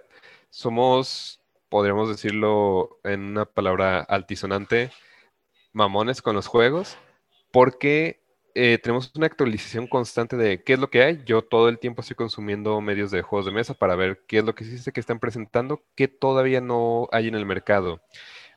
Somos, 0.50 1.42
podríamos 1.70 2.10
decirlo 2.10 3.00
en 3.04 3.22
una 3.22 3.46
palabra 3.46 4.02
altisonante, 4.02 4.92
mamones 5.74 6.22
con 6.22 6.36
los 6.36 6.48
juegos, 6.48 6.98
porque 7.52 8.22
eh, 8.58 8.80
tenemos 8.82 9.12
una 9.16 9.26
actualización 9.28 9.88
constante 9.88 10.38
de 10.38 10.64
qué 10.64 10.74
es 10.74 10.80
lo 10.80 10.90
que 10.90 11.04
hay. 11.04 11.24
Yo 11.26 11.42
todo 11.44 11.68
el 11.68 11.80
tiempo 11.80 12.02
estoy 12.02 12.16
consumiendo 12.16 12.80
medios 12.80 13.12
de 13.12 13.22
juegos 13.22 13.46
de 13.46 13.52
mesa 13.52 13.74
para 13.74 13.96
ver 13.96 14.24
qué 14.28 14.40
es 14.40 14.46
lo 14.46 14.56
que 14.56 14.64
existe, 14.64 14.94
que 14.94 15.02
están 15.02 15.20
presentando, 15.20 15.84
qué 15.96 16.08
todavía 16.08 16.62
no 16.62 17.10
hay 17.12 17.28
en 17.28 17.36
el 17.36 17.46
mercado. 17.46 18.02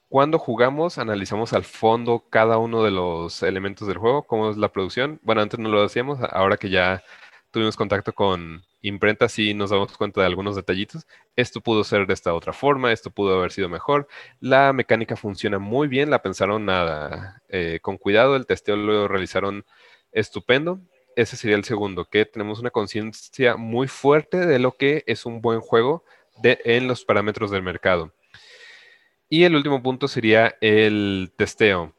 Cuando 0.09 0.39
jugamos, 0.39 0.99
analizamos 0.99 1.53
al 1.53 1.65
fondo 1.65 2.27
cada 2.31 2.59
uno 2.59 2.83
de 2.83 2.91
los 2.91 3.43
elementos 3.43 3.89
del 3.89 3.99
juego, 3.99 4.23
cómo 4.23 4.51
es 4.51 4.57
la 4.57 4.71
producción. 4.71 5.21
Bueno, 5.23 5.43
antes 5.43 5.59
no 5.61 5.69
lo 5.69 5.83
hacíamos, 5.83 6.19
ahora 6.33 6.57
que 6.57 6.71
ya 6.71 7.03
tuvimos 7.51 7.77
contacto 7.77 8.13
con 8.13 8.63
imprenta, 8.83 9.29
sí 9.29 9.55
nos 9.55 9.71
damos 9.71 9.97
cuenta 9.97 10.21
de 10.21 10.27
algunos 10.27 10.57
detallitos. 10.57 11.07
Esto 11.37 11.61
pudo 11.61 11.85
ser 11.85 12.07
de 12.07 12.15
esta 12.15 12.35
otra 12.35 12.53
forma, 12.53 12.93
esto 12.93 13.11
pudo 13.11 13.39
haber 13.39 13.53
sido 13.53 13.69
mejor. 13.69 14.09
La 14.41 14.73
mecánica 14.73 15.17
funciona 15.17 15.59
muy 15.59 15.89
bien, 15.89 16.11
la 16.11 16.23
pensaron 16.23 16.65
nada 16.67 17.43
eh, 17.49 17.79
con 17.83 17.97
cuidado, 17.99 18.37
el 18.37 18.47
testeo 18.47 18.77
lo 18.77 19.09
realizaron 19.09 19.65
estupendo. 20.13 20.81
Ese 21.17 21.37
sería 21.37 21.57
el 21.57 21.65
segundo, 21.65 22.05
que 22.05 22.25
tenemos 22.25 22.61
una 22.61 22.71
conciencia 22.71 23.57
muy 23.57 23.89
fuerte 23.89 24.47
de 24.47 24.59
lo 24.59 24.77
que 24.77 25.03
es 25.07 25.27
un 25.27 25.41
buen 25.41 25.61
juego 25.61 26.05
en 26.43 26.87
los 26.87 27.05
parámetros 27.05 27.51
del 27.51 27.63
mercado. 27.63 28.13
Y 29.29 29.45
el 29.45 29.57
último 29.57 29.83
punto 29.83 30.09
sería 30.09 30.57
el 30.61 31.33
testeo. 31.37 31.95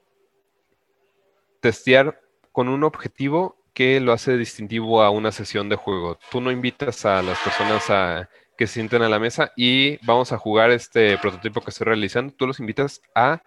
Testear 1.60 2.22
con 2.52 2.70
un 2.70 2.84
objetivo 2.84 3.59
que 3.80 4.02
lo 4.02 4.12
hace 4.12 4.36
distintivo 4.36 5.02
a 5.02 5.10
una 5.10 5.32
sesión 5.32 5.70
de 5.70 5.78
juego. 5.78 6.20
Tú 6.30 6.42
no 6.42 6.52
invitas 6.52 7.06
a 7.06 7.22
las 7.22 7.40
personas 7.40 7.90
a 7.90 8.30
que 8.58 8.68
se 8.68 8.74
sienten 8.74 9.04
a 9.04 9.08
la 9.08 9.20
mesa 9.20 9.54
y 9.56 10.06
vamos 10.06 10.34
a 10.34 10.38
jugar 10.38 10.70
este 10.70 11.18
prototipo 11.18 11.62
que 11.62 11.70
estoy 11.70 11.86
realizando. 11.86 12.34
Tú 12.34 12.46
los 12.46 12.60
invitas 12.60 13.02
a 13.16 13.42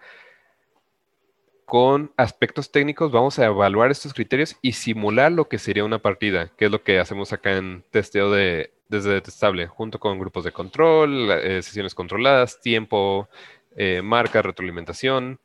con 1.65 2.11
aspectos 2.17 2.71
técnicos 2.71 3.11
vamos 3.11 3.37
a 3.37 3.45
evaluar 3.45 3.91
estos 3.91 4.11
criterios 4.15 4.57
y 4.63 4.71
simular 4.71 5.31
lo 5.31 5.47
que 5.47 5.59
sería 5.59 5.85
una 5.85 5.99
partida, 5.99 6.49
que 6.57 6.65
es 6.65 6.71
lo 6.71 6.81
que 6.81 6.97
hacemos 6.97 7.31
acá 7.31 7.55
en 7.55 7.83
testeo 7.91 8.31
de, 8.31 8.73
desde 8.87 9.13
Detestable, 9.13 9.67
junto 9.67 9.99
con 9.99 10.17
grupos 10.17 10.45
de 10.45 10.51
control, 10.51 11.29
eh, 11.29 11.61
sesiones 11.61 11.93
controladas, 11.93 12.59
tiempo, 12.59 13.29
eh, 13.75 14.01
marca, 14.01 14.41
retroalimentación. 14.41 15.39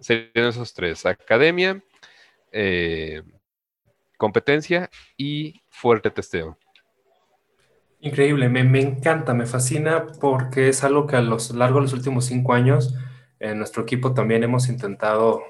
Serían 0.00 0.48
esos 0.48 0.74
tres, 0.74 1.06
academia, 1.06 1.80
eh, 2.50 3.22
competencia 4.22 4.88
y 5.16 5.64
fuerte 5.68 6.08
testeo. 6.08 6.56
Increíble, 7.98 8.48
me, 8.48 8.80
encanta, 8.80 9.34
me 9.34 9.46
fascina 9.46 10.06
porque 10.20 10.68
es 10.68 10.84
algo 10.84 11.08
que 11.08 11.16
a 11.16 11.22
lo 11.22 11.38
largo 11.54 11.78
de 11.78 11.82
los 11.82 11.92
últimos 11.92 12.26
cinco 12.26 12.52
años 12.52 12.94
en 13.40 13.58
nuestro 13.58 13.82
equipo 13.82 14.14
también 14.14 14.44
hemos 14.44 14.68
intentado 14.68 15.42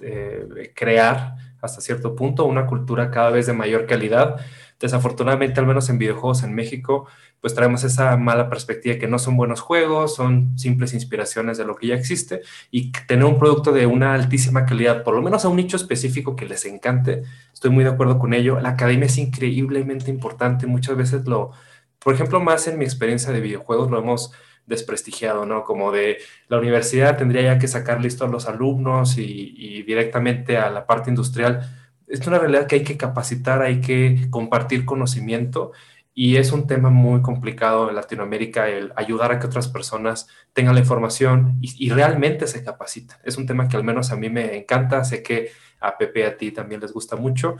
eh, 0.00 0.72
crear 0.74 1.36
hasta 1.60 1.80
cierto 1.80 2.16
punto 2.16 2.44
una 2.44 2.66
cultura 2.66 3.08
cada 3.12 3.30
vez 3.30 3.46
de 3.46 3.52
mayor 3.52 3.86
calidad. 3.86 4.40
Desafortunadamente, 4.82 5.60
al 5.60 5.66
menos 5.66 5.88
en 5.90 5.96
videojuegos 5.96 6.42
en 6.42 6.54
México, 6.54 7.06
pues 7.40 7.54
traemos 7.54 7.84
esa 7.84 8.16
mala 8.16 8.50
perspectiva 8.50 8.98
que 8.98 9.06
no 9.06 9.20
son 9.20 9.36
buenos 9.36 9.60
juegos, 9.60 10.16
son 10.16 10.58
simples 10.58 10.92
inspiraciones 10.92 11.56
de 11.56 11.64
lo 11.64 11.76
que 11.76 11.86
ya 11.86 11.94
existe 11.94 12.42
y 12.72 12.90
tener 13.06 13.24
un 13.24 13.38
producto 13.38 13.70
de 13.70 13.86
una 13.86 14.12
altísima 14.12 14.66
calidad, 14.66 15.04
por 15.04 15.14
lo 15.14 15.22
menos 15.22 15.44
a 15.44 15.48
un 15.48 15.56
nicho 15.56 15.76
específico 15.76 16.34
que 16.34 16.46
les 16.46 16.64
encante, 16.66 17.22
estoy 17.54 17.70
muy 17.70 17.84
de 17.84 17.90
acuerdo 17.90 18.18
con 18.18 18.34
ello. 18.34 18.58
La 18.58 18.70
academia 18.70 19.06
es 19.06 19.18
increíblemente 19.18 20.10
importante, 20.10 20.66
muchas 20.66 20.96
veces 20.96 21.26
lo, 21.26 21.52
por 22.00 22.14
ejemplo, 22.14 22.40
más 22.40 22.66
en 22.66 22.76
mi 22.76 22.84
experiencia 22.84 23.32
de 23.32 23.40
videojuegos 23.40 23.88
lo 23.88 24.00
hemos 24.00 24.32
desprestigiado, 24.66 25.46
¿no? 25.46 25.62
Como 25.62 25.92
de 25.92 26.18
la 26.48 26.58
universidad 26.58 27.16
tendría 27.16 27.42
ya 27.42 27.58
que 27.60 27.68
sacar 27.68 28.00
listo 28.00 28.24
a 28.24 28.28
los 28.28 28.48
alumnos 28.48 29.16
y, 29.18 29.82
directamente 29.82 30.56
a 30.56 30.70
la 30.70 30.86
parte 30.86 31.10
industrial. 31.10 31.81
Es 32.12 32.26
una 32.26 32.38
realidad 32.38 32.66
que 32.66 32.76
hay 32.76 32.84
que 32.84 32.98
capacitar, 32.98 33.62
hay 33.62 33.80
que 33.80 34.28
compartir 34.28 34.84
conocimiento 34.84 35.72
y 36.12 36.36
es 36.36 36.52
un 36.52 36.66
tema 36.66 36.90
muy 36.90 37.22
complicado 37.22 37.88
en 37.88 37.96
Latinoamérica 37.96 38.68
el 38.68 38.92
ayudar 38.96 39.32
a 39.32 39.38
que 39.38 39.46
otras 39.46 39.68
personas 39.68 40.28
tengan 40.52 40.74
la 40.74 40.80
información 40.80 41.56
y, 41.62 41.88
realmente 41.88 42.46
se 42.46 42.62
capaciten. 42.62 43.16
Es 43.24 43.38
un 43.38 43.46
tema 43.46 43.66
que 43.66 43.78
al 43.78 43.84
menos 43.84 44.12
a 44.12 44.16
mí 44.16 44.28
me 44.28 44.58
encanta, 44.58 45.04
sé 45.04 45.22
que 45.22 45.52
a 45.80 45.96
Pepe 45.96 46.20
y 46.20 46.24
a 46.24 46.36
ti 46.36 46.52
también 46.52 46.82
les 46.82 46.92
gusta 46.92 47.16
mucho 47.16 47.56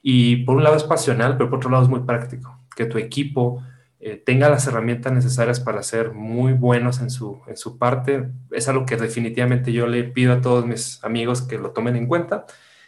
y 0.00 0.44
por 0.44 0.56
un 0.56 0.62
lado 0.62 0.76
es 0.76 0.84
pasional, 0.84 1.36
pero 1.36 1.50
por 1.50 1.58
otro 1.58 1.70
lado 1.70 1.82
es 1.82 1.88
muy 1.88 2.00
práctico, 2.00 2.56
que 2.76 2.86
tu 2.86 2.98
equipo 2.98 3.64
eh, 3.98 4.22
tenga 4.24 4.48
las 4.48 4.64
herramientas 4.68 5.12
necesarias 5.12 5.58
para 5.58 5.82
ser 5.82 6.12
muy 6.12 6.52
buenos 6.52 7.00
en 7.00 7.10
su, 7.10 7.40
en 7.48 7.56
su 7.56 7.78
parte. 7.78 8.28
Es 8.52 8.68
algo 8.68 8.86
que 8.86 8.96
definitivamente 8.96 9.72
yo 9.72 9.88
le 9.88 10.04
pido 10.04 10.34
a 10.34 10.40
todos 10.40 10.64
mis 10.66 11.02
amigos 11.02 11.42
que 11.42 11.58
lo 11.58 11.72
tomen 11.72 11.96
en 11.96 12.06
cuenta. 12.06 12.46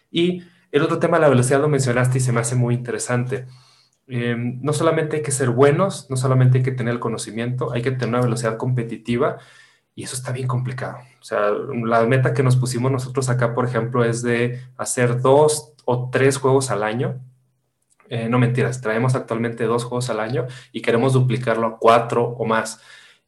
Y 0.08 0.44
el 0.72 0.82
otro 0.82 0.98
tema, 0.98 1.18
la 1.18 1.28
velocidad, 1.28 1.60
lo 1.60 1.68
mencionaste 1.68 2.18
y 2.18 2.20
se 2.20 2.32
me 2.32 2.40
hace 2.40 2.54
muy 2.56 2.74
interesante. 2.74 3.46
Eh, 4.08 4.36
no 4.36 4.72
solamente 4.72 5.16
hay 5.16 5.22
que 5.22 5.30
ser 5.30 5.50
buenos, 5.50 6.08
no 6.10 6.16
solamente 6.16 6.58
hay 6.58 6.64
que 6.64 6.72
tener 6.72 6.94
el 6.94 7.00
conocimiento, 7.00 7.72
hay 7.72 7.82
que 7.82 7.92
tener 7.92 8.08
una 8.08 8.20
velocidad 8.20 8.56
competitiva 8.56 9.38
y 9.94 10.04
eso 10.04 10.16
está 10.16 10.32
bien 10.32 10.48
complicado. 10.48 10.98
O 11.20 11.24
sea, 11.24 11.50
la 11.50 12.04
meta 12.06 12.34
que 12.34 12.42
nos 12.42 12.56
pusimos 12.56 12.90
nosotros 12.90 13.28
acá, 13.28 13.54
por 13.54 13.66
ejemplo, 13.66 14.04
es 14.04 14.22
de 14.22 14.60
hacer 14.76 15.20
dos 15.20 15.74
o 15.84 16.10
tres 16.10 16.38
juegos 16.38 16.70
al 16.70 16.82
año 16.82 17.20
eh, 18.10 18.28
no 18.28 18.40
mentiras, 18.40 18.80
traemos 18.80 19.14
actualmente 19.14 19.64
dos 19.64 19.84
juegos 19.84 20.10
al 20.10 20.18
año 20.18 20.48
y 20.72 20.82
queremos 20.82 21.12
duplicarlo 21.12 21.66
a 21.66 21.78
cuatro 21.78 22.24
o 22.24 22.44
más. 22.44 22.80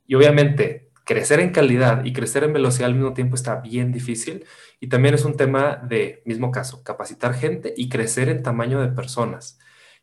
Y 0.07 0.17
obviamente 0.17 0.91
crecer 1.05 1.39
en 1.41 1.51
calidad 1.51 2.05
y 2.05 2.13
crecer 2.13 2.45
en 2.45 2.53
velocidad 2.53 2.87
al 2.89 2.95
mismo 2.97 3.15
tiempo 3.15 3.37
está 3.37 3.61
bien 3.61 3.93
difícil. 3.93 4.45
Y 4.83 4.89
también 4.89 5.15
es 5.15 5.25
un 5.25 5.37
tema 5.37 5.77
de, 5.77 6.23
mismo 6.25 6.51
caso, 6.51 6.83
capacitar 6.83 7.35
gente 7.35 7.73
y 7.77 7.89
crecer 7.89 8.29
en 8.29 8.43
tamaño 8.43 8.81
de 8.81 8.89
personas. 8.89 9.57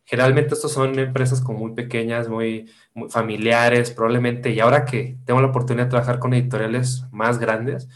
Generalmente 0.05 0.53
estos 0.53 0.71
son 0.71 0.97
empresas 0.97 1.41
como 1.41 1.59
muy 1.59 1.73
pequeñas, 1.73 2.29
muy, 2.29 2.71
familiares, 3.09 3.91
probablemente. 3.91 4.51
Y 4.51 4.61
ahora 4.61 4.85
que 4.85 5.17
tengo 5.25 5.41
la 5.41 5.47
oportunidad 5.47 5.87
de 5.87 5.89
trabajar 5.89 6.19
con 6.19 6.33
editoriales 6.33 7.03
más 7.11 7.39
grandes, 7.39 7.89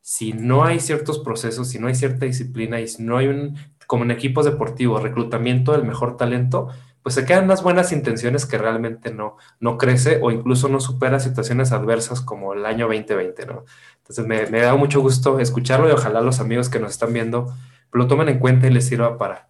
si 0.00 0.32
no 0.32 0.64
hay 0.64 0.80
ciertos 0.80 1.20
procesos, 1.20 1.68
si 1.68 1.78
no 1.78 1.86
hay 1.86 1.94
cierta 1.94 2.26
disciplina 2.26 2.80
y 2.80 2.88
si 2.88 3.04
no 3.04 3.16
hay 3.16 3.28
un, 3.28 3.56
como 3.86 4.02
en 4.02 4.10
equipos 4.10 4.44
deportivos, 4.44 5.04
reclutamiento 5.04 5.70
del 5.70 5.84
mejor 5.84 6.16
talento, 6.16 6.68
pues 7.04 7.14
se 7.14 7.26
quedan 7.26 7.46
las 7.48 7.62
buenas 7.62 7.92
intenciones 7.92 8.46
que 8.46 8.56
realmente 8.58 9.12
no, 9.12 9.36
no 9.60 9.78
crece 9.78 10.20
o 10.22 10.30
incluso 10.30 10.68
no 10.68 10.80
supera 10.80 11.20
situaciones 11.20 11.70
adversas 11.70 12.22
como 12.22 12.54
el 12.54 12.66
año 12.66 12.86
2020, 12.88 13.46
¿no? 13.46 13.66
Entonces 14.04 14.26
me, 14.26 14.46
me 14.46 14.60
da 14.60 14.74
mucho 14.76 15.00
gusto 15.00 15.40
escucharlo 15.40 15.88
y 15.88 15.92
ojalá 15.92 16.20
los 16.20 16.38
amigos 16.38 16.68
que 16.68 16.78
nos 16.78 16.92
están 16.92 17.12
viendo 17.12 17.54
lo 17.90 18.06
tomen 18.06 18.28
en 18.28 18.38
cuenta 18.38 18.66
y 18.66 18.70
les 18.70 18.86
sirva 18.86 19.16
para, 19.16 19.48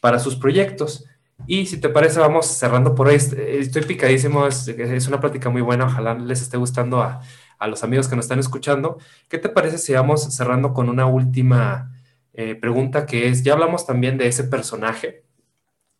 para 0.00 0.18
sus 0.18 0.34
proyectos. 0.34 1.04
Y 1.46 1.66
si 1.66 1.78
te 1.78 1.88
parece, 1.88 2.18
vamos 2.20 2.46
cerrando 2.46 2.94
por 2.94 3.08
ahí. 3.08 3.16
Estoy 3.16 3.82
picadísimo, 3.82 4.46
es, 4.46 5.08
una 5.08 5.20
plática 5.20 5.50
muy 5.50 5.62
buena, 5.62 5.86
ojalá 5.86 6.14
les 6.14 6.42
esté 6.42 6.56
gustando 6.56 7.02
a, 7.02 7.20
a 7.58 7.68
los 7.68 7.84
amigos 7.84 8.08
que 8.08 8.16
nos 8.16 8.24
están 8.24 8.38
escuchando. 8.38 8.98
¿Qué 9.28 9.38
te 9.38 9.48
parece 9.48 9.78
si 9.78 9.92
vamos 9.92 10.34
cerrando 10.34 10.72
con 10.72 10.88
una 10.88 11.06
última 11.06 11.92
eh, 12.34 12.54
pregunta 12.54 13.04
que 13.04 13.28
es, 13.28 13.42
ya 13.42 13.52
hablamos 13.52 13.86
también 13.86 14.16
de 14.16 14.26
ese 14.26 14.44
personaje, 14.44 15.24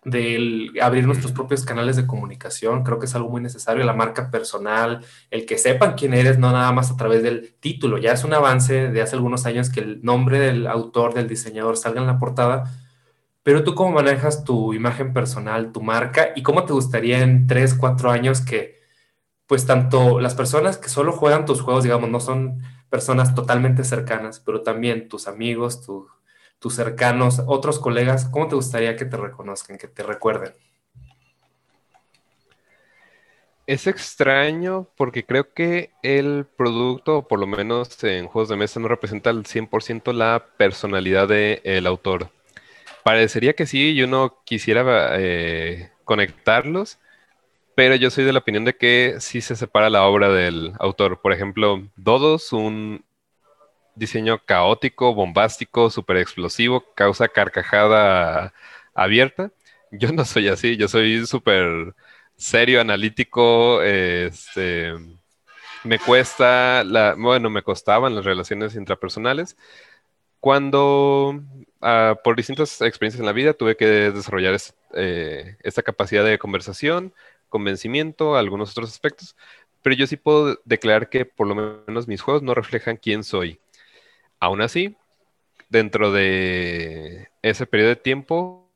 del 0.05 0.73
abrir 0.81 1.07
nuestros 1.07 1.33
propios 1.33 1.65
canales 1.65 1.97
de 1.97 2.07
comunicación, 2.07 2.83
creo 2.83 2.99
que 2.99 3.07
es 3.07 3.15
algo 3.15 3.31
muy 3.31 3.41
necesario, 3.41 3.85
la 3.85 3.93
marca 3.93 4.31
personal, 4.31 5.05
el 5.31 5.47
que 5.47 5.59
sepan 5.59 5.95
quién 5.95 6.13
eres, 6.15 6.39
no 6.39 6.51
nada 6.51 6.73
más 6.73 6.91
a 6.91 6.97
través 6.97 7.23
del 7.23 7.55
título, 7.61 7.99
ya 7.99 8.13
es 8.13 8.25
un 8.25 8.35
avance 8.35 8.89
de 8.91 9.03
hace 9.03 9.17
algunos 9.17 9.47
años 9.47 9.71
que 9.71 9.81
el 9.81 10.03
nombre 10.03 10.41
del 10.41 10.67
autor, 10.67 11.15
del 11.15 11.29
diseñador 11.29 11.77
salga 11.77 12.01
en 12.01 12.09
la 12.09 12.19
portada, 12.19 12.65
pero 13.45 13.65
tú 13.65 13.75
cómo 13.75 13.93
manejas 13.93 14.45
tu 14.45 14.75
imagen 14.75 15.13
personal, 15.13 15.73
tu 15.73 15.83
marca 15.83 16.31
y 16.37 16.43
cómo 16.43 16.65
te 16.65 16.73
gustaría 16.73 17.21
en 17.23 17.47
tres, 17.47 17.75
cuatro 17.75 18.11
años 18.11 18.41
que 18.41 18.81
pues 19.47 19.67
tanto 19.67 20.19
las 20.21 20.35
personas 20.35 20.79
que 20.79 20.89
solo 20.89 21.13
juegan 21.13 21.45
tus 21.45 21.61
juegos, 21.61 21.85
digamos, 21.85 22.09
no 22.09 22.21
son 22.21 22.63
personas 22.89 23.35
totalmente 23.35 23.85
cercanas, 23.85 24.41
pero 24.41 24.63
también 24.63 25.09
tus 25.09 25.29
amigos, 25.29 25.83
tus 26.63 26.77
cercanos, 26.77 27.43
otros 27.47 27.81
colegas, 27.81 28.27
¿cómo 28.27 28.47
te 28.47 28.55
gustaría 28.55 28.95
que 28.95 29.05
te 29.05 29.17
reconozcan, 29.17 29.79
que 29.79 29.89
te 29.89 30.05
recuerden? 30.05 30.53
Es 33.67 33.89
extraño 33.89 34.89
porque 34.97 35.25
creo 35.25 35.53
que 35.53 35.91
el 36.05 36.47
producto, 36.57 37.27
por 37.27 37.41
lo 37.41 37.49
menos 37.49 38.03
en 38.05 38.29
juegos 38.29 38.49
de 38.49 38.57
mesa, 38.57 38.79
no 38.79 38.87
representa 38.87 39.31
al 39.31 39.45
100% 39.45 40.13
la 40.13 40.47
personalidad 40.57 41.27
del 41.27 41.87
autor. 41.87 42.31
Parecería 43.03 43.55
que 43.55 43.67
sí, 43.67 43.91
y 43.91 44.03
uno 44.03 44.39
quisiera 44.45 45.17
eh, 45.19 45.91
conectarlos, 46.05 46.99
pero 47.75 47.97
yo 47.97 48.11
soy 48.11 48.25
de 48.25 48.33
la 48.33 48.39
opinión 48.39 48.65
de 48.65 48.77
que 48.77 49.17
sí 49.19 49.41
se 49.41 49.57
separa 49.57 49.91
la 49.91 50.05
obra 50.05 50.29
del 50.29 50.75
autor. 50.79 51.21
Por 51.21 51.33
ejemplo, 51.33 51.83
Dodos, 51.97 52.53
un 52.53 53.05
diseño 53.95 54.45
caótico, 54.45 55.15
bombástico, 55.15 55.91
súper 55.91 56.19
explosivo, 56.19 56.85
causa 56.95 57.29
carcajada 57.29 58.53
abierta. 58.95 59.53
Yo 59.91 60.13
no 60.13 60.25
soy 60.25 60.49
así, 60.49 60.77
yo 60.77 60.89
soy 60.89 61.27
súper 61.27 61.95
serio, 62.37 62.81
analítico, 62.81 63.83
este, 63.83 64.95
me 65.85 65.99
cuesta, 65.99 66.85
bueno, 67.19 67.51
me 67.51 67.63
costaban 67.63 68.15
las 68.15 68.25
relaciones 68.25 68.75
intrapersonales. 68.77 69.57
Cuando, 70.41 71.41
ah, 71.81 72.17
por 72.25 72.37
distintas 72.37 72.81
experiencias 72.83 73.21
en 73.21 73.27
la 73.27 73.33
vida, 73.33 73.55
tuve 73.55 73.77
que 73.77 73.87
desarrollar 73.87 74.57
eh, 74.95 75.57
esta 75.63 75.83
capacidad 75.83 76.25
de 76.25 76.39
conversación, 76.39 77.15
convencimiento, 77.49 78.37
algunos 78.37 78.73
otros 78.73 78.91
aspectos, 78.91 79.37
pero 79.83 79.97
yo 79.97 80.07
sí 80.07 80.17
puedo 80.17 80.59
declarar 80.65 81.09
que 81.11 81.25
por 81.27 81.47
lo 81.47 81.55
menos 81.87 82.09
mis 82.09 82.23
juegos 82.23 82.43
no 82.43 82.55
reflejan 82.55 82.97
quién 82.97 83.25
soy. 83.25 83.61
Aún 84.43 84.61
así, 84.61 84.97
dentro 85.69 86.11
de 86.11 87.29
ese 87.43 87.65
periodo 87.65 87.91
de 87.91 87.97
tiempo, 87.97 88.69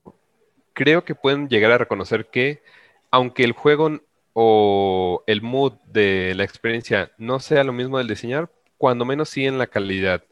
creo 0.74 1.04
que 1.04 1.16
pueden 1.16 1.48
llegar 1.48 1.72
a 1.72 1.78
reconocer 1.78 2.26
que 2.26 2.62
aunque 3.10 3.42
el 3.42 3.50
juego 3.50 4.00
o 4.32 5.24
el 5.26 5.42
mood 5.42 5.72
de 5.86 6.34
la 6.36 6.44
experiencia 6.44 7.10
no 7.18 7.40
sea 7.40 7.64
lo 7.64 7.72
mismo 7.72 7.98
del 7.98 8.06
diseñar, 8.06 8.48
cuando 8.78 9.04
menos 9.04 9.28
sí 9.28 9.44
en 9.44 9.58
la 9.58 9.66
calidad. 9.66 10.22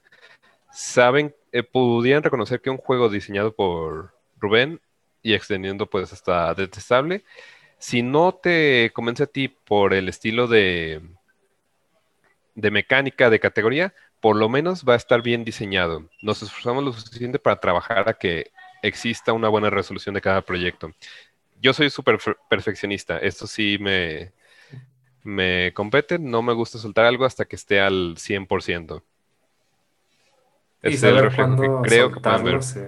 Saben, 0.73 1.35
eh, 1.51 1.65
pudieran 1.65 2.23
reconocer 2.23 2.61
que 2.61 2.71
un 2.71 2.77
juego 2.77 3.09
diseñado 3.09 3.57
por 3.57 4.15
Rubén 4.39 4.81
y 5.21 5.35
extendiendo 5.35 5.91
pues 5.91 6.13
hasta 6.13 6.55
detestable, 6.55 7.25
si 7.79 8.03
no 8.03 8.35
te 8.35 8.93
convence 8.95 9.25
a 9.25 9.27
ti 9.27 9.49
por 9.49 9.95
el 9.95 10.09
estilo 10.09 10.47
de, 10.47 11.03
de 12.55 12.71
mecánica 12.71 13.31
de 13.31 13.41
categoría, 13.41 13.95
por 14.25 14.37
lo 14.37 14.49
menos 14.49 14.87
va 14.89 14.95
a 14.95 14.97
estar 14.97 15.21
bien 15.21 15.45
diseñado. 15.45 16.09
Nos 16.23 16.43
esforzamos 16.43 16.83
lo 16.83 16.95
suficiente 16.95 17.39
para 17.39 17.61
trabajar 17.61 18.09
a 18.09 18.15
que 18.15 18.53
exista 18.83 19.35
una 19.35 19.51
buena 19.51 19.69
resolución 19.69 20.15
de 20.15 20.23
cada 20.23 20.41
proyecto. 20.41 20.93
Yo 21.61 21.75
soy 21.75 21.91
súper 21.91 22.19
perfeccionista, 22.49 23.19
esto 23.19 23.47
sí 23.47 23.77
me, 23.79 24.33
me 25.25 25.75
compete, 25.75 26.19
no 26.19 26.41
me 26.41 26.55
gusta 26.55 26.79
soltar 26.79 27.05
algo 27.05 27.27
hasta 27.27 27.45
que 27.45 27.55
esté 27.55 27.83
al 27.83 28.17
100%. 28.17 29.03
es 30.81 31.03
el 31.03 31.21
reflejo 31.21 31.83
que 31.83 31.89
creo 31.91 32.11
que 32.11 32.21
pueden 32.21 32.45
ver. 32.45 32.63
Sí, 32.63 32.81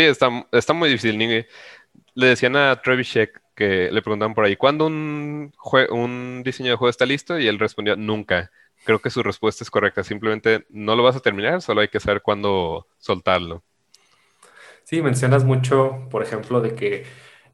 está, 0.00 0.46
está 0.52 0.72
muy 0.72 0.88
difícil 0.88 1.46
le 2.14 2.26
decían 2.26 2.56
a 2.56 2.80
Trevichek 2.80 3.42
que 3.54 3.90
le 3.92 4.00
preguntaban 4.00 4.34
por 4.34 4.46
ahí, 4.46 4.56
¿cuándo 4.56 4.86
un, 4.86 5.52
un 5.90 6.42
diseño 6.42 6.70
de 6.70 6.76
juego 6.76 6.88
está 6.88 7.04
listo? 7.04 7.38
Y 7.38 7.46
él 7.46 7.58
respondió, 7.58 7.94
nunca. 7.94 8.50
Creo 8.84 9.00
que 9.00 9.10
su 9.10 9.22
respuesta 9.22 9.64
es 9.64 9.70
correcta. 9.70 10.02
Simplemente 10.02 10.66
no 10.70 10.96
lo 10.96 11.02
vas 11.02 11.16
a 11.16 11.20
terminar, 11.20 11.62
solo 11.62 11.80
hay 11.80 11.88
que 11.88 12.00
saber 12.00 12.22
cuándo 12.22 12.86
soltarlo. 12.98 13.62
Sí, 14.84 15.02
mencionas 15.02 15.44
mucho, 15.44 16.08
por 16.10 16.22
ejemplo, 16.22 16.60
de 16.60 16.74
que 16.74 17.04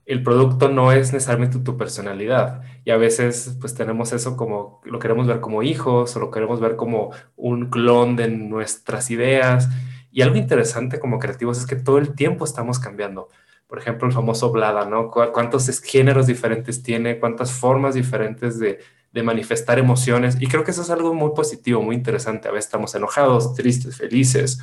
el 0.07 0.23
producto 0.23 0.71
no 0.71 0.91
es 0.93 1.13
necesariamente 1.13 1.59
tu 1.59 1.77
personalidad. 1.77 2.63
Y 2.85 2.91
a 2.91 2.97
veces, 2.97 3.57
pues 3.61 3.75
tenemos 3.75 4.13
eso 4.13 4.37
como, 4.37 4.81
lo 4.85 4.99
queremos 4.99 5.27
ver 5.27 5.41
como 5.41 5.63
hijos 5.63 6.17
o 6.17 6.21
lo 6.21 6.31
queremos 6.31 6.61
ver 6.61 6.77
como 6.77 7.11
un 7.37 7.69
clon 7.69 8.17
de 8.17 8.29
nuestras 8.29 9.11
ideas. 9.11 9.69
Y 10.11 10.23
algo 10.23 10.37
interesante 10.37 10.99
como 10.99 11.19
creativos 11.19 11.59
es 11.59 11.67
que 11.67 11.77
todo 11.77 11.99
el 11.99 12.15
tiempo 12.15 12.45
estamos 12.45 12.79
cambiando 12.79 13.29
por 13.69 13.79
ejemplo, 13.79 14.09
el 14.09 14.15
famoso 14.15 14.51
Blada, 14.51 14.87
¿no? 14.87 15.11
¿Cuántos 15.11 15.69
géneros 15.83 16.27
diferentes 16.27 16.83
tiene? 16.83 17.21
¿Cuántas 17.21 17.53
formas 17.53 17.95
diferentes 17.95 18.59
de, 18.59 18.79
manifestar 19.23 19.79
emociones? 19.79 20.37
Y 20.41 20.47
creo 20.47 20.65
que 20.65 20.71
eso 20.71 20.83
es 20.83 20.91
algo 20.91 21.15
muy 21.15 21.31
positivo, 21.35 21.83
muy 21.83 21.97
interesante. 21.97 22.49
A 22.49 22.53
veces 22.53 22.67
estamos 22.67 22.95
enojados, 22.95 23.55
tristes, 23.55 23.97
felices. 23.97 24.61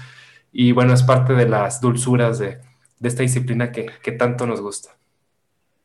Y 0.52 0.72
bueno, 0.72 0.94
es 0.94 1.04
parte 1.04 1.34
de 1.34 1.48
las 1.48 1.82
dulzuras 1.82 2.40
de, 2.40 2.60
esta 3.02 3.24
disciplina 3.24 3.72
que, 3.72 3.88
que, 4.02 4.12
tanto 4.12 4.48
nos 4.48 4.62
gusta. 4.62 4.96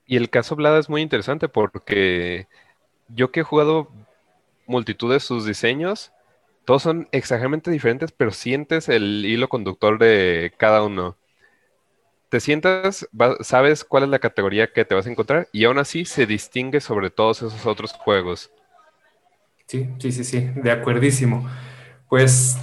Y 0.06 0.16
el 0.16 0.30
caso 0.30 0.56
Blada 0.56 0.78
es 0.78 0.88
muy 0.88 1.02
interesante 1.02 1.48
porque 1.48 2.46
yo 3.08 3.30
que 3.30 3.40
he 3.40 3.44
jugado 3.44 3.88
multitud 4.66 5.12
de 5.12 5.20
sus 5.20 5.44
diseños, 5.44 6.12
todos 6.64 6.82
son 6.82 7.08
exageradamente 7.12 7.70
diferentes, 7.70 8.12
pero 8.12 8.30
sientes 8.30 8.88
el 8.88 9.24
hilo 9.26 9.48
conductor 9.48 9.98
de 9.98 10.52
cada 10.56 10.82
uno 10.82 11.16
te 12.30 12.38
sientas, 12.38 13.08
sabes 13.40 13.84
cuál 13.84 14.04
es 14.04 14.08
la 14.08 14.20
categoría 14.20 14.72
que 14.72 14.84
te 14.84 14.94
vas 14.94 15.06
a 15.06 15.10
encontrar 15.10 15.48
y 15.52 15.64
aún 15.64 15.78
así 15.78 16.04
se 16.04 16.26
distingue 16.26 16.80
sobre 16.80 17.10
todos 17.10 17.42
esos 17.42 17.66
otros 17.66 17.92
juegos. 17.92 18.52
Sí, 19.70 19.88
sí, 20.00 20.10
sí, 20.10 20.24
sí, 20.24 20.50
de 20.56 20.72
acuerdísimo. 20.72 21.48
Pues 22.08 22.58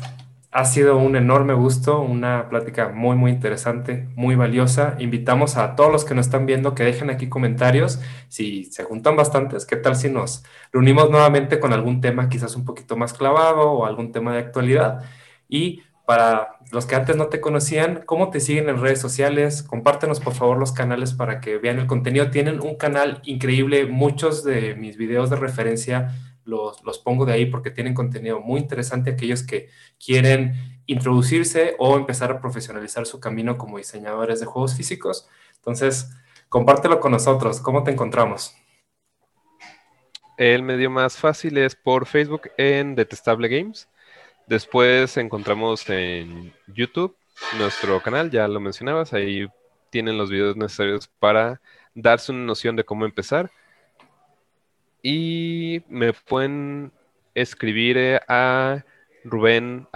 ha 0.51 0.66
sido 0.66 0.97
un 0.97 1.16
enorme 1.16 1.53
gusto, 1.53 2.01
una 2.01 2.49
plática 2.49 2.89
muy, 2.89 3.16
muy 3.16 3.32
interesante, 3.32 4.10
muy 4.18 4.36
valiosa. 4.36 4.97
Invitamos 4.99 5.55
a 5.55 5.78
todos 5.78 5.89
los 5.89 6.03
que 6.03 6.16
nos 6.16 6.26
están 6.26 6.45
viendo 6.45 6.76
que 6.76 6.84
dejen 6.84 7.10
aquí 7.10 7.30
comentarios. 7.30 8.01
Si 8.28 8.66
se 8.66 8.84
juntan 8.84 9.16
bastantes, 9.16 9.66
¿qué 9.66 9.78
tal 9.78 9.95
si 9.95 10.10
nos 10.10 10.43
reunimos 10.74 11.10
nuevamente 11.10 11.62
con 11.62 11.72
algún 11.72 12.01
tema 12.01 12.28
quizás 12.28 12.58
un 12.58 12.66
poquito 12.66 12.97
más 12.97 13.14
clavado 13.14 13.72
o 13.72 13.86
algún 13.86 14.12
tema 14.12 14.34
de 14.34 14.39
actualidad? 14.39 15.05
Y 15.47 15.84
para 16.05 16.58
los 16.74 16.86
que 16.86 16.95
antes 16.95 17.16
no 17.16 17.28
te 17.28 17.39
conocían, 17.39 18.03
¿cómo 18.05 18.32
te 18.32 18.41
siguen 18.41 18.68
en 18.68 18.82
redes 18.82 18.99
sociales? 18.99 19.64
Compártenos 19.64 20.20
por 20.20 20.34
favor 20.34 20.58
los 20.58 20.74
canales 20.74 21.14
para 21.14 21.39
que 21.39 21.58
vean 21.58 21.80
el 21.80 21.88
contenido. 21.88 22.32
Tienen 22.32 22.60
un 22.60 22.76
canal 22.76 23.22
increíble, 23.24 23.86
muchos 23.86 24.43
de 24.43 24.76
mis 24.76 24.97
videos 24.97 25.30
de 25.30 25.38
referencia 25.38 26.14
los, 26.48 26.84
los 26.84 26.98
pongo 27.00 27.26
de 27.26 27.34
ahí 27.34 27.45
porque 27.45 27.72
tienen 27.72 27.93
contenido 27.93 28.39
muy 28.39 28.60
interesante. 28.60 29.12
Aquellos 29.12 29.43
que 29.43 29.70
quieren 30.04 30.82
introducirse 30.88 31.76
o 31.78 31.98
empezar 31.98 32.32
a 32.32 32.41
profesionalizar 32.41 33.06
su 33.06 33.20
camino 33.20 33.58
como 33.58 33.78
diseñadores 33.78 34.39
de 34.39 34.45
juegos 34.45 34.76
físicos. 34.76 35.28
Entonces, 35.56 36.10
compártelo 36.50 37.00
con 37.00 37.12
nosotros. 37.12 37.60
¿Cómo 37.60 37.84
te 37.84 37.91
encontramos? 37.91 38.56
El 40.38 40.64
medio 40.64 40.89
más 40.89 41.18
fácil 41.18 41.58
es 41.58 41.76
por 41.76 42.06
Facebook 42.06 42.50
en 42.58 42.95
Detestable 42.95 43.48
Games. 43.48 43.89
Después 44.48 45.18
encontramos 45.18 45.89
en 45.89 46.54
YouTube 46.68 47.16
nuestro 47.58 48.02
canal, 48.02 48.32
ya 48.32 48.48
lo 48.48 48.60
mencionabas, 48.60 49.14
ahí 49.14 49.48
tienen 49.89 50.18
los 50.18 50.30
videos 50.30 50.56
necesarios 50.56 51.08
para 51.20 51.62
darse 51.93 52.32
una 52.32 52.45
noción 52.45 52.76
de 52.76 52.84
cómo 52.84 53.06
empezar. 53.06 53.52
Y 55.02 55.82
me 55.89 56.14
pueden 56.14 56.91
escribir 57.34 57.98
eh, 57.98 58.20
a 58.28 58.84
ruben 59.24 59.88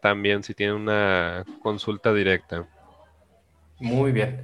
también 0.00 0.42
si 0.42 0.54
tienen 0.54 0.76
una 0.76 1.44
consulta 1.62 2.12
directa. 2.14 2.66
Muy 3.80 4.12
bien. 4.12 4.42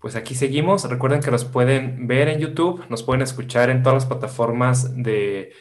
Pues 0.00 0.16
aquí 0.16 0.34
seguimos. 0.34 0.88
Recuerden 0.88 1.20
que 1.20 1.30
nos 1.30 1.44
pueden 1.44 2.06
ver 2.06 2.28
en 2.28 2.38
YouTube, 2.38 2.84
nos 2.88 3.02
pueden 3.02 3.22
escuchar 3.22 3.70
en 3.70 3.82
todas 3.82 4.02
las 4.02 4.06
plataformas 4.06 5.02
de, 5.02 5.52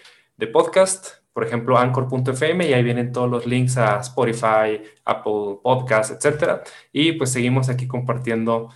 podcast, 0.51 1.23
por 1.31 1.45
ejemplo, 1.45 1.77
anchor.fm, 1.77 2.67
y 2.67 2.73
ahí 2.73 2.83
vienen 2.83 3.13
todos 3.13 3.29
los 3.29 3.45
links 3.45 3.77
a 3.77 4.01
Spotify, 4.01 4.81
Apple 5.05 5.59
Podcasts, 5.63 6.11
etc. 6.11 6.61
Y 6.91 7.13
pues 7.13 7.31
seguimos 7.31 7.69
aquí 7.69 7.87
compartiendo 7.87 8.69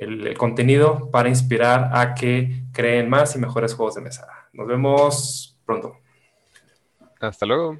el, 0.00 0.36
contenido 0.36 1.10
para 1.10 1.28
inspirar 1.28 1.90
a 1.92 2.14
que 2.14 2.64
creen 2.72 3.08
más 3.08 3.34
y 3.36 3.38
mejores 3.38 3.74
juegos 3.74 3.94
de 3.94 4.02
mesa. 4.02 4.26
Nos 4.52 4.66
vemos 4.66 5.58
pronto. 5.64 5.96
Hasta 7.20 7.46
luego. 7.46 7.78